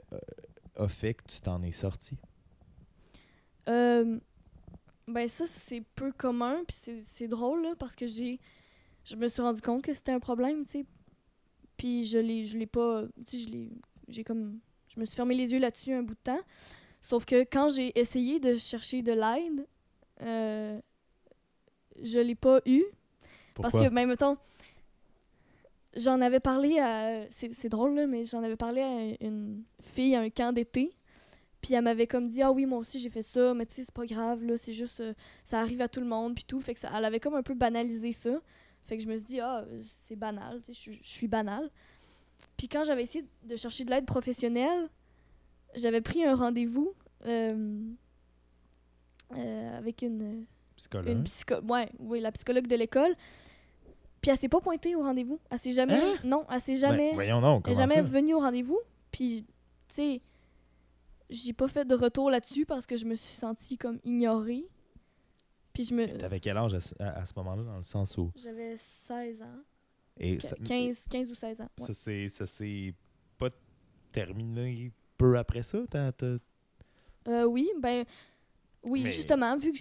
[0.75, 2.17] a fait que tu t'en es sorti?
[3.67, 4.19] Euh,
[5.07, 8.39] ben ça, c'est peu commun, puis c'est- c'est drôle, là, parce que j'ai...
[9.05, 10.85] Je me suis rendu compte que c'était un problème, tu sais.
[11.79, 13.05] Puis je l'ai je l'ai pas...
[13.25, 13.71] Tu sais, je l'ai...
[14.09, 14.59] J'ai comme...
[14.93, 16.41] je me suis fermé les yeux là-dessus un bout de temps.
[17.01, 19.65] Sauf que quand j'ai essayé de chercher de l'aide,
[20.21, 20.79] euh,
[22.01, 22.83] je l'ai pas eu.
[23.53, 23.71] Pourquoi?
[23.71, 24.37] Parce que, même mettons,
[25.95, 27.25] j'en avais parlé à.
[27.31, 30.93] C'est c'est drôle, là, mais j'en avais parlé à une fille à un camp d'été.
[31.61, 33.83] Puis elle m'avait comme dit Ah oui, moi aussi j'ai fait ça, mais tu sais,
[33.85, 34.99] c'est pas grave, là, c'est juste.
[34.99, 35.13] euh,
[35.45, 36.59] ça arrive à tout le monde, puis tout.
[36.59, 38.41] Fait que ça, elle avait comme un peu banalisé ça.
[38.89, 41.27] Fait que je me suis dit Ah, c'est banal, tu sais, je suis- je suis
[41.27, 41.69] banal.
[42.57, 44.89] Puis quand j'avais essayé de chercher de l'aide professionnelle,
[45.75, 46.91] j'avais pris un rendez-vous
[47.25, 47.81] euh,
[49.35, 50.45] euh, avec une
[50.75, 51.07] Psychologue.
[51.09, 53.13] une psycho ouais, oui, la psychologue de l'école.
[54.21, 55.39] Puis elle s'est pas pointée au rendez-vous.
[55.49, 55.93] Elle s'est jamais.
[55.93, 56.15] Hein?
[56.23, 57.11] Non, elle s'est Ben, jamais.
[57.11, 58.01] donc, elle comment jamais ça?
[58.01, 58.79] venue au rendez-vous.
[59.11, 59.45] Puis,
[59.87, 60.21] tu sais,
[61.29, 64.65] j'ai pas fait de retour là-dessus parce que je me suis sentie comme ignorée.
[65.79, 66.07] Puis je me.
[66.17, 68.31] T'avais quel âge à, ce- à- à ce moment-là, dans le sens où...
[68.35, 69.61] J'avais 16 ans.
[70.19, 71.69] Et Qu- ça, 15, 15 ou 16 ans.
[71.79, 72.27] ouais.
[72.27, 72.93] ça s'est-
[73.37, 73.49] pas
[74.11, 75.79] terminé peu après ça?
[75.89, 76.37] t'as- t'as-
[77.29, 78.03] Euh, oui, ben.
[78.83, 79.79] Oui, Mais- justement, vu que.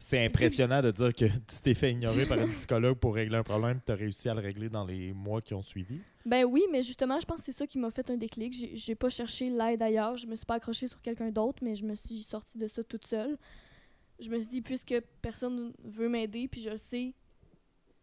[0.00, 3.42] C'est impressionnant de dire que tu t'es fait ignorer par une psychologue pour régler un
[3.42, 6.00] problème tu as réussi à le régler dans les mois qui ont suivi.
[6.26, 8.52] Ben oui, mais justement, je pense que c'est ça qui m'a fait un déclic.
[8.52, 10.16] J'ai- J'ai pas cherché l'aide ailleurs.
[10.16, 12.82] Je me suis pas accrochée sur quelqu'un d'autre, mais je me suis sortie de ça
[12.84, 13.36] toute seule.
[14.20, 17.14] Je me suis dit, puisque personne veut m'aider, puis je le sais,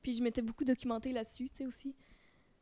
[0.02, 1.96] puis je m'étais beaucoup documentée là-dessus, tu sais, aussi.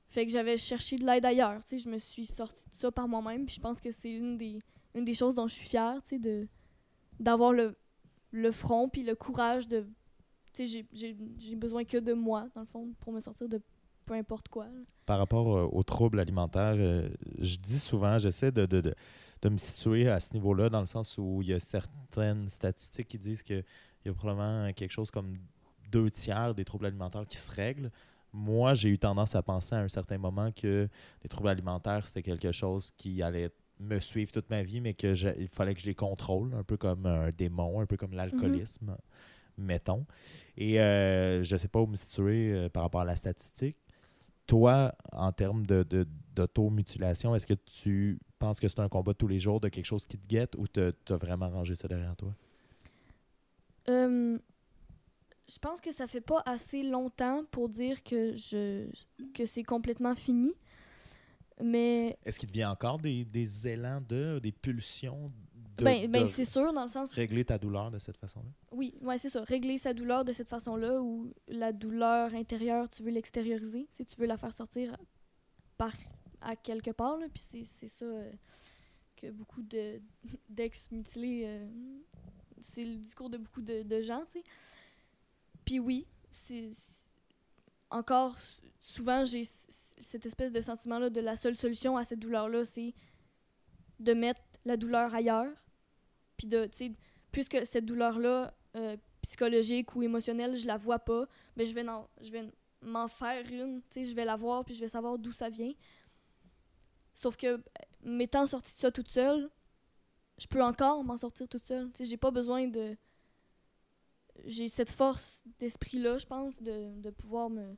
[0.07, 1.77] Fait que j'avais cherché de l'aide ailleurs, tu sais.
[1.77, 4.59] Je me suis sortie de ça par moi-même, puis je pense que c'est une des,
[4.95, 6.47] une des choses dont je suis fière, tu sais, de
[7.19, 7.75] d'avoir le,
[8.31, 9.81] le front, puis le courage de...
[10.53, 13.61] Tu sais, j'ai- j'ai besoin que de moi, dans le fond, pour me sortir de
[14.05, 14.67] peu importe quoi.
[15.05, 17.09] Par rapport euh, aux troubles alimentaires, euh,
[17.39, 18.95] je dis souvent, j'essaie de, de,
[19.41, 23.07] de me situer à ce niveau-là, dans le sens où il y a certaines statistiques
[23.07, 23.63] qui disent qu'il
[24.05, 25.37] y a probablement quelque chose comme
[25.91, 27.91] deux tiers des troubles alimentaires qui se règlent.
[28.31, 30.87] Moi, j'ai eu tendance à penser à un certain moment que
[31.23, 33.49] les troubles alimentaires, c'était quelque chose qui allait
[33.79, 36.63] me suivre toute ma vie, mais que je- il fallait que je les contrôle, un
[36.63, 38.97] peu comme un démon, un peu comme l'alcoolisme,
[39.57, 40.05] mettons.
[40.57, 43.77] Et euh, je ne sais pas où me situer euh, par rapport à la statistique.
[44.49, 49.17] Toi, en termes de, de- d'automutilation, est-ce que tu penses que c'est un combat de
[49.17, 51.87] tous les jours, de quelque chose qui te guette, ou tu as vraiment rangé ça
[51.87, 52.33] derrière toi?
[53.89, 54.39] Euh,
[55.47, 58.87] je pense que ça fait pas assez longtemps pour dire que je
[59.35, 60.51] que c'est complètement fini.
[61.61, 65.31] Mais Est-ce qu'il te vient encore des, des élans de, des pulsions
[65.79, 68.49] de, ben, ben c'est sûr dans le sens régler ta douleur de cette façon-là?
[68.71, 73.03] oui, ouais, c'est ça, régler sa douleur de cette façon-là ou la douleur intérieure, tu
[73.03, 74.95] veux l'extérioriser, tu sais, tu veux la faire sortir
[75.77, 75.93] par
[76.41, 78.31] à quelque part là, puis c'est c'est ça euh,
[79.17, 79.99] que beaucoup de
[80.49, 81.67] d'ex mutilés euh,
[82.61, 84.43] c'est le discours de beaucoup de, de gens, tu sais.
[85.65, 87.07] Puis oui, c'est c'est-
[87.91, 88.35] encore
[88.81, 92.63] souvent j'ai cette espèce de sentiment là de la seule solution à cette douleur là,
[92.63, 92.93] c'est
[93.99, 95.51] de mettre la douleur ailleurs.
[96.39, 96.91] Puis de tu sais
[97.31, 98.55] puisque cette douleur là
[99.21, 101.85] psychologique ou émotionnelle, je la vois pas, mais je vais
[102.21, 102.49] je vais
[102.81, 105.49] m'en faire une, tu sais, je vais la voir puis je vais savoir d'où ça
[105.49, 105.73] vient.
[107.13, 107.57] Sauf que euh,
[108.01, 109.49] m'étant sortie de ça toute seule,
[110.37, 111.91] je peux encore m'en sortir toute seule.
[111.91, 112.95] Tu sais, j'ai pas besoin de
[114.45, 117.75] j'ai cette force d'esprit là, je pense, de, de pouvoir me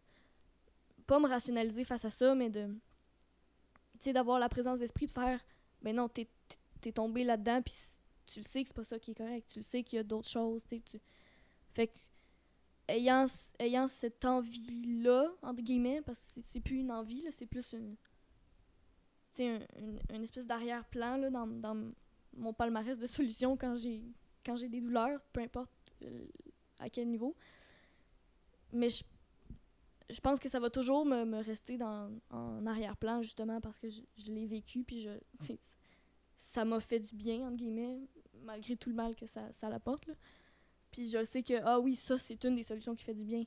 [1.07, 2.67] pas me rationaliser face à ça, mais de
[3.93, 5.43] tu sais d'avoir la présence d'esprit de faire
[5.81, 6.27] mais non, t'es
[6.81, 7.73] t'es tombé là-dedans puis
[8.31, 9.99] tu le sais que c'est pas ça qui est correct, tu le sais qu'il y
[9.99, 10.81] a d'autres choses, tu
[11.73, 11.97] fait que
[12.87, 13.25] ayant
[13.59, 17.95] ayant cette envie là entre guillemets parce que c'est- plus une envie c'est plus une
[19.39, 21.91] une, une espèce d'arrière-plan là dans, dans
[22.35, 24.03] mon palmarès de solutions quand j'ai
[24.45, 25.71] quand j'ai des douleurs, peu importe
[26.01, 26.25] euh,
[26.79, 27.35] à quel niveau.
[28.73, 29.03] Mais je,
[30.09, 33.87] je pense que ça va toujours me, me rester dans, en arrière-plan, justement, parce que
[33.89, 35.11] je, je l'ai vécu, puis je,
[36.43, 37.99] ça m'a fait du bien, entre guillemets,
[38.43, 40.07] malgré tout le mal que ça, ça l'apporte.
[40.07, 40.13] là.
[40.91, 43.43] Puis je sais que, ah oui, ça, c'est une des solutions qui fait du bien.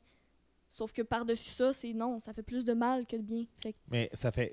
[0.69, 3.45] Sauf que par-dessus ça, c'est non, ça fait plus de mal que de bien.
[3.63, 4.53] Fait que, Mais ça fait.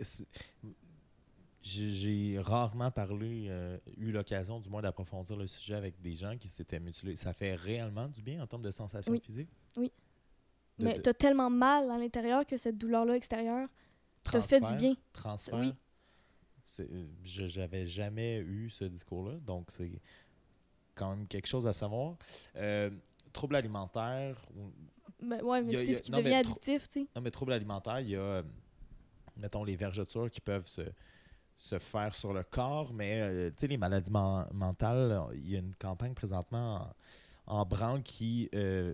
[1.63, 6.47] J'ai rarement parlé, euh, eu l'occasion du moins d'approfondir le sujet avec des gens qui
[6.49, 7.15] s'étaient mutilés.
[7.15, 9.19] Ça fait réellement du bien en termes de sensations Oui.
[9.21, 9.49] physiques?
[9.77, 9.91] Oui.
[10.79, 13.69] De- mais de t'as tellement mal à l'intérieur que cette douleur-là extérieure
[14.23, 14.95] te fait du bien.
[15.13, 15.59] Transfert?
[15.59, 15.73] Oui.
[16.79, 19.91] Euh, je J'avais jamais eu ce discours-là, donc c'est
[20.95, 22.15] quand même quelque chose à savoir.
[22.55, 22.89] Euh,
[23.33, 24.37] troubles alimentaires,
[25.21, 27.07] Ben, ouais, mais c'est ce qui non, devient addictif, tu sais.
[27.15, 28.43] Non, mais troubles alimentaires, il y a, euh,
[29.37, 30.81] mettons, les vergetures qui peuvent se,
[31.55, 35.55] se faire sur le corps, mais, euh, tu sais, les maladies men- mentales, il y
[35.55, 36.93] a une campagne présentement
[37.47, 38.93] en, en branle qui euh,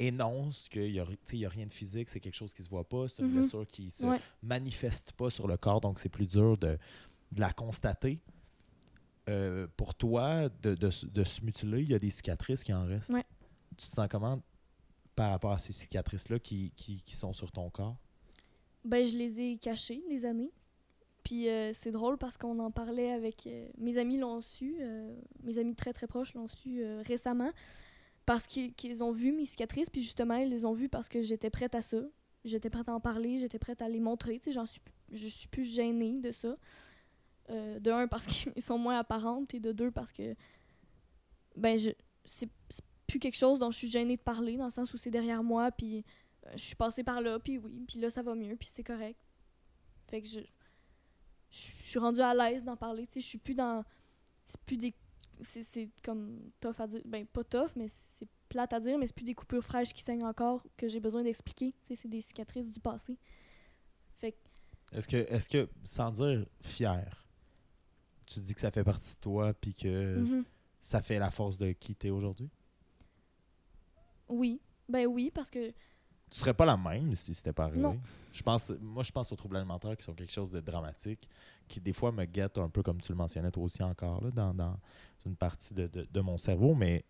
[0.00, 3.08] énonce qu'il n'y a, a rien de physique, c'est quelque chose qui se voit pas,
[3.08, 3.34] c'est une Mhm.
[3.34, 4.20] blessure qui se Ouais.
[4.42, 6.78] manifeste pas sur le corps, donc c'est plus dur de
[7.32, 8.20] de la constater.
[9.28, 12.86] Euh, pour toi, de, de, de se mutiler, il y a des cicatrices qui en
[12.86, 13.10] restent.
[13.10, 13.24] Ouais.
[13.76, 14.40] Tu te sens comment
[15.14, 17.96] par rapport à ces cicatrices-là qui, qui, qui sont sur ton corps?
[18.84, 20.52] Ben, je les ai cachés des années.
[21.24, 23.46] Puis euh, c'est drôle parce qu'on en parlait avec.
[23.46, 24.78] euh, mes amis l'ont su,
[25.42, 27.50] mes amis très très proches l'ont su récemment
[28.24, 29.90] parce qu'ils qu'ils ont vu mes cicatrices.
[29.90, 31.98] Puis justement, ils les ont vues parce que j'étais prête à ça.
[32.44, 34.38] J'étais prête à en parler, j'étais prête à les montrer.
[34.38, 34.80] Tu sais, j'en suis,
[35.12, 36.56] je suis plus gênée de ça.
[37.50, 40.34] Euh, de un, parce qu'ils sont moins apparentes, et de deux, parce que.
[41.56, 41.90] Ben, je.
[42.24, 42.50] C'est
[43.06, 45.42] plus quelque chose dont je suis gênée de parler, dans le sens où c'est derrière
[45.42, 46.04] moi, puis
[46.46, 48.84] euh, je suis passée par là, puis oui, puis là, ça va mieux, puis c'est
[48.84, 49.18] correct.
[50.08, 50.40] Fait que je.
[51.50, 53.82] Je suis rendue à l'aise d'en parler, tu sais, je suis plus dans.
[54.44, 54.94] C'est plus des.
[55.40, 57.00] C'est comme tough à dire.
[57.06, 60.02] Ben, pas tough, mais c'est plate à dire, mais c'est plus des coupures fraîches qui
[60.02, 61.72] saignent encore que j'ai besoin d'expliquer.
[61.82, 63.18] Tu sais, c'est des cicatrices du passé.
[64.18, 67.27] Fait que Est-ce que, est-ce que, sans dire fier,
[68.28, 70.44] tu dis que ça fait partie de toi puis que Mhm.
[70.80, 72.50] ça fait la force de qui t'es aujourd'hui?
[74.28, 74.60] Oui.
[74.88, 75.70] Ben oui, parce que.
[76.30, 77.80] Tu serais pas la même si c'était pas arrivé.
[77.82, 77.98] Non.
[78.32, 81.26] Je pense, moi, je pense aux troubles alimentaires qui sont quelque chose de dramatique,
[81.66, 84.30] qui des fois me guettent un peu, comme tu le mentionnais toi aussi encore, là,
[84.30, 84.78] dans, dans
[85.24, 87.04] une partie de, de- de mon cerveau, mais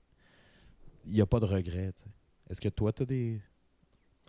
[1.05, 1.93] il n'y a pas de regret.
[2.49, 3.41] Est-ce que toi, tu as des,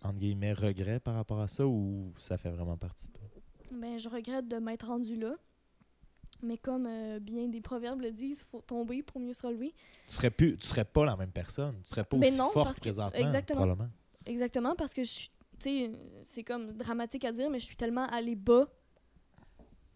[0.01, 3.27] entre guillemets, regrets par rapport à ça ou ça fait vraiment partie de toi?
[3.71, 5.35] Ben, je regrette de m'être rendue là.
[6.41, 9.73] Mais comme euh, bien des proverbes le disent, faut tomber pour mieux se relever.
[10.07, 11.75] Tu serais plus, tu serais pas la même personne.
[11.83, 13.59] Tu serais pas Mais aussi non, forte parce que- présentement, exactement.
[13.61, 13.91] probablement.
[14.25, 15.31] Exactement, parce que je suis.
[15.59, 15.91] Tu sais,
[16.23, 18.67] c'est comme dramatique à dire, mais je suis tellement allée bas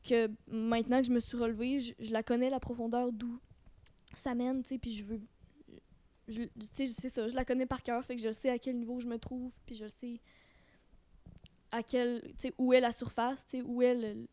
[0.04, 3.40] que maintenant que je me suis relevée, je, je la connais, la profondeur d'où
[4.14, 5.22] ça mène, tu sais, puis je veux.
[6.28, 8.60] je- Tu sais, c'est ça, je la connais par cœur, fait que je sais à
[8.60, 10.20] quel niveau je me trouve, puis je sais
[11.72, 12.22] à quel.
[12.22, 14.28] Tu sais, où est la surface, tu sais, où est le-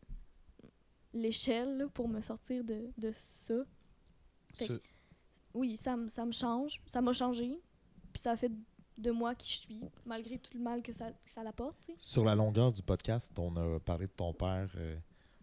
[1.13, 3.55] l'échelle pour me sortir de, de ça.
[4.53, 4.81] Fait
[5.53, 7.59] oui, ça, me- ça me change, ça m'a changé,
[8.13, 8.51] puis ça a fait
[8.97, 11.89] de moi qui je suis, malgré tout le mal que ça, que ça l'apporte.
[11.99, 14.95] Sur la longueur du podcast, on a parlé de ton père, euh,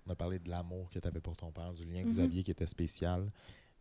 [0.06, 2.18] on a parlé de l'amour que tu avais pour ton père, du lien que vous
[2.18, 2.24] Mhm.
[2.24, 3.30] aviez qui était spécial.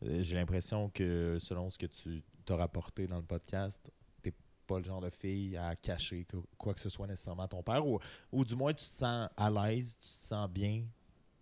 [0.03, 3.91] Euh, J'ai l'impression que selon ce que tu t'as rapporté dans le podcast,
[4.21, 4.33] t'es
[4.65, 7.61] pas le genre de fille à cacher que- quoi que ce soit nécessairement à ton
[7.63, 7.99] père, ou,
[8.31, 10.85] ou du moins tu te sens à l'aise, tu te sens bien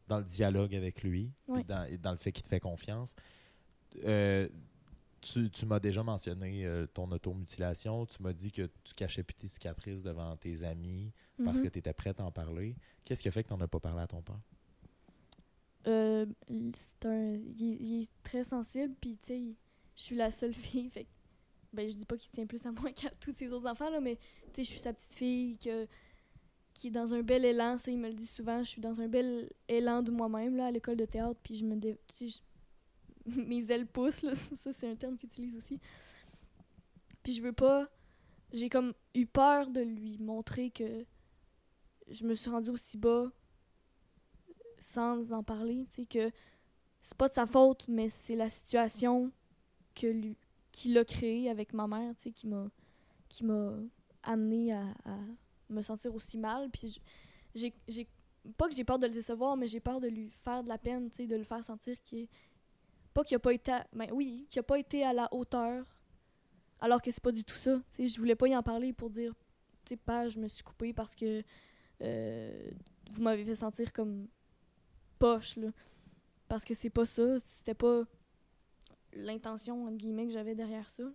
[0.07, 3.15] dans le dialogue avec lui, et dans, et dans le fait qu'il te fait confiance.
[4.03, 4.47] Euh,
[5.21, 8.05] tu, tu m'as déjà mentionné euh, ton automutilation.
[8.05, 11.11] Tu m'as dit que tu cachais plus tes cicatrices devant tes amis
[11.43, 11.63] parce Mhm.
[11.65, 12.75] que tu étais prête à en parler.
[13.03, 14.39] Qu'est-ce qui a fait que tu n'en as pas parlé à ton père?
[15.87, 16.25] Euh,
[16.73, 19.43] c'est un, il, est- il est très sensible, puis tu sais,
[19.95, 20.53] je suis la seule
[20.83, 21.07] fille, fait
[21.73, 23.99] ben je dis pas qu'il tient plus à moi qu'à tous ses autres enfants, là,
[23.99, 24.15] mais
[24.53, 25.87] tu sais, je suis sa petite fille que,
[26.75, 29.01] qui est dans un bel élan, ça il me le dit souvent, je suis dans
[29.01, 31.77] un bel élan de moi-même, à l'école de théâtre, puis je me...
[31.77, 32.39] dé- je-
[33.25, 35.79] mes ailes poussent, là, ça c'est un terme qu'il utilise aussi.
[37.23, 37.89] Puis je veux pas...
[38.53, 41.05] J'ai comme eu peur de lui montrer que
[42.09, 43.31] je me suis rendue aussi bas
[44.79, 46.31] sans en parler, tu sais, que
[47.01, 49.31] c'est pas de sa faute, mais c'est la situation
[49.95, 50.37] que lui,
[50.71, 52.69] qu'il a créée avec ma mère, tu sais, qui m'a
[53.29, 53.73] qui m'a
[54.23, 55.17] amené à, à
[55.69, 56.69] me sentir aussi mal.
[56.69, 56.99] Puis
[57.53, 58.07] j'ai, j'ai
[58.57, 60.77] pas que j'ai peur de le décevoir, mais j'ai peur de lui faire de la
[60.77, 62.29] peine, tu sais, de le faire sentir qu'il est
[63.13, 65.85] pas qu'il a pas été, à, ben oui, qu'il a pas été à la hauteur,
[66.81, 67.77] alors que c'est pas du tout ça.
[67.91, 69.33] Tu sais, je voulais pas y en parler pour dire,
[69.85, 71.41] tu sais, pas, je me suis coupée parce que
[72.01, 72.71] euh,
[73.09, 74.27] vous m'avez fait sentir comme
[75.17, 75.69] poche, là.
[76.49, 78.03] Parce que c'est pas ça, c'était pas
[79.13, 81.05] l'intention, entre guillemets, que j'avais derrière ça.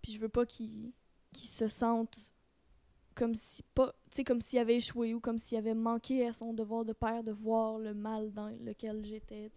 [0.00, 0.92] Puis je veux pas qu'il
[1.32, 2.31] qu'il se sente
[3.14, 3.94] comme si pas
[4.26, 7.32] comme s'il avait échoué ou comme s'il avait manqué à son devoir de père de
[7.32, 9.50] voir le mal dans lequel j'étais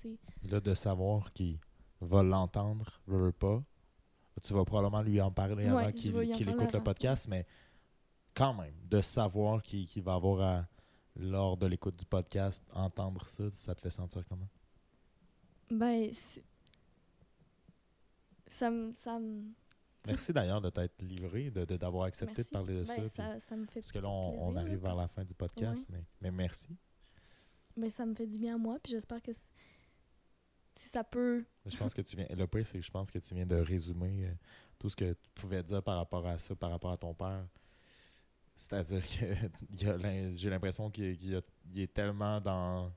[0.50, 1.60] là, de savoir qu'il
[2.02, 3.64] va l'entendre, veut, pas.
[4.44, 7.46] Tu vas probablement lui en parler Ouais, avant qu'il écoute le podcast, mais
[8.34, 10.68] quand même, de savoir qu'il qu'il va avoir à,
[11.16, 14.50] lors de l'écoute du podcast, entendre ça, ça te fait sentir comment?
[15.72, 16.12] ben
[18.48, 19.44] ça me ça me
[20.08, 22.50] Merci d'ailleurs de t'être livré, de de- d'avoir accepté Merci.
[22.52, 23.02] de parler de ben, ça.
[23.02, 25.34] puis- ça, ça me fait parce que là, on, plaisir, arrive vers la fin du
[25.34, 26.70] podcast, mais, mais merci.
[27.76, 29.50] mais ça me fait du bien à moi puis j'espère que si
[30.90, 32.28] ça peut Je pense que tu viens.
[32.30, 34.34] Le pire, c'est que je pense que tu viens de résumer euh,
[34.78, 37.48] tout ce que tu pouvais dire par rapport à ça, par rapport à ton père.
[38.56, 39.36] C'est-à-dire que
[40.34, 41.42] j'ai l'impression qu'il
[41.76, 42.92] est tellement dans,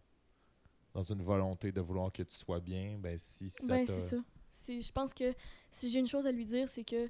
[0.92, 2.98] dans une volonté de vouloir que tu sois bien.
[2.98, 3.86] Ben, si ça Ben,
[4.68, 5.34] Je pense que
[5.70, 7.08] si j'ai une chose à lui dire, c'est que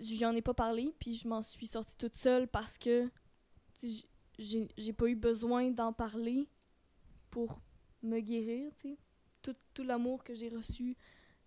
[0.00, 3.08] je en ai pas parlé, puis je m'en suis sortie toute seule parce que
[4.38, 6.48] j'ai pas eu besoin d'en parler
[7.30, 7.60] pour
[8.02, 8.96] me guérir, tu sais.
[9.42, 10.96] Tout, tout l'amour que j'ai reçu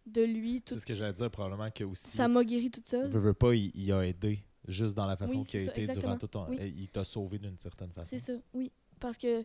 [0.06, 2.08] de lui, tout, C'est ce que j'allais dire, probablement que aussi.
[2.08, 3.10] ça m'a guéri toute seule.
[3.10, 4.40] veut, veut pas, il, il a aidé.
[4.68, 6.48] Juste dans la façon Oui, qu'il a ça, été durant tout ton.
[6.50, 6.58] Oui.
[6.78, 8.10] Il t'a sauvé d'une certaine façon.
[8.10, 8.72] C'est ça, oui.
[9.00, 9.44] Parce que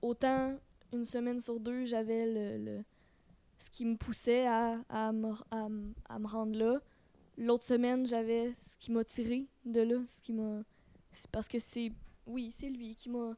[0.00, 0.56] autant
[0.92, 2.84] une semaine sur deux, j'avais le, le-
[3.62, 6.80] ce qui me poussait à, à, me, à, me- à me rendre là.
[7.38, 10.62] L'autre semaine, j'avais ce qui m'a tiré de là, ce qui m'a.
[11.12, 11.92] c'est Parce que c'est.
[12.26, 13.34] Oui, c'est lui qui m'a.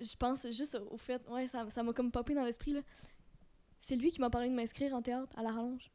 [0.00, 1.22] Je pense juste au fait.
[1.30, 2.80] Ouais, ça ça m'a comme popé dans l'esprit, là.
[3.78, 5.90] C'est lui qui m'a parlé de m'inscrire en théâtre à la rallonge.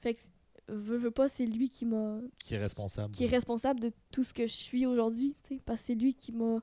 [0.00, 0.22] Fait que,
[0.68, 3.14] veux, veux pas, c'est lui qui m'a Qui est responsable.
[3.14, 5.94] qui est responsable de tout ce que je suis aujourd'hui, tu sais, parce que c'est
[5.94, 6.60] lui qui m'a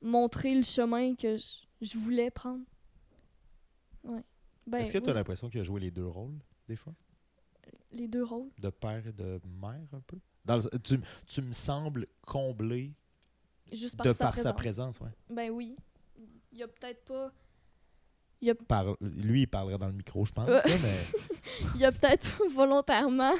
[0.00, 2.64] montré le chemin que je, je voulais prendre.
[4.66, 6.94] Ben, Est-ce que tu as oui, l'impression qu'il a joué les deux rôles, des fois?
[7.90, 8.50] Les deux rôles?
[8.58, 10.18] De père et de mère, un peu?
[10.44, 12.94] Dans le- tu, tu me sembles comblé
[13.72, 14.44] Juste par, de sa, par présence.
[14.44, 15.00] sa présence.
[15.00, 15.10] Ouais.
[15.30, 15.76] Ben oui.
[16.52, 17.32] Il y a peut-être pas.
[18.66, 20.48] Par- lui, il parlerait dans le micro, je pense.
[20.48, 20.54] Ouais.
[20.56, 20.98] là, mais
[21.76, 23.34] Il a peut-être volontairement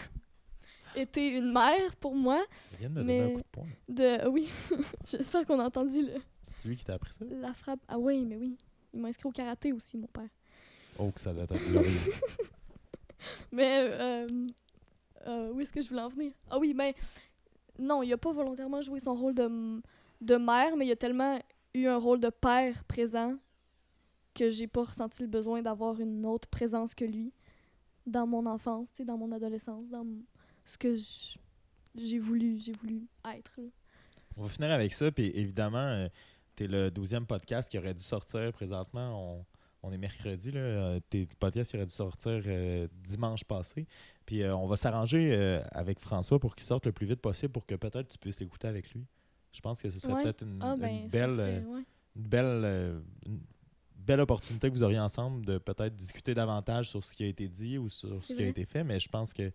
[0.95, 2.45] été une mère pour moi.
[2.75, 3.67] il vient de me Mais- donner un coup de poing.
[3.89, 4.29] De.
[4.29, 4.49] Oui.
[5.07, 7.25] J'espère qu'on a entendu le- C'est lui qui t'a appris ça?
[7.25, 7.81] la frappe.
[7.89, 8.57] Ah oui, mais oui.
[8.95, 10.29] Il m'a inscrit au karaté aussi, mon père.
[10.99, 11.91] Oh, que ça doit être glorieux.
[13.53, 14.27] Mais euh,
[15.27, 16.33] euh, où est-ce que je voulais en venir?
[16.51, 16.95] Ah oui, mais
[17.79, 19.81] non, il a pas volontairement joué son rôle de,
[20.21, 21.41] de mère, mais il a tellement
[21.75, 23.37] eu un rôle de père présent
[24.35, 27.33] que j'ai pas ressenti le besoin d'avoir une autre présence que lui
[28.07, 30.07] dans mon enfance, tu sais, dans mon adolescence, dans
[30.65, 30.97] ce que
[31.95, 33.53] j'ai voulu, j'ai voulu être.
[33.59, 33.65] là.
[34.37, 35.13] On va finir avec ça.
[35.13, 36.09] Puis évidemment,
[36.57, 39.37] tu es le 12e podcast qui aurait dû sortir présentement.
[39.39, 39.45] On,
[39.83, 40.51] on est mercredi.
[40.51, 40.61] Là.
[40.61, 43.87] Euh, Tes podcasts auraient dû sortir euh, dimanche passé.
[44.27, 47.53] Puis euh, on va s'arranger euh, avec François pour qu'il sorte le plus vite possible
[47.53, 49.05] pour que peut-être tu puisses l'écouter avec lui.
[49.53, 50.23] Je pense que ce serait Ouais.
[50.23, 51.83] peut-être une, Ah ben, belle, serait- ouais.
[52.17, 53.41] une belle, une
[53.97, 57.49] belle opportunité que vous auriez ensemble de peut-être discuter davantage sur ce qui a été
[57.49, 58.85] dit ou sur ce qui a été fait.
[58.85, 59.51] Mais je pense que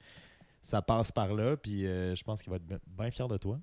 [0.62, 1.56] ça passe par là.
[1.58, 3.60] Puis je pense qu'il va être bien- fier de toi.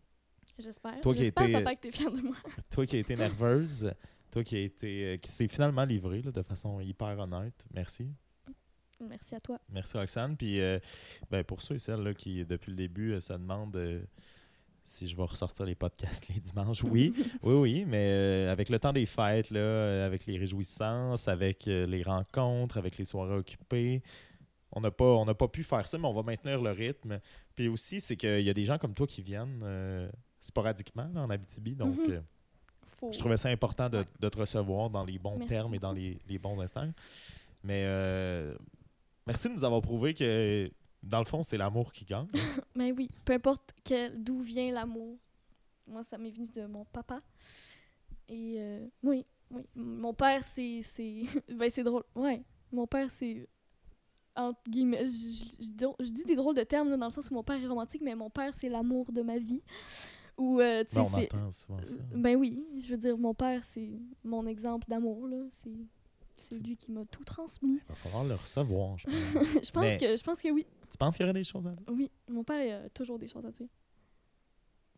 [0.59, 1.01] J'espère.
[1.01, 2.36] Toi qui as J'espère, été- papa, que t'es fier de moi.
[2.70, 3.93] toi qui as été nerveuse,
[4.35, 7.66] toi qui a été euh, qui s'est finalement livré là, de façon hyper honnête.
[7.73, 8.11] Merci.
[9.01, 9.59] Merci à toi.
[9.70, 10.36] Merci Roxane.
[10.36, 10.78] Puis euh,
[11.31, 14.02] ben, pour ceux et celles là, qui depuis le début euh, se demandent euh,
[14.82, 18.78] si je vais ressortir les podcasts les dimanches, oui, oui, oui, mais euh, avec le
[18.81, 24.02] temps des fêtes, là, avec les réjouissances, avec les rencontres, avec les soirées occupées,
[24.73, 27.20] on n'a pas, on pas pu faire ça, mais on va maintenir le rythme.
[27.55, 29.62] Puis aussi, c'est qu'il y a des gens comme toi qui viennent
[30.44, 31.97] sporadiquement là, en Abitibi, donc.
[31.97, 32.12] Mhm.
[32.12, 32.20] euh,
[32.98, 33.12] Faut...
[33.12, 34.04] je trouvais ça important de, Ouais.
[34.20, 36.90] de te recevoir dans les bons Merci termes et dans les, les bons instants.
[37.62, 38.54] Mais euh,
[39.26, 40.70] merci de nous avoir prouvé que,
[41.02, 42.26] dans le fond, c'est l'amour qui gagne.
[42.74, 43.74] Mais oui, peu importe
[44.16, 45.18] d'où vient l'amour.
[45.86, 47.20] Moi, ça m'est venu de mon papa.
[48.28, 49.62] Et euh, oui, oui.
[49.74, 50.80] Mon père, c'est.
[50.82, 52.04] c'est ben, c'est drôle.
[52.14, 52.42] Ouais.
[52.72, 53.46] Mon père, c'est.
[54.36, 55.06] Entre guillemets.
[55.06, 57.66] Je, je dis des drôles de termes là, dans le sens où mon père est
[57.66, 59.62] romantique, mais mon père, c'est l'amour de ma vie.
[60.36, 61.97] Ou, euh, Ben, on entend souvent ça.
[62.15, 63.90] Ben oui, je veux dire, mon père, c'est
[64.24, 65.44] mon exemple d'amour, là.
[65.52, 65.70] C'est.
[66.36, 67.78] C'est lui qui m'a tout transmis.
[67.85, 69.15] Il va falloir le recevoir, je pense.
[69.66, 70.66] je, pense Mais- que, je pense que oui.
[70.90, 71.86] tu penses qu'il y aurait des choses à dire?
[71.89, 73.69] Oui, mon père a toujours des choses à dire.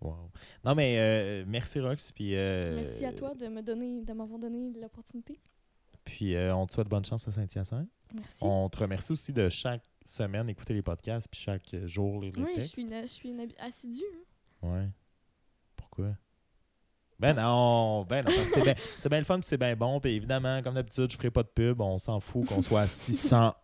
[0.01, 0.31] Wow.
[0.65, 2.11] Non, mais euh, merci, Rox.
[2.13, 5.39] Puis, euh, Merci à toi de me donner, de m'avoir donné l'opportunité.
[6.05, 7.89] Puis, euh, on te souhaite bonne chance à Saint-Hyacinthe.
[8.15, 8.39] Merci.
[8.43, 12.43] On te remercie aussi de chaque semaine écouter les podcasts, puis chaque jour lire les
[12.43, 12.73] Oui, je textes.
[12.75, 14.03] suis une, je suis une assidue.
[14.63, 14.69] hein.
[14.73, 14.89] Ouais.
[17.19, 18.75] Ben non, ben non, c'est bien
[19.09, 20.01] bien le fun, c'est bien bon.
[20.01, 21.81] Puis évidemment, comme d'habitude, je ferai pas de pub.
[21.81, 23.55] On s'en fout qu'on soit à 601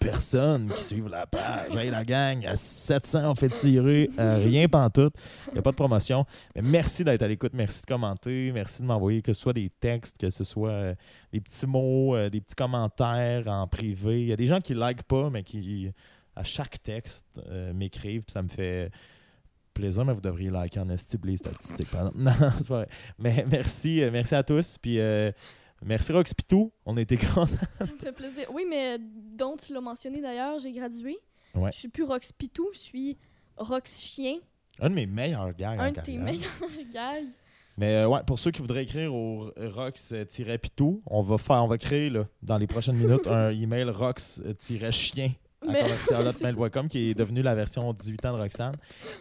[0.00, 1.76] personnes qui suivent la page.
[1.76, 4.10] Hey, la gang, à 700, on fait tirer.
[4.18, 5.14] euh, rien pantoute.
[5.46, 6.26] Il n'y a pas de promotion.
[6.56, 7.52] Mais merci d'être à l'écoute.
[7.54, 8.50] Merci de commenter.
[8.52, 10.94] Merci de m'envoyer que ce soit des textes, que ce soit euh,
[11.32, 14.22] des petits mots, euh, des petits commentaires en privé.
[14.22, 15.92] Il y a des gens qui ne likent pas, mais qui,
[16.34, 18.24] à chaque texte, euh, m'écrivent.
[18.26, 18.90] Ça me fait
[19.78, 21.88] plaisir, mais vous devriez liker en esti les statistiques.
[22.14, 22.88] Non, c'est vrai.
[23.18, 24.76] Mais merci, euh, merci à tous.
[24.78, 25.30] Puis euh,
[25.82, 26.72] merci Rox Pitou.
[26.84, 27.46] On était contents.
[27.78, 28.46] Ça me fait plaisir.
[28.52, 31.16] Oui, mais dont tu l'as mentionné d'ailleurs, j'ai gradué.
[31.54, 31.70] Ouais.
[31.72, 33.18] Je suis plus Rox Pitou, je suis
[33.56, 34.36] Rox Chien,
[34.80, 36.50] Un de mes meilleurs gars un de tes meilleurs
[36.92, 37.26] gags.
[37.76, 41.78] Mais euh, ouais, pour ceux qui voudraient écrire au Rox-Pitou, on va faire, on va
[41.78, 45.32] créer là, dans les prochaines minutes un email Rox-chien
[45.66, 48.74] à Mais- commercial.hotmail.com qui est devenu la version 18 ans de Roxane.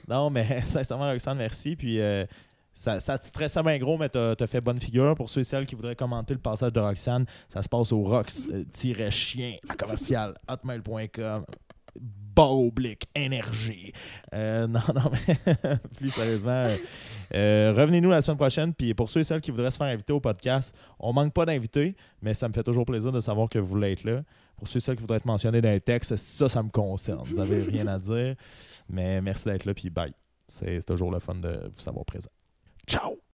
[0.07, 1.76] Non, mais sincèrement, Roxane, merci.
[1.76, 2.26] Puis euh,
[2.73, 5.15] ça, ça te stressait bien gros, mais t'as as fait bonne figure.
[5.15, 8.03] Pour ceux et celles qui voudraient commenter le passage de Roxane, ça se passe au
[8.03, 11.45] rox-chien à commercial hotmail.com.
[12.43, 13.91] oblique, énergie.
[14.34, 15.57] Euh, non, non, mais
[15.95, 16.65] plus sérieusement,
[17.34, 18.73] euh, revenez-nous la semaine prochaine.
[18.73, 21.45] Puis pour ceux et celles qui voudraient se faire inviter au podcast, on manque pas
[21.45, 24.22] d'invités, mais ça me fait toujours plaisir de savoir que vous voulez être là.
[24.57, 27.23] Pour ceux et celles qui voudraient être mentionnés dans les textes, ça, ça me concerne.
[27.26, 28.35] Vous n'avez rien à dire.
[28.89, 30.14] Mais merci d'être là, puis bye.
[30.47, 32.31] C'est toujours le fun de vous savoir présent.
[32.88, 33.18] Ciao!